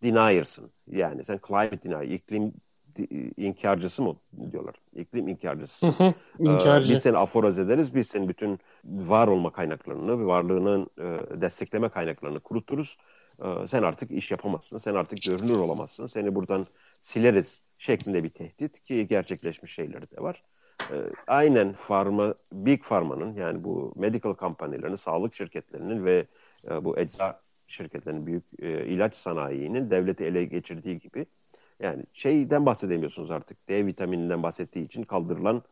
denier'sın. 0.02 0.70
Yani 0.86 1.24
sen 1.24 1.40
climate 1.48 1.82
denier, 1.84 2.02
iklim 2.02 2.52
inkarcısı 3.36 4.02
mı 4.02 4.16
diyorlar? 4.52 4.74
İklim 4.94 5.28
inkarcısı. 5.28 5.86
Hı 5.86 6.14
İnkarcı. 6.38 6.92
Ee, 6.92 6.94
biz 6.94 7.02
seni 7.02 7.16
aforoz 7.16 7.58
ederiz, 7.58 7.94
biz 7.94 8.08
senin 8.08 8.28
bütün 8.28 8.58
var 8.84 9.28
olma 9.28 9.52
kaynaklarını, 9.52 10.26
varlığının 10.26 10.90
e, 10.98 11.40
destekleme 11.40 11.88
kaynaklarını 11.88 12.40
kuruturuz. 12.40 12.96
E, 13.44 13.66
sen 13.66 13.82
artık 13.82 14.10
iş 14.10 14.30
yapamazsın, 14.30 14.78
sen 14.78 14.94
artık 14.94 15.22
görünür 15.22 15.58
olamazsın, 15.58 16.06
seni 16.06 16.34
buradan 16.34 16.66
sileriz 17.00 17.62
şeklinde 17.78 18.24
bir 18.24 18.30
tehdit 18.30 18.84
ki 18.84 19.06
gerçekleşmiş 19.08 19.74
şeyleri 19.74 20.10
de 20.10 20.22
var. 20.22 20.42
E, 20.90 20.96
aynen 21.26 21.72
farma, 21.72 22.34
Big 22.52 22.82
Pharma'nın 22.82 23.34
yani 23.34 23.64
bu 23.64 23.92
medical 23.96 24.32
kampanyalarının, 24.32 24.96
sağlık 24.96 25.34
şirketlerinin 25.34 26.04
ve 26.04 26.26
e, 26.70 26.84
bu 26.84 26.98
ecza 26.98 27.40
şirketlerinin, 27.66 28.26
büyük 28.26 28.44
e, 28.58 28.86
ilaç 28.86 29.14
sanayinin 29.14 29.90
devleti 29.90 30.24
ele 30.24 30.44
geçirdiği 30.44 30.98
gibi 30.98 31.26
yani 31.80 32.04
şeyden 32.12 32.66
bahsedemiyorsunuz 32.66 33.30
artık. 33.30 33.68
D 33.68 33.86
vitamininden 33.86 34.42
bahsettiği 34.42 34.84
için 34.84 35.02
kaldırılan 35.02 35.62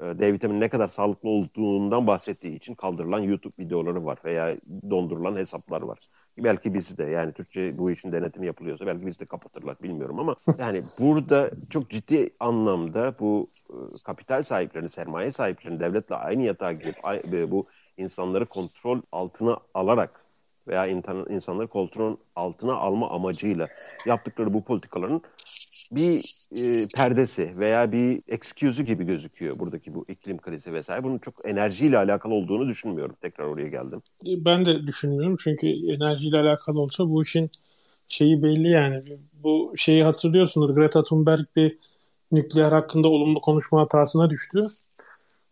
e, 0.00 0.04
D 0.04 0.32
vitamini 0.32 0.60
ne 0.60 0.68
kadar 0.68 0.88
sağlıklı 0.88 1.28
olduğundan 1.28 2.06
bahsettiği 2.06 2.56
için 2.56 2.74
kaldırılan 2.74 3.20
YouTube 3.20 3.54
videoları 3.58 4.04
var 4.04 4.18
veya 4.24 4.56
dondurulan 4.90 5.36
hesaplar 5.36 5.82
var. 5.82 5.98
Belki 6.38 6.74
bizi 6.74 6.98
de 6.98 7.04
yani 7.04 7.32
Türkçe 7.32 7.78
bu 7.78 7.90
işin 7.90 8.12
denetimi 8.12 8.46
yapılıyorsa 8.46 8.86
belki 8.86 9.06
bizi 9.06 9.20
de 9.20 9.26
kapatırlar 9.26 9.76
bilmiyorum 9.82 10.18
ama 10.18 10.36
yani 10.58 10.80
burada 11.00 11.50
çok 11.70 11.90
ciddi 11.90 12.30
anlamda 12.40 13.14
bu 13.20 13.50
e, 13.70 13.74
kapital 14.04 14.42
sahiplerini, 14.42 14.90
sermaye 14.90 15.32
sahiplerini 15.32 15.80
devletle 15.80 16.14
aynı 16.14 16.42
yatağa 16.42 16.72
girip 16.72 16.96
bu 17.50 17.66
insanları 17.96 18.46
kontrol 18.46 19.02
altına 19.12 19.58
alarak 19.74 20.27
veya 20.68 20.86
insanları 20.86 21.68
kontrol 21.68 22.16
altına 22.36 22.74
alma 22.74 23.10
amacıyla 23.10 23.68
yaptıkları 24.06 24.54
bu 24.54 24.64
politikaların 24.64 25.22
bir 25.92 26.34
e, 26.56 26.86
perdesi 26.96 27.58
veya 27.58 27.92
bir 27.92 28.22
excuse'ü 28.28 28.84
gibi 28.84 29.04
gözüküyor 29.04 29.58
buradaki 29.58 29.94
bu 29.94 30.04
iklim 30.08 30.38
krizi 30.38 30.72
vesaire. 30.72 31.04
Bunun 31.04 31.18
çok 31.18 31.34
enerjiyle 31.44 31.98
alakalı 31.98 32.34
olduğunu 32.34 32.68
düşünmüyorum. 32.68 33.16
Tekrar 33.20 33.44
oraya 33.44 33.68
geldim. 33.68 34.02
Ben 34.24 34.66
de 34.66 34.86
düşünmüyorum 34.86 35.36
çünkü 35.40 35.66
enerjiyle 35.66 36.38
alakalı 36.38 36.80
olsa 36.80 37.08
bu 37.08 37.22
işin 37.22 37.50
şeyi 38.08 38.42
belli 38.42 38.70
yani. 38.70 39.02
Bu 39.32 39.74
şeyi 39.76 40.04
hatırlıyorsunuz 40.04 40.74
Greta 40.74 41.04
Thunberg 41.04 41.46
bir 41.56 41.78
nükleer 42.32 42.72
hakkında 42.72 43.08
olumlu 43.08 43.40
konuşma 43.40 43.80
hatasına 43.80 44.30
düştü. 44.30 44.62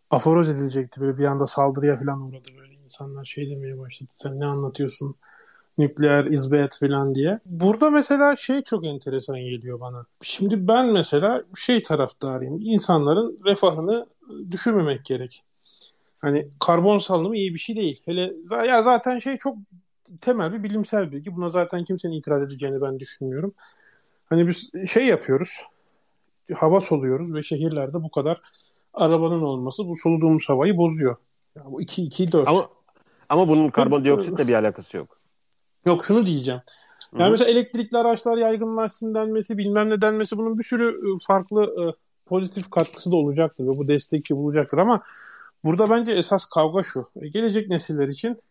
Aforoz 0.09 0.49
edilecekti 0.49 1.01
böyle 1.01 1.17
bir 1.17 1.25
anda 1.25 1.47
saldırıya 1.47 1.97
falan 1.97 2.21
uğradı 2.21 2.47
böyle 2.59 2.66
insanlar 2.87 3.25
şey 3.25 3.49
demeye 3.49 3.79
başladı. 3.79 4.09
Sen 4.13 4.39
ne 4.39 4.45
anlatıyorsun? 4.45 5.15
nükleer 5.77 6.25
izbet 6.25 6.77
falan 6.79 7.15
diye. 7.15 7.39
Burada 7.45 7.89
mesela 7.89 8.35
şey 8.35 8.61
çok 8.61 8.85
enteresan 8.85 9.39
geliyor 9.39 9.79
bana. 9.79 10.05
Şimdi 10.21 10.67
ben 10.67 10.85
mesela 10.93 11.43
şey 11.55 11.83
taraftarıyım. 11.83 12.61
İnsanların 12.61 13.39
refahını 13.45 14.07
düşürmemek 14.51 15.05
gerek. 15.05 15.43
Hani 16.19 16.47
karbon 16.59 16.99
salınımı 16.99 17.37
iyi 17.37 17.53
bir 17.53 17.59
şey 17.59 17.75
değil. 17.75 18.01
Hele 18.05 18.33
ya 18.67 18.83
zaten 18.83 19.19
şey 19.19 19.37
çok 19.37 19.57
temel 20.21 20.53
bir 20.53 20.63
bilimsel 20.63 21.11
bilgi. 21.11 21.35
Buna 21.35 21.49
zaten 21.49 21.83
kimsenin 21.83 22.13
itiraz 22.13 22.41
edeceğini 22.41 22.81
ben 22.81 22.99
düşünmüyorum. 22.99 23.53
Hani 24.25 24.47
biz 24.47 24.69
şey 24.91 25.05
yapıyoruz. 25.05 25.49
Hava 26.55 26.81
soluyoruz 26.81 27.33
ve 27.33 27.43
şehirlerde 27.43 28.03
bu 28.03 28.11
kadar 28.11 28.41
arabanın 28.93 29.41
olması 29.41 29.87
bu 29.87 29.95
soluduğumuz 29.97 30.49
havayı 30.49 30.77
bozuyor. 30.77 31.15
Yani 31.55 31.71
bu 31.71 31.81
2 31.81 32.03
2 32.03 32.31
4. 32.31 32.47
Ama 32.47 32.69
ama 33.29 33.47
bunun 33.47 33.69
karbondioksitle 33.69 34.47
bir 34.47 34.53
alakası 34.53 34.97
yok. 34.97 35.17
Yok 35.85 36.05
şunu 36.05 36.25
diyeceğim. 36.25 36.61
Yani 37.13 37.23
Hı-hı. 37.23 37.31
mesela 37.31 37.49
elektrikli 37.49 37.97
araçlar 37.97 38.37
yaygınlaşsın 38.37 39.15
denmesi, 39.15 39.57
bilmem 39.57 39.89
ne 39.89 40.01
denmesi 40.01 40.37
bunun 40.37 40.59
bir 40.59 40.63
sürü 40.63 40.83
ıı, 40.83 41.17
farklı 41.27 41.63
e, 41.63 41.83
pozitif 42.25 42.69
katkısı 42.69 43.11
da 43.11 43.15
olacaktır 43.15 43.63
ve 43.63 43.67
bu 43.67 43.87
destekçi 43.87 44.35
bulacaktır 44.35 44.77
ama 44.77 45.03
burada 45.63 45.89
bence 45.89 46.11
esas 46.11 46.45
kavga 46.45 46.83
şu. 46.83 47.09
E, 47.21 47.27
gelecek 47.27 47.69
nesiller 47.69 48.07
için 48.07 48.41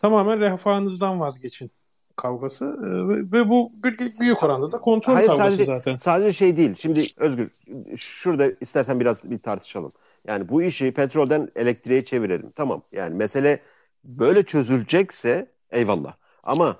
tamamen 0.00 0.40
refahınızdan 0.40 1.20
vazgeçin 1.20 1.70
kavgası 2.18 2.64
e, 2.64 2.88
ve, 3.32 3.48
bu 3.48 3.72
büyük 4.20 4.42
oranda 4.42 4.72
da 4.72 4.78
kontrol 4.78 5.14
Hayır, 5.14 5.28
kavgası 5.28 5.50
sadece, 5.50 5.64
zaten. 5.64 5.96
Sadece 5.96 6.32
şey 6.32 6.56
değil. 6.56 6.74
Şimdi 6.78 7.02
Özgür 7.16 7.50
şurada 7.96 8.50
istersen 8.60 9.00
biraz 9.00 9.30
bir 9.30 9.38
tartışalım. 9.38 9.92
Yani 10.26 10.48
bu 10.48 10.62
işi 10.62 10.92
petrolden 10.92 11.48
elektriğe 11.56 12.04
çevirelim. 12.04 12.50
Tamam. 12.56 12.82
Yani 12.92 13.14
mesele 13.14 13.60
böyle 14.08 14.42
çözülecekse 14.42 15.52
eyvallah. 15.70 16.14
Ama 16.42 16.76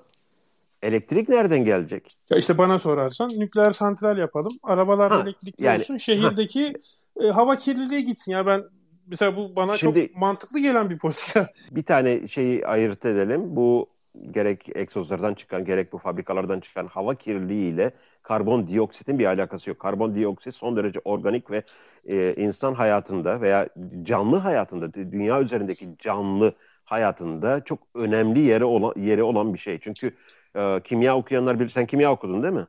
elektrik 0.83 1.29
nereden 1.29 1.65
gelecek? 1.65 2.17
Ya 2.31 2.39
işte 2.39 2.59
bana 2.59 2.79
sorarsan 2.79 3.29
nükleer 3.29 3.73
santral 3.73 4.19
yapalım. 4.19 4.53
Arabalar 4.63 5.13
ha, 5.13 5.23
elektrikli 5.23 5.65
yani, 5.65 5.81
olsun. 5.81 5.97
Şehirdeki 5.97 6.73
ha. 7.19 7.25
e, 7.27 7.31
hava 7.31 7.57
kirliliği 7.57 8.05
gitsin. 8.05 8.33
Ya 8.33 8.47
ben 8.47 8.63
mesela 9.07 9.37
bu 9.37 9.57
bana 9.57 9.77
Şimdi, 9.77 10.07
çok 10.07 10.17
mantıklı 10.17 10.59
gelen 10.59 10.91
bir 10.91 10.99
politika. 10.99 11.53
Bir 11.71 11.83
tane 11.83 12.29
şeyi 12.29 12.67
ayırt 12.67 13.05
edelim. 13.05 13.57
Bu 13.57 13.91
gerek 14.31 14.69
egzozlardan 14.75 15.35
çıkan 15.35 15.65
gerek 15.65 15.93
bu 15.93 15.99
fabrikalardan 15.99 16.61
çıkan 16.61 16.87
hava 16.87 17.15
kirliliği 17.15 17.73
ile 17.73 17.91
karbondioksitin 18.23 19.19
bir 19.19 19.27
alakası 19.27 19.71
yok. 19.71 19.79
Karbondioksit 19.79 20.55
son 20.55 20.77
derece 20.77 21.01
organik 21.05 21.51
ve 21.51 21.63
e, 22.07 22.35
insan 22.35 22.75
hayatında 22.75 23.41
veya 23.41 23.69
canlı 24.03 24.37
hayatında 24.37 24.95
dünya 24.95 25.43
üzerindeki 25.43 25.89
canlı 25.99 26.53
hayatında 26.85 27.65
çok 27.65 27.79
önemli 27.95 28.41
yeri 28.41 28.65
olan 28.65 28.93
yeri 28.97 29.23
olan 29.23 29.55
bir 29.55 29.59
şey. 29.59 29.79
Çünkü 29.81 30.15
e, 30.57 30.81
kimya 30.85 31.17
okuyanlar 31.17 31.61
bilir. 31.61 31.71
Sen 31.71 31.87
kimya 31.87 32.13
okudun 32.13 32.43
değil 32.43 32.55
mi? 32.55 32.67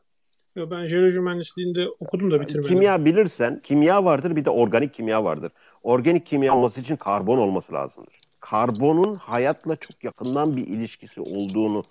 Yo, 0.55 0.71
ben 0.71 0.87
jeoloji 0.87 1.19
mühendisliğinde 1.19 1.87
okudum 1.99 2.31
da 2.31 2.41
bitirmedim. 2.41 2.69
Kimya 2.69 3.05
bilirsen 3.05 3.61
kimya 3.63 4.05
vardır 4.05 4.35
bir 4.35 4.45
de 4.45 4.49
organik 4.49 4.93
kimya 4.93 5.23
vardır. 5.23 5.51
Organik 5.83 6.25
kimya 6.25 6.55
olması 6.55 6.81
için 6.81 6.95
karbon 6.95 7.37
olması 7.37 7.73
lazımdır. 7.73 8.18
Karbonun 8.39 9.15
hayatla 9.15 9.75
çok 9.75 10.03
yakından 10.03 10.57
bir 10.57 10.67
ilişkisi 10.67 11.21
olduğunu 11.21 11.83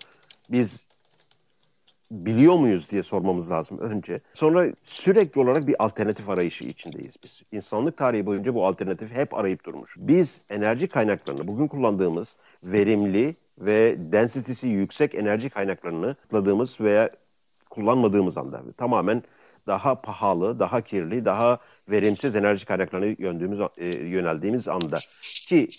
biz 0.49 0.89
biliyor 2.11 2.55
muyuz 2.55 2.89
diye 2.89 3.03
sormamız 3.03 3.51
lazım 3.51 3.79
önce. 3.79 4.19
Sonra 4.33 4.73
sürekli 4.83 5.41
olarak 5.41 5.67
bir 5.67 5.75
alternatif 5.83 6.29
arayışı 6.29 6.63
içindeyiz 6.63 7.13
biz. 7.23 7.41
İnsanlık 7.51 7.97
tarihi 7.97 8.25
boyunca 8.25 8.55
bu 8.55 8.65
alternatif 8.65 9.11
hep 9.11 9.33
arayıp 9.33 9.65
durmuş. 9.65 9.95
Biz 9.97 10.41
enerji 10.49 10.87
kaynaklarını 10.87 11.47
bugün 11.47 11.67
kullandığımız 11.67 12.35
verimli 12.63 13.35
ve 13.57 13.95
density'si 13.99 14.67
yüksek 14.67 15.15
enerji 15.15 15.49
kaynaklarını 15.49 16.15
kullandığımız 16.29 16.81
veya 16.81 17.09
kullanmadığımız 17.69 18.37
anda 18.37 18.63
tamamen 18.77 19.23
daha 19.67 20.01
pahalı, 20.01 20.59
daha 20.59 20.81
kirli, 20.81 21.25
daha 21.25 21.59
verimsiz 21.89 22.35
enerji 22.35 22.65
kaynaklarına 22.65 23.15
yöndüğümüz, 23.19 23.59
e, 23.77 23.85
yöneldiğimiz 23.87 24.67
anda 24.67 24.97
ki 25.21 25.69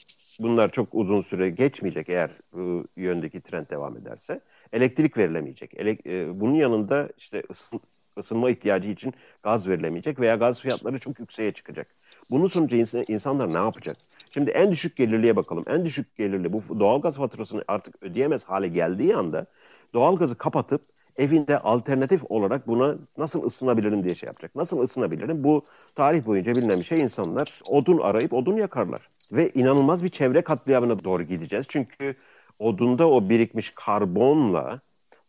bunlar 0.43 0.73
çok 0.73 0.89
uzun 0.93 1.23
süre 1.23 1.51
geçmeyecek 1.51 2.09
eğer 2.09 2.31
bu 2.53 2.85
yöndeki 2.97 3.41
trend 3.41 3.71
devam 3.71 3.97
ederse 3.97 4.41
elektrik 4.73 5.17
verilemeyecek. 5.17 5.75
Elek, 5.75 6.07
e, 6.07 6.41
bunun 6.41 6.55
yanında 6.55 7.09
işte 7.19 7.43
ısın, 7.51 7.81
ısınma 8.19 8.51
ihtiyacı 8.51 8.89
için 8.89 9.15
gaz 9.43 9.69
verilemeyecek 9.69 10.21
veya 10.21 10.35
gaz 10.35 10.61
fiyatları 10.61 10.99
çok 10.99 11.21
yükseğe 11.21 11.53
çıkacak. 11.53 11.87
Bunun 12.31 12.47
sonucu 12.49 12.77
insan, 12.77 13.05
insanlar 13.09 13.55
ne 13.55 13.59
yapacak? 13.59 13.97
Şimdi 14.31 14.51
en 14.51 14.71
düşük 14.71 14.97
gelirliye 14.97 15.37
bakalım. 15.37 15.65
En 15.69 15.85
düşük 15.85 16.17
gelirli 16.17 16.53
bu 16.53 16.81
doğalgaz 16.81 17.17
faturasını 17.17 17.65
artık 17.69 18.03
ödeyemez 18.03 18.45
hale 18.45 18.69
geldiği 18.69 19.17
anda 19.17 19.47
doğalgazı 19.95 20.39
kapatıp 20.39 20.83
evinde 21.17 21.59
alternatif 21.59 22.23
olarak 22.29 22.67
buna 22.67 22.97
nasıl 23.19 23.43
ısınabilirim 23.45 24.05
diye 24.05 24.15
şey 24.15 24.27
yapacak. 24.27 24.55
Nasıl 24.55 24.81
ısınabilirim? 24.83 25.45
Bu 25.45 25.65
tarih 25.95 26.27
boyunca 26.27 26.57
bilinen 26.57 26.81
bir 26.81 26.85
şey 26.85 27.01
insanlar 27.01 27.61
odun 27.65 27.99
arayıp 27.99 28.33
odun 28.33 28.57
yakarlar. 28.57 29.11
Ve 29.33 29.51
inanılmaz 29.55 30.05
bir 30.05 30.09
çevre 30.09 30.43
katliamına 30.43 31.05
doğru 31.05 31.23
gideceğiz. 31.23 31.67
Çünkü 31.69 32.15
odunda 32.59 33.09
o 33.09 33.29
birikmiş 33.29 33.73
karbonla 33.75 34.81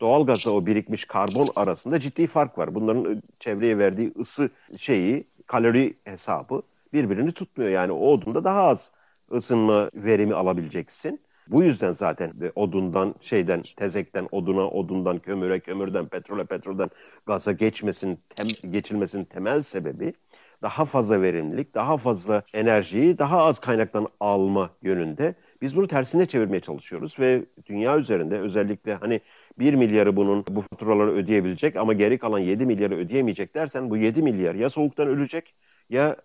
doğalgazda 0.01 0.53
o 0.53 0.65
birikmiş 0.65 1.05
karbon 1.05 1.47
arasında 1.55 1.99
ciddi 1.99 2.27
fark 2.27 2.57
var. 2.57 2.75
Bunların 2.75 3.23
çevreye 3.39 3.77
verdiği 3.77 4.11
ısı 4.19 4.49
şeyi, 4.77 5.27
kalori 5.47 5.93
hesabı 6.03 6.61
birbirini 6.93 7.31
tutmuyor. 7.31 7.71
Yani 7.71 7.91
o 7.91 8.07
odunda 8.11 8.43
daha 8.43 8.61
az 8.61 8.91
ısınma 9.31 9.91
verimi 9.93 10.33
alabileceksin. 10.33 11.21
Bu 11.47 11.63
yüzden 11.63 11.91
zaten 11.91 12.33
odundan, 12.55 13.15
şeyden, 13.21 13.61
tezekten 13.77 14.27
oduna, 14.31 14.67
odundan 14.67 15.19
kömüre, 15.19 15.59
kömürden 15.59 16.07
petrole, 16.07 16.45
petrolden 16.45 16.89
gaza 17.25 17.51
geçmesin, 17.51 18.19
tem, 18.29 18.71
geçilmesinin 18.71 19.25
temel 19.25 19.61
sebebi 19.61 20.13
daha 20.61 20.85
fazla 20.85 21.21
verimlilik, 21.21 21.73
daha 21.75 21.97
fazla 21.97 22.43
enerjiyi 22.53 23.17
daha 23.17 23.43
az 23.43 23.59
kaynaktan 23.59 24.07
alma 24.19 24.69
yönünde. 24.81 25.35
Biz 25.61 25.75
bunu 25.75 25.87
tersine 25.87 26.25
çevirmeye 26.25 26.61
çalışıyoruz 26.61 27.19
ve 27.19 27.45
dünya 27.65 27.97
üzerinde 27.97 28.39
özellikle 28.39 28.95
hani 28.95 29.21
1 29.59 29.73
milyarı 29.73 30.15
bunun 30.15 30.45
bu 30.49 30.61
faturaları 30.61 31.11
ödeyebilecek 31.11 31.75
ama 31.75 31.93
geri 31.93 32.17
kalan 32.17 32.39
7 32.39 32.65
milyarı 32.65 32.95
ödeyemeyecek 32.97 33.55
dersen 33.55 33.89
bu 33.89 33.97
7 33.97 34.21
milyar 34.21 34.55
ya 34.55 34.69
soğuktan 34.69 35.07
ölecek 35.07 35.55
ya 35.89 36.15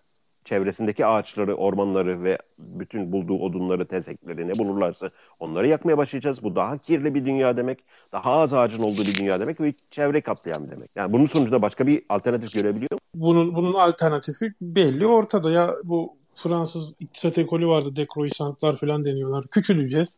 çevresindeki 0.47 1.07
ağaçları, 1.07 1.55
ormanları 1.55 2.25
ve 2.25 2.39
bütün 2.59 3.13
bulduğu 3.13 3.39
odunları, 3.39 3.87
tezekleri 3.87 4.49
ne 4.49 4.59
bulurlarsa 4.59 5.11
onları 5.41 5.69
yakmaya 5.69 5.99
başlayacağız. 5.99 6.43
Bu 6.43 6.57
daha 6.57 6.79
kirli 6.79 7.15
bir 7.15 7.25
dünya 7.25 7.57
demek, 7.57 7.79
daha 8.13 8.31
az 8.31 8.53
ağacın 8.53 8.83
olduğu 8.83 9.03
bir 9.03 9.19
dünya 9.21 9.41
demek 9.41 9.61
ve 9.61 9.73
çevre 9.91 10.21
katliamı 10.21 10.69
demek. 10.69 10.91
Yani 10.97 11.13
bunun 11.13 11.27
sonucunda 11.27 11.63
başka 11.63 11.87
bir 11.87 12.03
alternatif 12.09 12.53
görebiliyor 12.53 12.93
musun? 12.93 13.01
Bunun, 13.15 13.55
bunun 13.55 13.75
alternatifi 13.75 14.53
belli 14.61 15.07
ortada. 15.07 15.51
Ya 15.51 15.75
bu 15.85 16.17
Fransız 16.35 16.93
iktisat 17.01 17.39
ekolü 17.39 17.67
vardı, 17.67 17.97
dekroisantlar 17.97 18.77
falan 18.77 19.05
deniyorlar. 19.05 19.47
Küçüleceğiz. 19.47 20.09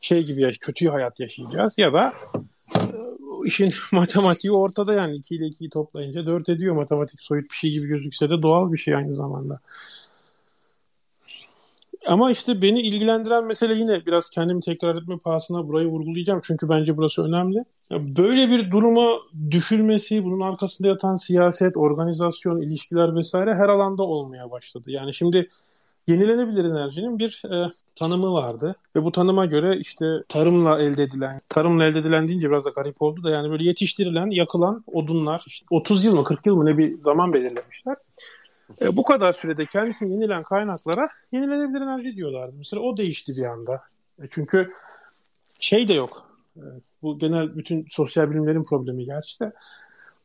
Şey 0.00 0.24
gibi 0.24 0.40
ya 0.42 0.50
kötü 0.60 0.88
hayat 0.88 1.20
yaşayacağız 1.20 1.74
ya 1.76 1.92
da 1.92 2.12
işin 3.44 3.72
matematiği 3.92 4.52
ortada 4.52 4.94
yani 4.94 5.16
2 5.16 5.34
ile 5.34 5.44
2'yi 5.44 5.70
toplayınca 5.70 6.26
4 6.26 6.48
ediyor 6.48 6.74
matematik 6.74 7.22
soyut 7.22 7.50
bir 7.50 7.56
şey 7.56 7.70
gibi 7.70 7.88
gözükse 7.88 8.30
de 8.30 8.42
doğal 8.42 8.72
bir 8.72 8.78
şey 8.78 8.94
aynı 8.94 9.14
zamanda. 9.14 9.60
Ama 12.06 12.30
işte 12.30 12.62
beni 12.62 12.80
ilgilendiren 12.80 13.44
mesele 13.44 13.74
yine 13.74 14.06
biraz 14.06 14.30
kendimi 14.30 14.60
tekrar 14.60 14.94
etme 14.94 15.18
pahasına 15.18 15.68
burayı 15.68 15.88
vurgulayacağım. 15.88 16.40
Çünkü 16.44 16.68
bence 16.68 16.96
burası 16.96 17.22
önemli. 17.22 17.64
Böyle 17.90 18.50
bir 18.50 18.70
duruma 18.70 19.08
düşülmesi, 19.50 20.24
bunun 20.24 20.40
arkasında 20.40 20.88
yatan 20.88 21.16
siyaset, 21.16 21.76
organizasyon, 21.76 22.62
ilişkiler 22.62 23.16
vesaire 23.16 23.54
her 23.54 23.68
alanda 23.68 24.02
olmaya 24.02 24.50
başladı. 24.50 24.90
Yani 24.90 25.14
şimdi 25.14 25.48
Yenilenebilir 26.06 26.64
enerjinin 26.64 27.18
bir 27.18 27.42
e, 27.52 27.72
tanımı 27.94 28.32
vardı 28.32 28.76
ve 28.96 29.04
bu 29.04 29.12
tanıma 29.12 29.46
göre 29.46 29.76
işte 29.76 30.06
tarımla 30.28 30.78
elde 30.82 31.02
edilen, 31.02 31.40
tarımla 31.48 31.84
elde 31.84 31.98
edilen 31.98 32.28
deyince 32.28 32.50
biraz 32.50 32.64
da 32.64 32.70
garip 32.70 33.02
oldu 33.02 33.22
da 33.22 33.30
yani 33.30 33.50
böyle 33.50 33.64
yetiştirilen, 33.64 34.30
yakılan 34.30 34.84
odunlar 34.86 35.44
işte 35.46 35.66
30 35.70 36.04
yıl 36.04 36.14
mı 36.14 36.24
40 36.24 36.46
yıl 36.46 36.56
mı 36.56 36.66
ne 36.66 36.78
bir 36.78 37.02
zaman 37.02 37.32
belirlemişler. 37.32 37.96
E, 38.82 38.96
bu 38.96 39.02
kadar 39.02 39.32
sürede 39.32 39.66
kendisini 39.66 40.12
yenilen 40.12 40.42
kaynaklara 40.42 41.08
yenilenebilir 41.32 41.80
enerji 41.80 42.16
diyorlardı. 42.16 42.54
Mesela 42.58 42.82
o 42.82 42.96
değişti 42.96 43.32
bir 43.36 43.44
anda. 43.44 43.82
E, 44.22 44.26
çünkü 44.30 44.72
şey 45.60 45.88
de 45.88 45.92
yok. 45.92 46.30
E, 46.56 46.64
bu 47.02 47.18
genel 47.18 47.56
bütün 47.56 47.86
sosyal 47.90 48.30
bilimlerin 48.30 48.62
problemi 48.62 49.04
gerçi 49.04 49.40
de. 49.40 49.52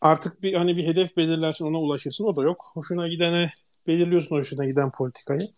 Artık 0.01 0.43
bir 0.43 0.53
hani 0.53 0.77
bir 0.77 0.87
hedef 0.87 1.17
belirlersin 1.17 1.65
ona 1.65 1.77
ulaşırsın 1.77 2.25
o 2.25 2.35
da 2.35 2.43
yok. 2.43 2.71
Hoşuna 2.73 3.07
gidene 3.07 3.53
belirliyorsun 3.87 4.35
hoşuna 4.35 4.65
giden 4.65 4.91
politikayı. 4.91 5.49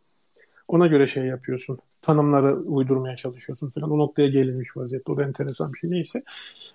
Ona 0.67 0.87
göre 0.87 1.07
şey 1.07 1.25
yapıyorsun. 1.25 1.79
Tanımları 2.01 2.55
uydurmaya 2.55 3.15
çalışıyorsun 3.15 3.69
falan. 3.69 3.91
O 3.91 3.97
noktaya 3.97 4.27
gelinmiş 4.27 4.77
vaziyette. 4.77 5.11
O 5.11 5.17
da 5.17 5.23
enteresan 5.23 5.73
bir 5.73 5.79
şey 5.79 5.91
neyse. 5.91 6.23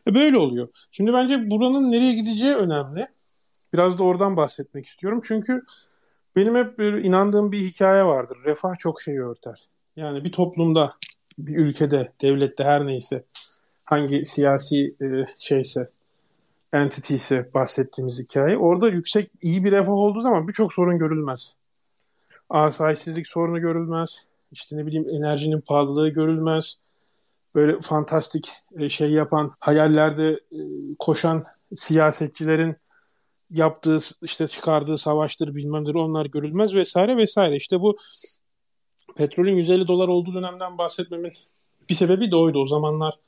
E 0.08 0.14
böyle 0.14 0.38
oluyor. 0.38 0.68
Şimdi 0.92 1.12
bence 1.12 1.50
buranın 1.50 1.92
nereye 1.92 2.14
gideceği 2.14 2.54
önemli. 2.54 3.08
Biraz 3.72 3.98
da 3.98 4.04
oradan 4.04 4.36
bahsetmek 4.36 4.86
istiyorum. 4.86 5.20
Çünkü 5.24 5.62
benim 6.36 6.54
hep 6.54 6.80
inandığım 7.04 7.52
bir 7.52 7.58
hikaye 7.58 8.04
vardır. 8.04 8.38
Refah 8.44 8.78
çok 8.78 9.02
şeyi 9.02 9.22
örter. 9.22 9.68
Yani 9.96 10.24
bir 10.24 10.32
toplumda, 10.32 10.94
bir 11.38 11.56
ülkede, 11.56 12.12
devlette 12.22 12.64
her 12.64 12.86
neyse 12.86 13.24
hangi 13.84 14.24
siyasi 14.24 14.94
e, 15.02 15.06
şeyse, 15.38 15.90
entity 16.72 17.14
ise 17.14 17.50
bahsettiğimiz 17.54 18.22
hikaye. 18.22 18.56
Orada 18.56 18.88
yüksek, 18.88 19.30
iyi 19.42 19.64
bir 19.64 19.72
refah 19.72 19.92
olduğu 19.92 20.20
zaman 20.20 20.48
birçok 20.48 20.72
sorun 20.72 20.98
görülmez 20.98 21.54
asayişsizlik 22.52 23.28
sorunu 23.28 23.60
görülmez. 23.60 24.26
İşte 24.52 24.76
ne 24.76 24.86
bileyim 24.86 25.08
enerjinin 25.10 25.60
pahalılığı 25.60 26.08
görülmez. 26.08 26.80
Böyle 27.54 27.80
fantastik 27.80 28.50
e, 28.78 28.88
şey 28.88 29.10
yapan, 29.10 29.50
hayallerde 29.60 30.30
e, 30.30 30.60
koşan 30.98 31.44
siyasetçilerin 31.74 32.76
yaptığı 33.50 33.98
işte 34.22 34.46
çıkardığı 34.46 34.98
savaştır 34.98 35.54
bilmemdir 35.54 35.94
onlar 35.94 36.26
görülmez 36.26 36.74
vesaire 36.74 37.16
vesaire. 37.16 37.56
İşte 37.56 37.80
bu 37.80 37.96
petrolün 39.16 39.56
150 39.56 39.88
dolar 39.88 40.08
olduğu 40.08 40.34
dönemden 40.34 40.78
bahsetmemin 40.78 41.32
bir 41.88 41.94
sebebi 41.94 42.30
de 42.30 42.36
oydu. 42.36 42.62
O 42.62 42.66
zamanlar 42.66 43.18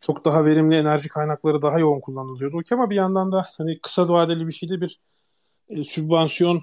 çok 0.00 0.24
daha 0.24 0.44
verimli 0.44 0.76
enerji 0.76 1.08
kaynakları 1.08 1.62
daha 1.62 1.78
yoğun 1.78 2.00
kullanılıyordu. 2.00 2.60
Ama 2.72 2.90
bir 2.90 2.94
yandan 2.94 3.32
da 3.32 3.46
hani 3.56 3.78
kısa 3.78 4.08
vadeli 4.08 4.46
bir 4.46 4.52
şeyde 4.52 4.80
bir 4.80 5.00
e, 5.68 5.84
sübvansiyon 5.84 6.62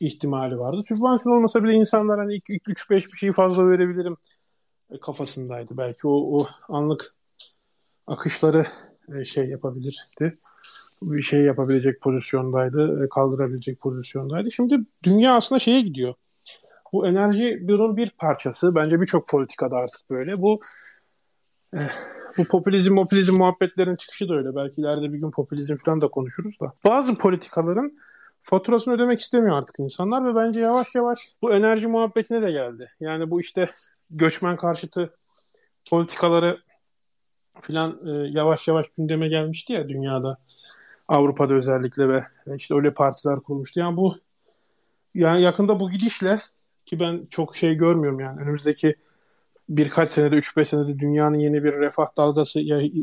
ihtimali 0.00 0.58
vardı. 0.58 0.80
Sübvansiyon 0.88 1.36
olmasa 1.36 1.64
bile 1.64 1.72
insanlar 1.72 2.18
hani 2.18 2.34
3-5 2.34 3.12
bir 3.12 3.18
şey 3.18 3.32
fazla 3.32 3.70
verebilirim 3.70 4.16
e, 4.90 5.00
kafasındaydı. 5.00 5.76
Belki 5.78 6.08
o, 6.08 6.38
o 6.38 6.46
anlık 6.68 7.14
akışları 8.06 8.66
e, 9.14 9.24
şey 9.24 9.48
yapabilirdi. 9.48 10.38
Bir 11.02 11.22
şey 11.22 11.40
yapabilecek 11.40 12.00
pozisyondaydı, 12.00 13.04
e, 13.04 13.08
kaldırabilecek 13.08 13.80
pozisyondaydı. 13.80 14.50
Şimdi 14.50 14.78
dünya 15.02 15.36
aslında 15.36 15.58
şeye 15.58 15.80
gidiyor. 15.80 16.14
Bu 16.92 17.06
enerji 17.06 17.58
bunun 17.62 17.96
bir 17.96 18.10
parçası. 18.10 18.74
Bence 18.74 19.00
birçok 19.00 19.28
politikada 19.28 19.76
artık 19.76 20.10
böyle. 20.10 20.42
Bu 20.42 20.60
bu 22.38 22.44
popülizm, 22.44 22.94
popülizm 22.94 23.36
muhabbetlerin 23.36 23.96
çıkışı 23.96 24.28
da 24.28 24.34
öyle. 24.34 24.54
Belki 24.54 24.80
ileride 24.80 25.12
bir 25.12 25.18
gün 25.18 25.30
popülizm 25.30 25.76
falan 25.76 26.00
da 26.00 26.08
konuşuruz 26.08 26.60
da. 26.60 26.72
Bazı 26.84 27.14
politikaların 27.14 27.98
faturasını 28.40 28.94
ödemek 28.94 29.20
istemiyor 29.20 29.58
artık 29.58 29.78
insanlar 29.78 30.26
ve 30.26 30.34
bence 30.34 30.60
yavaş 30.60 30.94
yavaş 30.94 31.18
bu 31.42 31.52
enerji 31.52 31.86
muhabbetine 31.86 32.42
de 32.42 32.50
geldi. 32.50 32.90
Yani 33.00 33.30
bu 33.30 33.40
işte 33.40 33.70
göçmen 34.10 34.56
karşıtı 34.56 35.16
politikaları 35.90 36.60
filan 37.60 38.00
e, 38.06 38.10
yavaş 38.10 38.68
yavaş 38.68 38.86
gündeme 38.98 39.28
gelmişti 39.28 39.72
ya 39.72 39.88
dünyada. 39.88 40.38
Avrupa'da 41.08 41.54
özellikle 41.54 42.08
ve 42.08 42.24
işte 42.56 42.74
öyle 42.74 42.94
partiler 42.94 43.40
kurulmuştu. 43.40 43.80
Yani 43.80 43.96
bu 43.96 44.16
yani 45.14 45.42
yakında 45.42 45.80
bu 45.80 45.90
gidişle 45.90 46.40
ki 46.86 47.00
ben 47.00 47.26
çok 47.30 47.56
şey 47.56 47.74
görmüyorum 47.74 48.20
yani 48.20 48.40
önümüzdeki 48.40 48.96
birkaç 49.68 50.12
senede 50.12 50.36
3-5 50.36 50.64
senede 50.64 50.98
dünyanın 50.98 51.38
yeni 51.38 51.64
bir 51.64 51.72
refah 51.72 52.16
dalgası 52.16 52.60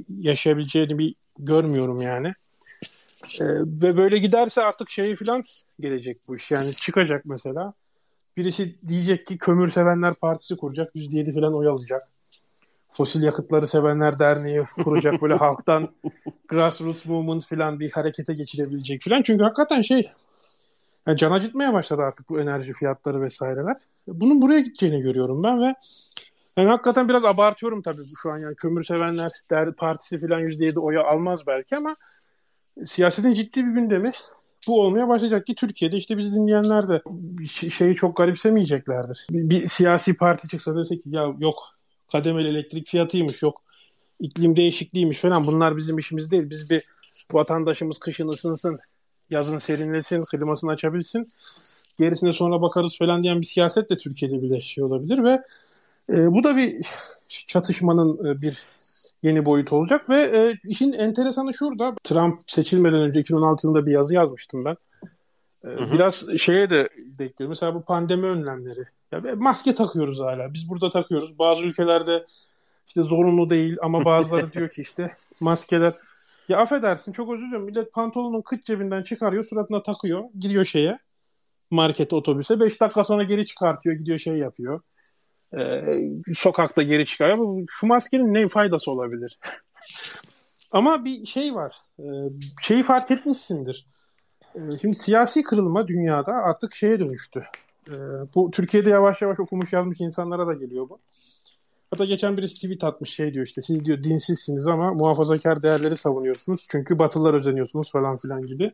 yaşayabileceğini 0.10 0.98
bir 0.98 1.16
görmüyorum 1.40 2.02
yani. 2.02 2.34
Ee, 3.24 3.46
ve 3.60 3.98
böyle 3.98 4.18
giderse 4.18 4.62
artık 4.62 4.90
şey 4.90 5.16
falan 5.16 5.44
gelecek 5.80 6.18
bu 6.28 6.36
iş. 6.36 6.52
Yani 6.52 6.74
çıkacak 6.74 7.26
mesela. 7.26 7.74
Birisi 8.38 8.76
diyecek 8.88 9.26
ki 9.26 9.38
kömür 9.38 9.72
sevenler 9.72 10.14
partisi 10.14 10.58
kuracak. 10.58 10.96
%7 10.96 11.34
falan 11.34 11.54
oy 11.54 11.68
alacak. 11.68 12.08
Fosil 12.92 13.24
yakıtları 13.24 13.68
sevenler 13.68 14.20
derneği 14.20 14.64
kuracak. 14.84 15.22
Böyle 15.22 15.34
halktan 15.38 15.90
grassroots 16.48 17.06
movement 17.06 17.46
falan 17.46 17.80
bir 17.80 17.92
harekete 17.92 18.34
geçirebilecek 18.34 19.02
falan. 19.02 19.22
Çünkü 19.22 19.44
hakikaten 19.44 19.82
şey 19.82 20.12
yani 21.08 21.18
can 21.18 21.32
acıtmaya 21.32 21.74
başladı 21.74 22.02
artık 22.02 22.30
bu 22.30 22.42
enerji 22.42 22.74
fiyatları 22.74 23.22
vesaireler. 23.22 23.76
Bunun 24.08 24.42
buraya 24.42 24.60
gideceğini 24.60 25.02
görüyorum 25.02 25.44
ben 25.44 25.62
ve 25.62 25.74
yani 26.58 26.70
hakikaten 26.70 27.10
biraz 27.10 27.26
abartıyorum 27.26 27.82
tabii 27.82 28.02
şu 28.22 28.32
an 28.32 28.38
yani 28.38 28.56
kömür 28.56 28.84
sevenler 28.84 29.32
der, 29.52 29.74
partisi 29.74 30.20
falan 30.20 30.42
%7 30.42 30.80
oya 30.80 31.04
almaz 31.04 31.48
belki 31.48 31.78
ama 31.78 31.96
siyasetin 32.86 33.34
ciddi 33.34 33.66
bir 33.66 33.72
gündemi 33.72 34.12
bu 34.68 34.82
olmaya 34.82 35.08
başlayacak 35.08 35.46
ki 35.46 35.56
Türkiye'de 35.56 35.98
işte 35.98 36.18
biz 36.18 36.36
dinleyenler 36.36 36.90
de 36.90 37.02
şeyi 37.70 37.96
çok 37.96 38.18
garipsemeyeceklerdir. 38.18 39.28
Bir, 39.30 39.50
bir 39.50 39.68
siyasi 39.68 40.18
parti 40.18 40.48
çıksa 40.48 40.76
dese 40.76 40.96
ki 40.96 41.04
ya 41.06 41.36
yok 41.40 41.64
kademeli 42.12 42.48
elektrik 42.48 42.88
fiyatıymış 42.88 43.42
yok 43.42 43.62
iklim 44.20 44.56
değişikliğiymiş 44.56 45.20
falan 45.20 45.48
bunlar 45.48 45.78
bizim 45.78 45.98
işimiz 45.98 46.32
değil. 46.32 46.50
Biz 46.50 46.70
bir 46.70 46.84
vatandaşımız 47.32 48.00
kışın 48.00 48.28
ısınsın, 48.28 48.80
yazın 49.30 49.58
serinlesin, 49.58 50.24
klimasını 50.24 50.72
açabilsin. 50.72 51.28
Gerisine 52.00 52.34
sonra 52.34 52.62
bakarız 52.62 52.98
falan 52.98 53.24
diyen 53.24 53.42
bir 53.42 53.46
siyaset 53.46 53.90
de 53.90 53.98
Türkiye'de 53.98 54.42
bir 54.42 54.62
şey 54.62 54.84
olabilir 54.84 55.24
ve 55.24 55.42
e, 56.10 56.32
bu 56.32 56.44
da 56.44 56.58
bir 56.58 56.76
çatışmanın 57.28 58.26
e, 58.26 58.42
bir 58.42 58.66
yeni 59.24 59.46
boyut 59.46 59.74
olacak 59.74 60.10
ve 60.10 60.16
e, 60.16 60.54
işin 60.64 60.94
enteresanı 60.94 61.54
şurada. 61.54 61.96
Trump 62.04 62.42
seçilmeden 62.48 63.00
önce 63.00 63.20
2016 63.20 63.68
yılında 63.68 63.86
bir 63.86 63.92
yazı 63.92 64.14
yazmıştım 64.14 64.66
ben. 64.66 64.78
E, 65.64 65.68
hı 65.68 65.84
hı. 65.84 65.92
Biraz 65.92 66.26
şeye 66.40 66.70
de 66.70 66.90
denk 66.98 67.32
Mesela 67.40 67.76
bu 67.76 67.82
pandemi 67.82 68.26
önlemleri. 68.26 68.86
Ya 69.12 69.22
maske 69.36 69.76
takıyoruz 69.76 70.20
hala. 70.20 70.54
Biz 70.54 70.70
burada 70.70 70.90
takıyoruz. 70.90 71.40
Bazı 71.40 71.64
ülkelerde 71.64 72.26
işte 72.88 73.02
zorunlu 73.02 73.50
değil 73.50 73.78
ama 73.82 74.06
bazıları 74.06 74.52
diyor 74.54 74.70
ki 74.70 74.82
işte 74.82 75.12
maskeler 75.40 75.94
ya 76.50 76.58
affedersin 76.58 77.12
çok 77.12 77.34
özür 77.34 77.48
dilerim. 77.48 77.66
Millet 77.66 77.94
pantolonun 77.94 78.42
kıç 78.42 78.66
cebinden 78.66 79.04
çıkarıyor 79.04 79.44
suratına 79.44 79.84
takıyor. 79.84 80.24
Gidiyor 80.40 80.66
şeye 80.66 81.00
markete 81.72 82.16
otobüse. 82.16 82.60
5 82.60 82.82
dakika 82.82 83.04
sonra 83.04 83.24
geri 83.24 83.46
çıkartıyor 83.46 83.96
gidiyor 83.96 84.20
şey 84.20 84.38
yapıyor. 84.38 84.82
Ee, 85.54 86.00
sokakta 86.38 86.84
geri 86.84 87.06
çıkarıyor. 87.06 87.66
Şu 87.70 87.88
maskenin 87.88 88.34
ne 88.34 88.48
faydası 88.48 88.92
olabilir? 88.92 89.40
ama 90.72 91.06
bir 91.06 91.26
şey 91.26 91.56
var. 91.56 91.76
Ee, 92.00 92.04
şeyi 92.62 92.84
fark 92.84 93.12
etmişsindir. 93.12 93.88
Ee, 94.56 94.60
şimdi 94.82 94.96
siyasi 94.96 95.44
kırılma 95.44 95.88
dünyada 95.88 96.34
artık 96.34 96.76
şeye 96.76 97.00
dönüştü. 97.00 97.46
Ee, 97.90 97.94
bu 98.36 98.52
Türkiye'de 98.52 98.90
yavaş 98.90 99.22
yavaş 99.22 99.40
okumuş 99.40 99.74
yazmış 99.74 100.02
insanlara 100.02 100.48
da 100.48 100.54
geliyor 100.54 100.90
bu. 100.90 101.00
Hatta 101.92 102.06
geçen 102.06 102.38
birisi 102.38 102.56
tweet 102.56 102.84
atmış 102.84 103.10
şey 103.10 103.34
diyor 103.34 103.46
işte 103.46 103.62
siz 103.62 103.86
diyor 103.86 104.04
dinsizsiniz 104.04 104.68
ama 104.68 104.94
muhafazakar 104.94 105.64
değerleri 105.64 105.98
savunuyorsunuz. 105.98 106.66
Çünkü 106.70 107.00
Batılılar 107.00 107.34
özeniyorsunuz 107.34 107.92
falan 107.92 108.18
filan 108.18 108.46
gibi. 108.46 108.72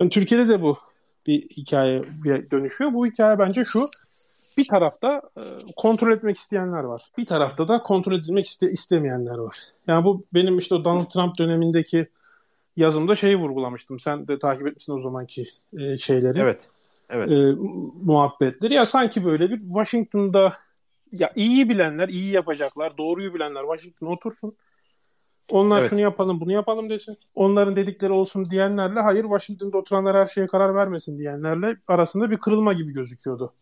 Yani 0.00 0.10
Türkiye'de 0.10 0.48
de 0.48 0.62
bu 0.62 0.78
bir 1.26 1.42
hikaye 1.42 2.02
dönüşüyor. 2.50 2.92
Bu 2.92 3.06
hikaye 3.06 3.38
bence 3.38 3.64
şu. 3.64 3.88
Bir 4.58 4.68
tarafta 4.68 5.22
e, 5.36 5.42
kontrol 5.76 6.12
etmek 6.12 6.36
isteyenler 6.36 6.82
var. 6.82 7.02
Bir 7.18 7.26
tarafta 7.26 7.68
da 7.68 7.82
kontrol 7.82 8.18
edilmek 8.18 8.46
iste, 8.46 8.70
istemeyenler 8.70 9.38
var. 9.38 9.58
Yani 9.86 10.04
bu 10.04 10.24
benim 10.34 10.58
işte 10.58 10.74
o 10.74 10.84
Donald 10.84 11.06
Trump 11.06 11.38
dönemindeki 11.38 12.08
yazımda 12.76 13.14
şeyi 13.14 13.36
vurgulamıştım. 13.36 14.00
Sen 14.00 14.28
de 14.28 14.38
takip 14.38 14.66
etmişsin 14.66 14.92
o 14.92 15.00
zamanki 15.00 15.46
e, 15.78 15.98
şeyleri. 15.98 16.38
Evet. 16.38 16.60
Evet. 17.10 17.30
E, 17.30 17.54
muhabbetleri. 18.02 18.74
Ya 18.74 18.86
sanki 18.86 19.24
böyle 19.24 19.50
bir 19.50 19.58
Washington'da 19.58 20.56
ya 21.12 21.32
iyi 21.36 21.68
bilenler 21.68 22.08
iyi 22.08 22.32
yapacaklar. 22.32 22.98
Doğruyu 22.98 23.34
bilenler 23.34 23.62
Washington 23.62 24.06
otursun. 24.06 24.56
Onlar 25.50 25.80
evet. 25.80 25.90
şunu 25.90 26.00
yapalım 26.00 26.40
bunu 26.40 26.52
yapalım 26.52 26.90
desin. 26.90 27.16
Onların 27.34 27.76
dedikleri 27.76 28.12
olsun 28.12 28.50
diyenlerle 28.50 29.00
hayır 29.00 29.22
Washington'da 29.22 29.78
oturanlar 29.78 30.16
her 30.16 30.26
şeye 30.26 30.46
karar 30.46 30.74
vermesin 30.74 31.18
diyenlerle 31.18 31.76
arasında 31.88 32.30
bir 32.30 32.36
kırılma 32.36 32.72
gibi 32.72 32.92
gözüküyordu. 32.92 33.52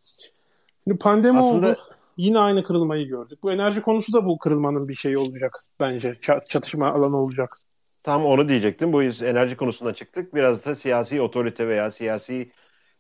Şimdi 0.85 0.99
pandemi 0.99 1.39
Aslında... 1.39 1.69
oldu. 1.69 1.79
Yine 2.17 2.39
aynı 2.39 2.65
kırılmayı 2.65 3.07
gördük. 3.09 3.39
Bu 3.43 3.53
enerji 3.53 3.83
konusu 3.83 4.13
da 4.13 4.27
bu 4.27 4.39
kırılmanın 4.39 4.89
bir 4.89 4.95
şeyi 4.95 5.19
olacak 5.19 5.65
bence. 5.81 6.17
Çatışma 6.49 6.93
alanı 6.93 7.17
olacak. 7.17 7.57
Tam 8.03 8.27
onu 8.27 8.49
diyecektim. 8.49 8.93
Bu 8.93 9.03
enerji 9.03 9.57
konusundan 9.57 9.93
çıktık. 9.93 10.35
Biraz 10.35 10.65
da 10.65 10.75
siyasi 10.75 11.21
otorite 11.21 11.69
veya 11.69 11.91
siyasi 11.91 12.53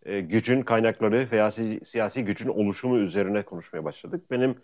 e, 0.02 0.20
gücün 0.20 0.62
kaynakları 0.62 1.28
veya 1.32 1.50
si- 1.50 1.80
siyasi 1.84 2.24
gücün 2.24 2.48
oluşumu 2.48 2.98
üzerine 2.98 3.42
konuşmaya 3.42 3.84
başladık. 3.84 4.30
Benim 4.30 4.56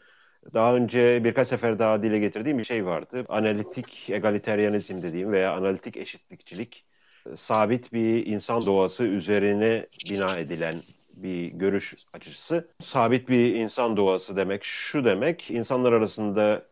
daha 0.55 0.77
önce 0.77 1.25
birkaç 1.25 1.49
sefer 1.49 1.79
daha 1.79 2.03
dile 2.03 2.19
getirdiğim 2.19 2.59
bir 2.59 2.64
şey 2.64 2.87
vardı. 2.87 3.25
Analitik 3.29 4.11
egaliteryanizm 4.11 5.03
dediğim 5.03 5.33
veya 5.33 5.53
analitik 5.53 5.97
eşitlikçilik 5.97 6.85
sabit 7.37 7.93
bir 7.93 8.27
insan 8.27 8.67
doğası 8.67 9.05
üzerine 9.05 9.87
bina 10.11 10.37
edilen 10.37 10.75
bir 11.17 11.47
görüş 11.47 11.95
açısı. 12.12 12.69
Sabit 12.83 13.29
bir 13.29 13.55
insan 13.55 13.97
doğası 13.97 14.37
demek 14.37 14.64
şu 14.64 15.05
demek, 15.05 15.51
insanlar 15.51 15.93
arasında 15.93 16.67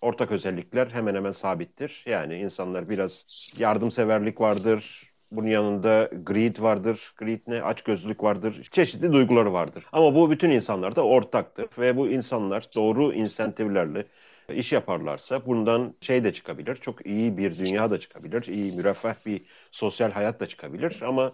ortak 0.00 0.30
özellikler 0.30 0.86
hemen 0.86 1.14
hemen 1.14 1.32
sabittir. 1.32 2.04
Yani 2.06 2.36
insanlar 2.36 2.88
biraz 2.88 3.24
yardımseverlik 3.58 4.40
vardır, 4.40 5.10
bunun 5.30 5.46
yanında 5.46 6.10
greed 6.26 6.60
vardır. 6.60 7.14
Greed 7.16 7.40
ne? 7.46 7.62
Açgözlülük 7.62 8.22
vardır. 8.22 8.68
Çeşitli 8.70 9.12
duyguları 9.12 9.52
vardır. 9.52 9.84
Ama 9.92 10.14
bu 10.14 10.30
bütün 10.30 10.50
insanlarda 10.50 11.04
ortaktır. 11.04 11.66
Ve 11.78 11.96
bu 11.96 12.08
insanlar 12.08 12.66
doğru 12.76 13.12
insentiflerle 13.12 14.06
iş 14.54 14.72
yaparlarsa 14.72 15.46
bundan 15.46 15.94
şey 16.00 16.24
de 16.24 16.32
çıkabilir. 16.32 16.76
Çok 16.76 17.06
iyi 17.06 17.36
bir 17.36 17.58
dünya 17.58 17.90
da 17.90 18.00
çıkabilir. 18.00 18.42
iyi 18.46 18.72
müreffeh 18.72 19.14
bir 19.26 19.42
sosyal 19.70 20.10
hayat 20.10 20.40
da 20.40 20.48
çıkabilir. 20.48 21.02
Ama 21.02 21.32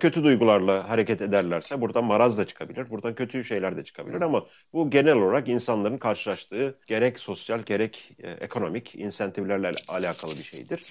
kötü 0.00 0.24
duygularla 0.24 0.88
hareket 0.88 1.20
ederlerse 1.20 1.80
buradan 1.80 2.04
maraz 2.04 2.38
da 2.38 2.46
çıkabilir. 2.46 2.90
Buradan 2.90 3.14
kötü 3.14 3.44
şeyler 3.44 3.76
de 3.76 3.84
çıkabilir 3.84 4.20
ama 4.20 4.46
bu 4.72 4.90
genel 4.90 5.16
olarak 5.16 5.48
insanların 5.48 5.98
karşılaştığı 5.98 6.78
gerek 6.86 7.18
sosyal 7.18 7.60
gerek 7.62 8.16
e, 8.18 8.30
ekonomik 8.30 8.94
insentiflerle 8.94 9.72
alakalı 9.88 10.32
bir 10.32 10.42
şeydir. 10.42 10.82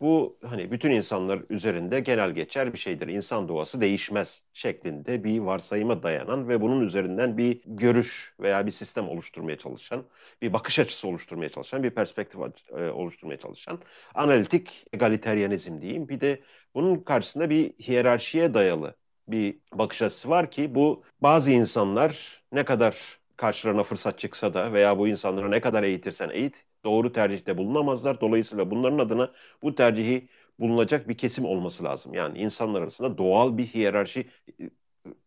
Bu 0.00 0.38
hani 0.44 0.70
bütün 0.70 0.90
insanlar 0.90 1.42
üzerinde 1.50 2.00
genel 2.00 2.30
geçer 2.30 2.72
bir 2.72 2.78
şeydir. 2.78 3.08
İnsan 3.08 3.48
doğası 3.48 3.80
değişmez 3.80 4.42
şeklinde 4.52 5.24
bir 5.24 5.38
varsayıma 5.38 6.02
dayanan 6.02 6.48
ve 6.48 6.60
bunun 6.60 6.86
üzerinden 6.86 7.38
bir 7.38 7.62
görüş 7.66 8.34
veya 8.40 8.66
bir 8.66 8.70
sistem 8.70 9.08
oluşturmaya 9.08 9.58
çalışan, 9.58 10.04
bir 10.42 10.52
bakış 10.52 10.78
açısı 10.78 11.08
oluşturmaya 11.08 11.48
çalışan, 11.50 11.82
bir 11.82 11.90
perspektif 11.90 12.40
e, 12.70 12.90
oluşturmaya 12.90 13.38
çalışan 13.38 13.78
analitik 14.14 14.84
egaliteryanizm 14.92 15.80
diyeyim. 15.80 16.08
Bir 16.08 16.20
de 16.20 16.42
bunun 16.74 17.00
karşısında 17.00 17.50
bir 17.50 17.72
hiyerarşiye 17.72 18.54
dayalı 18.54 18.96
bir 19.28 19.58
bakış 19.72 20.02
açısı 20.02 20.28
var 20.28 20.50
ki 20.50 20.74
bu 20.74 21.04
bazı 21.20 21.50
insanlar 21.50 22.42
ne 22.52 22.64
kadar 22.64 23.20
karşılarına 23.36 23.82
fırsat 23.84 24.18
çıksa 24.18 24.54
da 24.54 24.72
veya 24.72 24.98
bu 24.98 25.08
insanları 25.08 25.50
ne 25.50 25.60
kadar 25.60 25.82
eğitirsen 25.82 26.30
eğit 26.30 26.64
doğru 26.88 27.12
tercihte 27.12 27.58
bulunamazlar. 27.58 28.20
Dolayısıyla 28.20 28.70
bunların 28.70 28.98
adına 28.98 29.32
bu 29.62 29.74
tercihi 29.74 30.28
bulunacak 30.60 31.08
bir 31.08 31.18
kesim 31.18 31.44
olması 31.44 31.84
lazım. 31.84 32.14
Yani 32.14 32.38
insanlar 32.38 32.82
arasında 32.82 33.18
doğal 33.18 33.58
bir 33.58 33.66
hiyerarşi 33.66 34.26
e, 34.60 34.70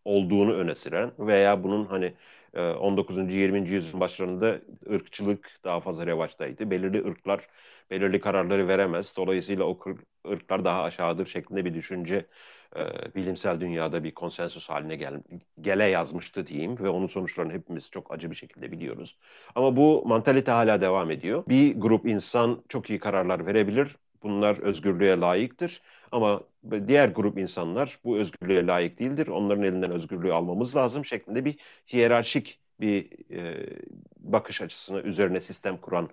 olduğunu 0.06 0.54
öne 0.54 0.76
süren 0.76 1.12
veya 1.20 1.64
bunun 1.64 1.86
hani 1.86 2.14
19. 2.80 3.34
E, 3.34 3.38
20. 3.38 3.74
yüzyılın 3.74 4.00
başlarında 4.00 4.62
ırkçılık 4.92 5.60
daha 5.64 5.80
fazla 5.80 6.08
revaçtaydı. 6.08 6.72
Belirli 6.72 7.06
ırklar 7.08 7.48
belirli 7.92 8.20
kararları 8.22 8.68
veremez. 8.68 9.14
Dolayısıyla 9.18 9.66
o 9.66 9.80
ırklar 10.32 10.66
daha 10.66 10.84
aşağıdır 10.84 11.26
şeklinde 11.26 11.66
bir 11.66 11.74
düşünce 11.74 12.26
e, 12.76 13.16
bilimsel 13.16 13.60
dünyada 13.60 14.04
bir 14.04 14.12
konsensus 14.12 14.70
haline 14.70 14.96
gel, 14.96 15.22
gele 15.62 15.86
yazmıştı 15.86 16.48
diyeyim 16.48 16.80
ve 16.80 16.90
onun 16.90 17.08
sonuçlarını 17.08 17.54
hepimiz 17.54 17.90
çok 17.92 18.14
acı 18.14 18.32
bir 18.32 18.36
şekilde 18.36 18.72
biliyoruz. 18.72 19.18
Ama 19.56 19.76
bu 19.76 20.04
mantalite 20.06 20.52
hala 20.52 20.82
devam 20.82 21.12
ediyor. 21.12 21.44
Bir 21.48 21.76
grup 21.76 22.06
insan 22.06 22.64
çok 22.70 22.90
iyi 22.90 23.00
kararlar 23.00 23.46
verebilir. 23.46 23.96
Bunlar 24.24 24.58
özgürlüğe 24.58 25.20
layıktır. 25.20 25.82
Ama 26.12 26.42
diğer 26.88 27.10
grup 27.10 27.38
insanlar 27.38 28.00
bu 28.04 28.18
özgürlüğe 28.18 28.68
layık 28.68 29.00
değildir. 29.00 29.28
Onların 29.28 29.64
elinden 29.64 29.92
özgürlüğü 29.92 30.34
almamız 30.34 30.76
lazım 30.76 31.06
şeklinde 31.06 31.46
bir 31.46 31.56
hiyerarşik 31.94 32.60
bir 32.82 33.10
e, 33.36 33.70
bakış 34.20 34.62
açısını 34.62 35.02
üzerine 35.02 35.40
sistem 35.40 35.78
kuran 35.78 36.10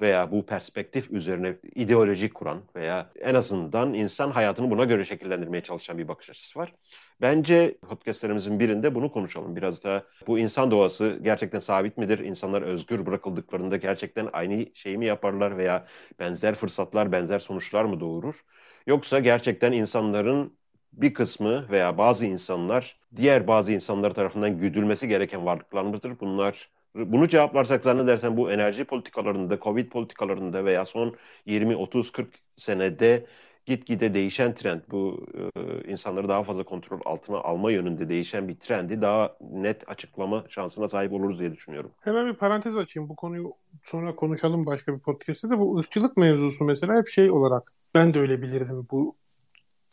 veya 0.00 0.30
bu 0.32 0.46
perspektif 0.46 1.10
üzerine 1.10 1.56
ideoloji 1.74 2.30
kuran 2.30 2.62
veya 2.76 3.10
en 3.20 3.34
azından 3.34 3.94
insan 3.94 4.30
hayatını 4.30 4.70
buna 4.70 4.84
göre 4.84 5.04
şekillendirmeye 5.04 5.62
çalışan 5.62 5.98
bir 5.98 6.08
bakış 6.08 6.30
açısı 6.30 6.58
var. 6.58 6.72
Bence 7.20 7.78
podcastlerimizin 7.88 8.60
birinde 8.60 8.94
bunu 8.94 9.12
konuşalım. 9.12 9.56
Biraz 9.56 9.84
da 9.84 10.06
bu 10.26 10.38
insan 10.38 10.70
doğası 10.70 11.18
gerçekten 11.22 11.58
sabit 11.58 11.96
midir? 11.98 12.18
İnsanlar 12.18 12.62
özgür 12.62 13.06
bırakıldıklarında 13.06 13.76
gerçekten 13.76 14.28
aynı 14.32 14.66
şeyi 14.74 14.98
mi 14.98 15.06
yaparlar 15.06 15.56
veya 15.56 15.86
benzer 16.18 16.54
fırsatlar, 16.54 17.12
benzer 17.12 17.38
sonuçlar 17.38 17.84
mı 17.84 18.00
doğurur? 18.00 18.44
Yoksa 18.86 19.18
gerçekten 19.18 19.72
insanların 19.72 20.58
bir 20.92 21.14
kısmı 21.14 21.68
veya 21.70 21.98
bazı 21.98 22.26
insanlar 22.26 22.98
diğer 23.16 23.46
bazı 23.46 23.72
insanlar 23.72 24.14
tarafından 24.14 24.58
güdülmesi 24.58 25.08
gereken 25.08 25.46
varlıklar 25.46 25.82
mıdır? 25.82 26.20
Bunlar 26.20 26.70
bunu 26.94 27.28
cevaplarsak 27.28 27.84
zannedersen 27.84 28.36
bu 28.36 28.52
enerji 28.52 28.84
politikalarında, 28.84 29.58
Covid 29.58 29.90
politikalarında 29.90 30.64
veya 30.64 30.84
son 30.84 31.14
20, 31.46 31.76
30, 31.76 32.12
40 32.12 32.34
senede 32.56 33.26
gitgide 33.66 34.14
değişen 34.14 34.54
trend 34.54 34.80
bu 34.90 35.26
e, 35.56 35.90
insanları 35.90 36.28
daha 36.28 36.42
fazla 36.42 36.64
kontrol 36.64 37.00
altına 37.04 37.38
alma 37.38 37.70
yönünde 37.70 38.08
değişen 38.08 38.48
bir 38.48 38.56
trendi 38.56 39.02
daha 39.02 39.36
net 39.40 39.88
açıklama 39.88 40.44
şansına 40.48 40.88
sahip 40.88 41.12
oluruz 41.12 41.38
diye 41.38 41.52
düşünüyorum. 41.52 41.90
Hemen 42.00 42.26
bir 42.26 42.34
parantez 42.34 42.76
açayım. 42.76 43.08
Bu 43.08 43.16
konuyu 43.16 43.52
sonra 43.82 44.16
konuşalım 44.16 44.66
başka 44.66 44.94
bir 44.94 44.98
podcast'te 44.98 45.50
de. 45.50 45.58
Bu 45.58 45.78
ırkçılık 45.78 46.16
mevzusu 46.16 46.64
mesela 46.64 46.98
hep 46.98 47.08
şey 47.08 47.30
olarak 47.30 47.72
ben 47.94 48.14
de 48.14 48.18
öyle 48.18 48.42
bilirdim. 48.42 48.86
Bu 48.90 49.16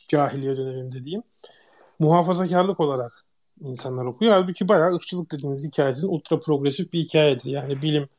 cahiliye 0.08 0.58
döneminde 0.58 1.06
diyeyim. 1.06 1.24
Muhafazakarlık 2.00 2.80
olarak 2.80 3.26
insanlar 3.62 4.06
okuyor. 4.06 4.32
Halbuki 4.32 4.68
bayağı 4.68 4.96
ırkçılık 4.96 5.32
dediğiniz 5.32 5.68
hikayenin 5.68 6.02
ultra 6.02 6.40
progresif 6.40 6.94
bir 6.94 7.00
hikayedir. 7.00 7.50
Yani 7.50 7.82
bilim 7.82 8.10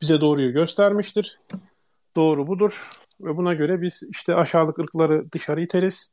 bize 0.00 0.20
doğruyu 0.20 0.52
göstermiştir. 0.52 1.38
Doğru 2.16 2.46
budur. 2.46 2.90
Ve 3.20 3.36
buna 3.36 3.54
göre 3.54 3.82
biz 3.82 4.02
işte 4.10 4.34
aşağılık 4.34 4.78
ırkları 4.78 5.32
dışarı 5.32 5.60
iteriz. 5.60 6.08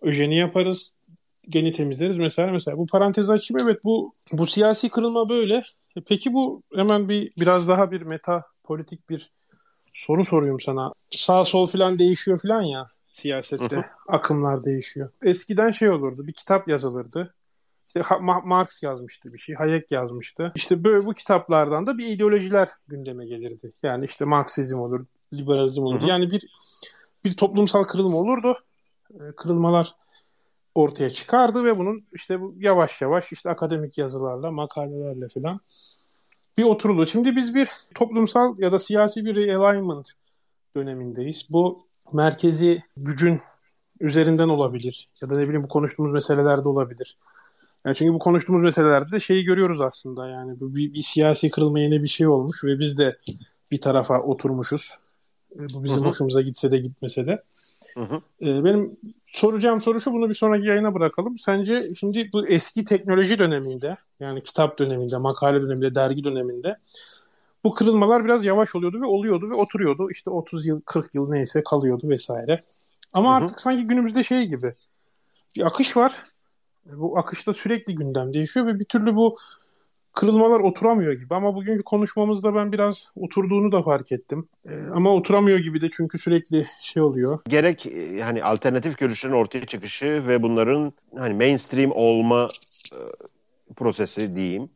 Öjeni 0.00 0.36
yaparız. 0.36 0.92
Geni 1.48 1.72
temizleriz 1.72 2.16
mesela. 2.16 2.52
Mesela 2.52 2.78
bu 2.78 2.86
parantez 2.86 3.30
açayım. 3.30 3.64
Evet 3.64 3.84
bu 3.84 4.14
bu 4.32 4.46
siyasi 4.46 4.88
kırılma 4.88 5.28
böyle. 5.28 5.54
E 5.96 6.00
peki 6.08 6.32
bu 6.32 6.62
hemen 6.74 7.08
bir 7.08 7.32
biraz 7.40 7.68
daha 7.68 7.90
bir 7.90 8.02
meta 8.02 8.42
politik 8.64 9.08
bir 9.10 9.30
soru 9.94 10.24
soruyorum 10.24 10.60
sana. 10.60 10.92
Sağ 11.10 11.44
sol 11.44 11.66
filan 11.66 11.98
değişiyor 11.98 12.40
filan 12.40 12.62
ya 12.62 12.90
siyasette. 13.10 13.76
Hı 13.76 13.80
hı. 13.80 13.84
Akımlar 14.08 14.64
değişiyor. 14.64 15.10
Eskiden 15.22 15.70
şey 15.70 15.90
olurdu. 15.90 16.26
Bir 16.26 16.32
kitap 16.32 16.68
yazılırdı. 16.68 17.34
İşte 17.88 18.02
Marx 18.44 18.82
yazmıştı 18.82 19.32
bir 19.32 19.38
şey, 19.38 19.54
Hayek 19.54 19.90
yazmıştı. 19.90 20.52
İşte 20.54 20.84
böyle 20.84 21.06
bu 21.06 21.14
kitaplardan 21.14 21.86
da 21.86 21.98
bir 21.98 22.06
ideolojiler 22.06 22.68
gündeme 22.88 23.26
gelirdi. 23.26 23.72
Yani 23.82 24.04
işte 24.04 24.24
Marksizm 24.24 24.78
olur, 24.78 25.06
liberalizm 25.34 25.82
olur. 25.82 26.00
Hı 26.00 26.04
hı. 26.04 26.08
Yani 26.08 26.30
bir 26.30 26.46
bir 27.24 27.36
toplumsal 27.36 27.82
kırılma 27.82 28.16
olurdu. 28.16 28.58
Ee, 29.14 29.32
kırılmalar 29.36 29.94
ortaya 30.74 31.10
çıkardı 31.10 31.64
ve 31.64 31.78
bunun 31.78 32.04
işte 32.12 32.40
bu 32.40 32.54
yavaş 32.58 33.02
yavaş 33.02 33.32
işte 33.32 33.50
akademik 33.50 33.98
yazılarla, 33.98 34.50
makalelerle 34.50 35.28
falan 35.28 35.60
bir 36.58 36.64
oturuldu. 36.64 37.06
Şimdi 37.06 37.36
biz 37.36 37.54
bir 37.54 37.68
toplumsal 37.94 38.58
ya 38.58 38.72
da 38.72 38.78
siyasi 38.78 39.24
bir 39.24 39.36
realignment 39.36 40.12
dönemindeyiz. 40.76 41.46
Bu 41.50 41.86
merkezi 42.12 42.82
gücün 42.96 43.40
üzerinden 44.00 44.48
olabilir 44.48 45.08
ya 45.22 45.30
da 45.30 45.36
ne 45.36 45.44
bileyim 45.44 45.62
bu 45.62 45.68
konuştuğumuz 45.68 46.12
meselelerde 46.12 46.68
olabilir. 46.68 47.16
Yani 47.86 47.96
çünkü 47.96 48.14
bu 48.14 48.18
konuştuğumuz 48.18 48.62
meselelerde 48.62 49.12
de 49.12 49.20
şeyi 49.20 49.44
görüyoruz 49.44 49.80
aslında 49.80 50.28
yani 50.28 50.60
bu 50.60 50.74
bir, 50.74 50.94
bir 50.94 51.02
siyasi 51.02 51.50
kırılma 51.50 51.80
yeni 51.80 52.02
bir 52.02 52.08
şey 52.08 52.28
olmuş 52.28 52.64
ve 52.64 52.78
biz 52.78 52.98
de 52.98 53.16
bir 53.70 53.80
tarafa 53.80 54.20
oturmuşuz. 54.20 54.98
E, 55.56 55.60
bu 55.74 55.84
bizim 55.84 55.96
Hı-hı. 55.96 56.08
hoşumuza 56.08 56.40
gitse 56.40 56.70
de 56.70 56.78
gitmese 56.78 57.26
de. 57.26 57.42
Hı-hı. 57.94 58.20
E, 58.42 58.64
benim 58.64 58.96
soracağım 59.26 59.80
soru 59.80 60.00
şu 60.00 60.12
bunu 60.12 60.28
bir 60.28 60.34
sonraki 60.34 60.66
yayına 60.66 60.94
bırakalım. 60.94 61.38
Sence 61.38 61.94
şimdi 61.94 62.30
bu 62.32 62.48
eski 62.48 62.84
teknoloji 62.84 63.38
döneminde 63.38 63.96
yani 64.20 64.42
kitap 64.42 64.78
döneminde, 64.78 65.16
makale 65.16 65.62
döneminde, 65.62 65.94
dergi 65.94 66.24
döneminde 66.24 66.76
bu 67.64 67.74
kırılmalar 67.74 68.24
biraz 68.24 68.44
yavaş 68.44 68.74
oluyordu 68.74 69.00
ve 69.00 69.06
oluyordu 69.06 69.50
ve 69.50 69.54
oturuyordu. 69.54 70.10
İşte 70.10 70.30
30 70.30 70.66
yıl, 70.66 70.80
40 70.80 71.14
yıl 71.14 71.30
neyse 71.30 71.62
kalıyordu 71.62 72.08
vesaire. 72.08 72.62
Ama 73.12 73.28
Hı-hı. 73.28 73.44
artık 73.44 73.60
sanki 73.60 73.86
günümüzde 73.86 74.24
şey 74.24 74.46
gibi 74.46 74.74
bir 75.56 75.66
akış 75.66 75.96
var 75.96 76.24
bu 76.96 77.18
akışta 77.18 77.54
sürekli 77.54 77.94
gündem 77.94 78.34
değişiyor 78.34 78.66
ve 78.66 78.80
bir 78.80 78.84
türlü 78.84 79.14
bu 79.14 79.36
kırılmalar 80.18 80.60
oturamıyor 80.60 81.12
gibi. 81.12 81.34
Ama 81.34 81.54
bugünkü 81.54 81.82
konuşmamızda 81.82 82.54
ben 82.54 82.72
biraz 82.72 83.08
oturduğunu 83.16 83.72
da 83.72 83.82
fark 83.82 84.12
ettim. 84.12 84.48
Ee, 84.68 84.82
ama 84.94 85.14
oturamıyor 85.14 85.58
gibi 85.58 85.80
de 85.80 85.90
çünkü 85.92 86.18
sürekli 86.18 86.66
şey 86.82 87.02
oluyor. 87.02 87.38
Gerek 87.48 87.86
hani 88.22 88.44
alternatif 88.44 88.98
görüşlerin 88.98 89.34
ortaya 89.34 89.66
çıkışı 89.66 90.24
ve 90.26 90.42
bunların 90.42 90.92
hani 91.16 91.34
mainstream 91.34 91.92
olma 91.92 92.48
e, 92.92 93.00
prosesi 93.76 94.36
diyeyim 94.36 94.68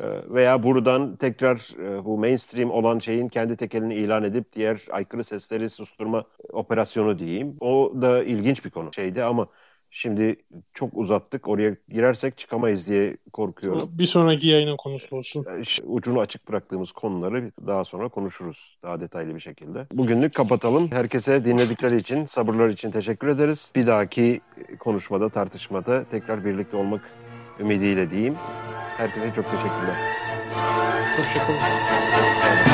e, 0.00 0.06
veya 0.34 0.62
buradan 0.62 1.16
tekrar 1.16 1.74
e, 1.82 2.04
bu 2.04 2.18
mainstream 2.18 2.70
olan 2.70 2.98
şeyin 2.98 3.28
kendi 3.28 3.56
tekelini 3.56 3.94
ilan 3.94 4.24
edip 4.24 4.52
diğer 4.52 4.80
aykırı 4.90 5.24
sesleri 5.24 5.70
susturma 5.70 6.24
operasyonu 6.52 7.18
diyeyim. 7.18 7.56
O 7.60 7.92
da 8.00 8.24
ilginç 8.24 8.64
bir 8.64 8.70
konu 8.70 8.92
şeydi 8.92 9.22
ama 9.22 9.46
Şimdi 9.90 10.36
çok 10.74 10.90
uzattık. 10.94 11.48
Oraya 11.48 11.76
girersek 11.88 12.38
çıkamayız 12.38 12.86
diye 12.86 13.16
korkuyorum. 13.32 13.88
Bir 13.92 14.06
sonraki 14.06 14.48
yayının 14.48 14.76
konusu 14.76 15.16
olsun. 15.16 15.46
Ucunu 15.84 16.20
açık 16.20 16.48
bıraktığımız 16.48 16.92
konuları 16.92 17.52
daha 17.66 17.84
sonra 17.84 18.08
konuşuruz 18.08 18.78
daha 18.82 19.00
detaylı 19.00 19.34
bir 19.34 19.40
şekilde. 19.40 19.86
Bugünlük 19.92 20.34
kapatalım. 20.34 20.90
Herkese 20.92 21.44
dinledikleri 21.44 21.96
için, 21.96 22.26
sabırlar 22.26 22.68
için 22.68 22.90
teşekkür 22.90 23.28
ederiz. 23.28 23.70
Bir 23.74 23.86
dahaki 23.86 24.40
konuşmada, 24.78 25.28
tartışmada 25.28 26.04
tekrar 26.04 26.44
birlikte 26.44 26.76
olmak 26.76 27.00
ümidiyle 27.60 28.10
diyeyim. 28.10 28.34
Herkese 28.96 29.32
çok 29.34 29.44
teşekkürler. 29.44 29.96
Hoşçakalın. 31.16 32.67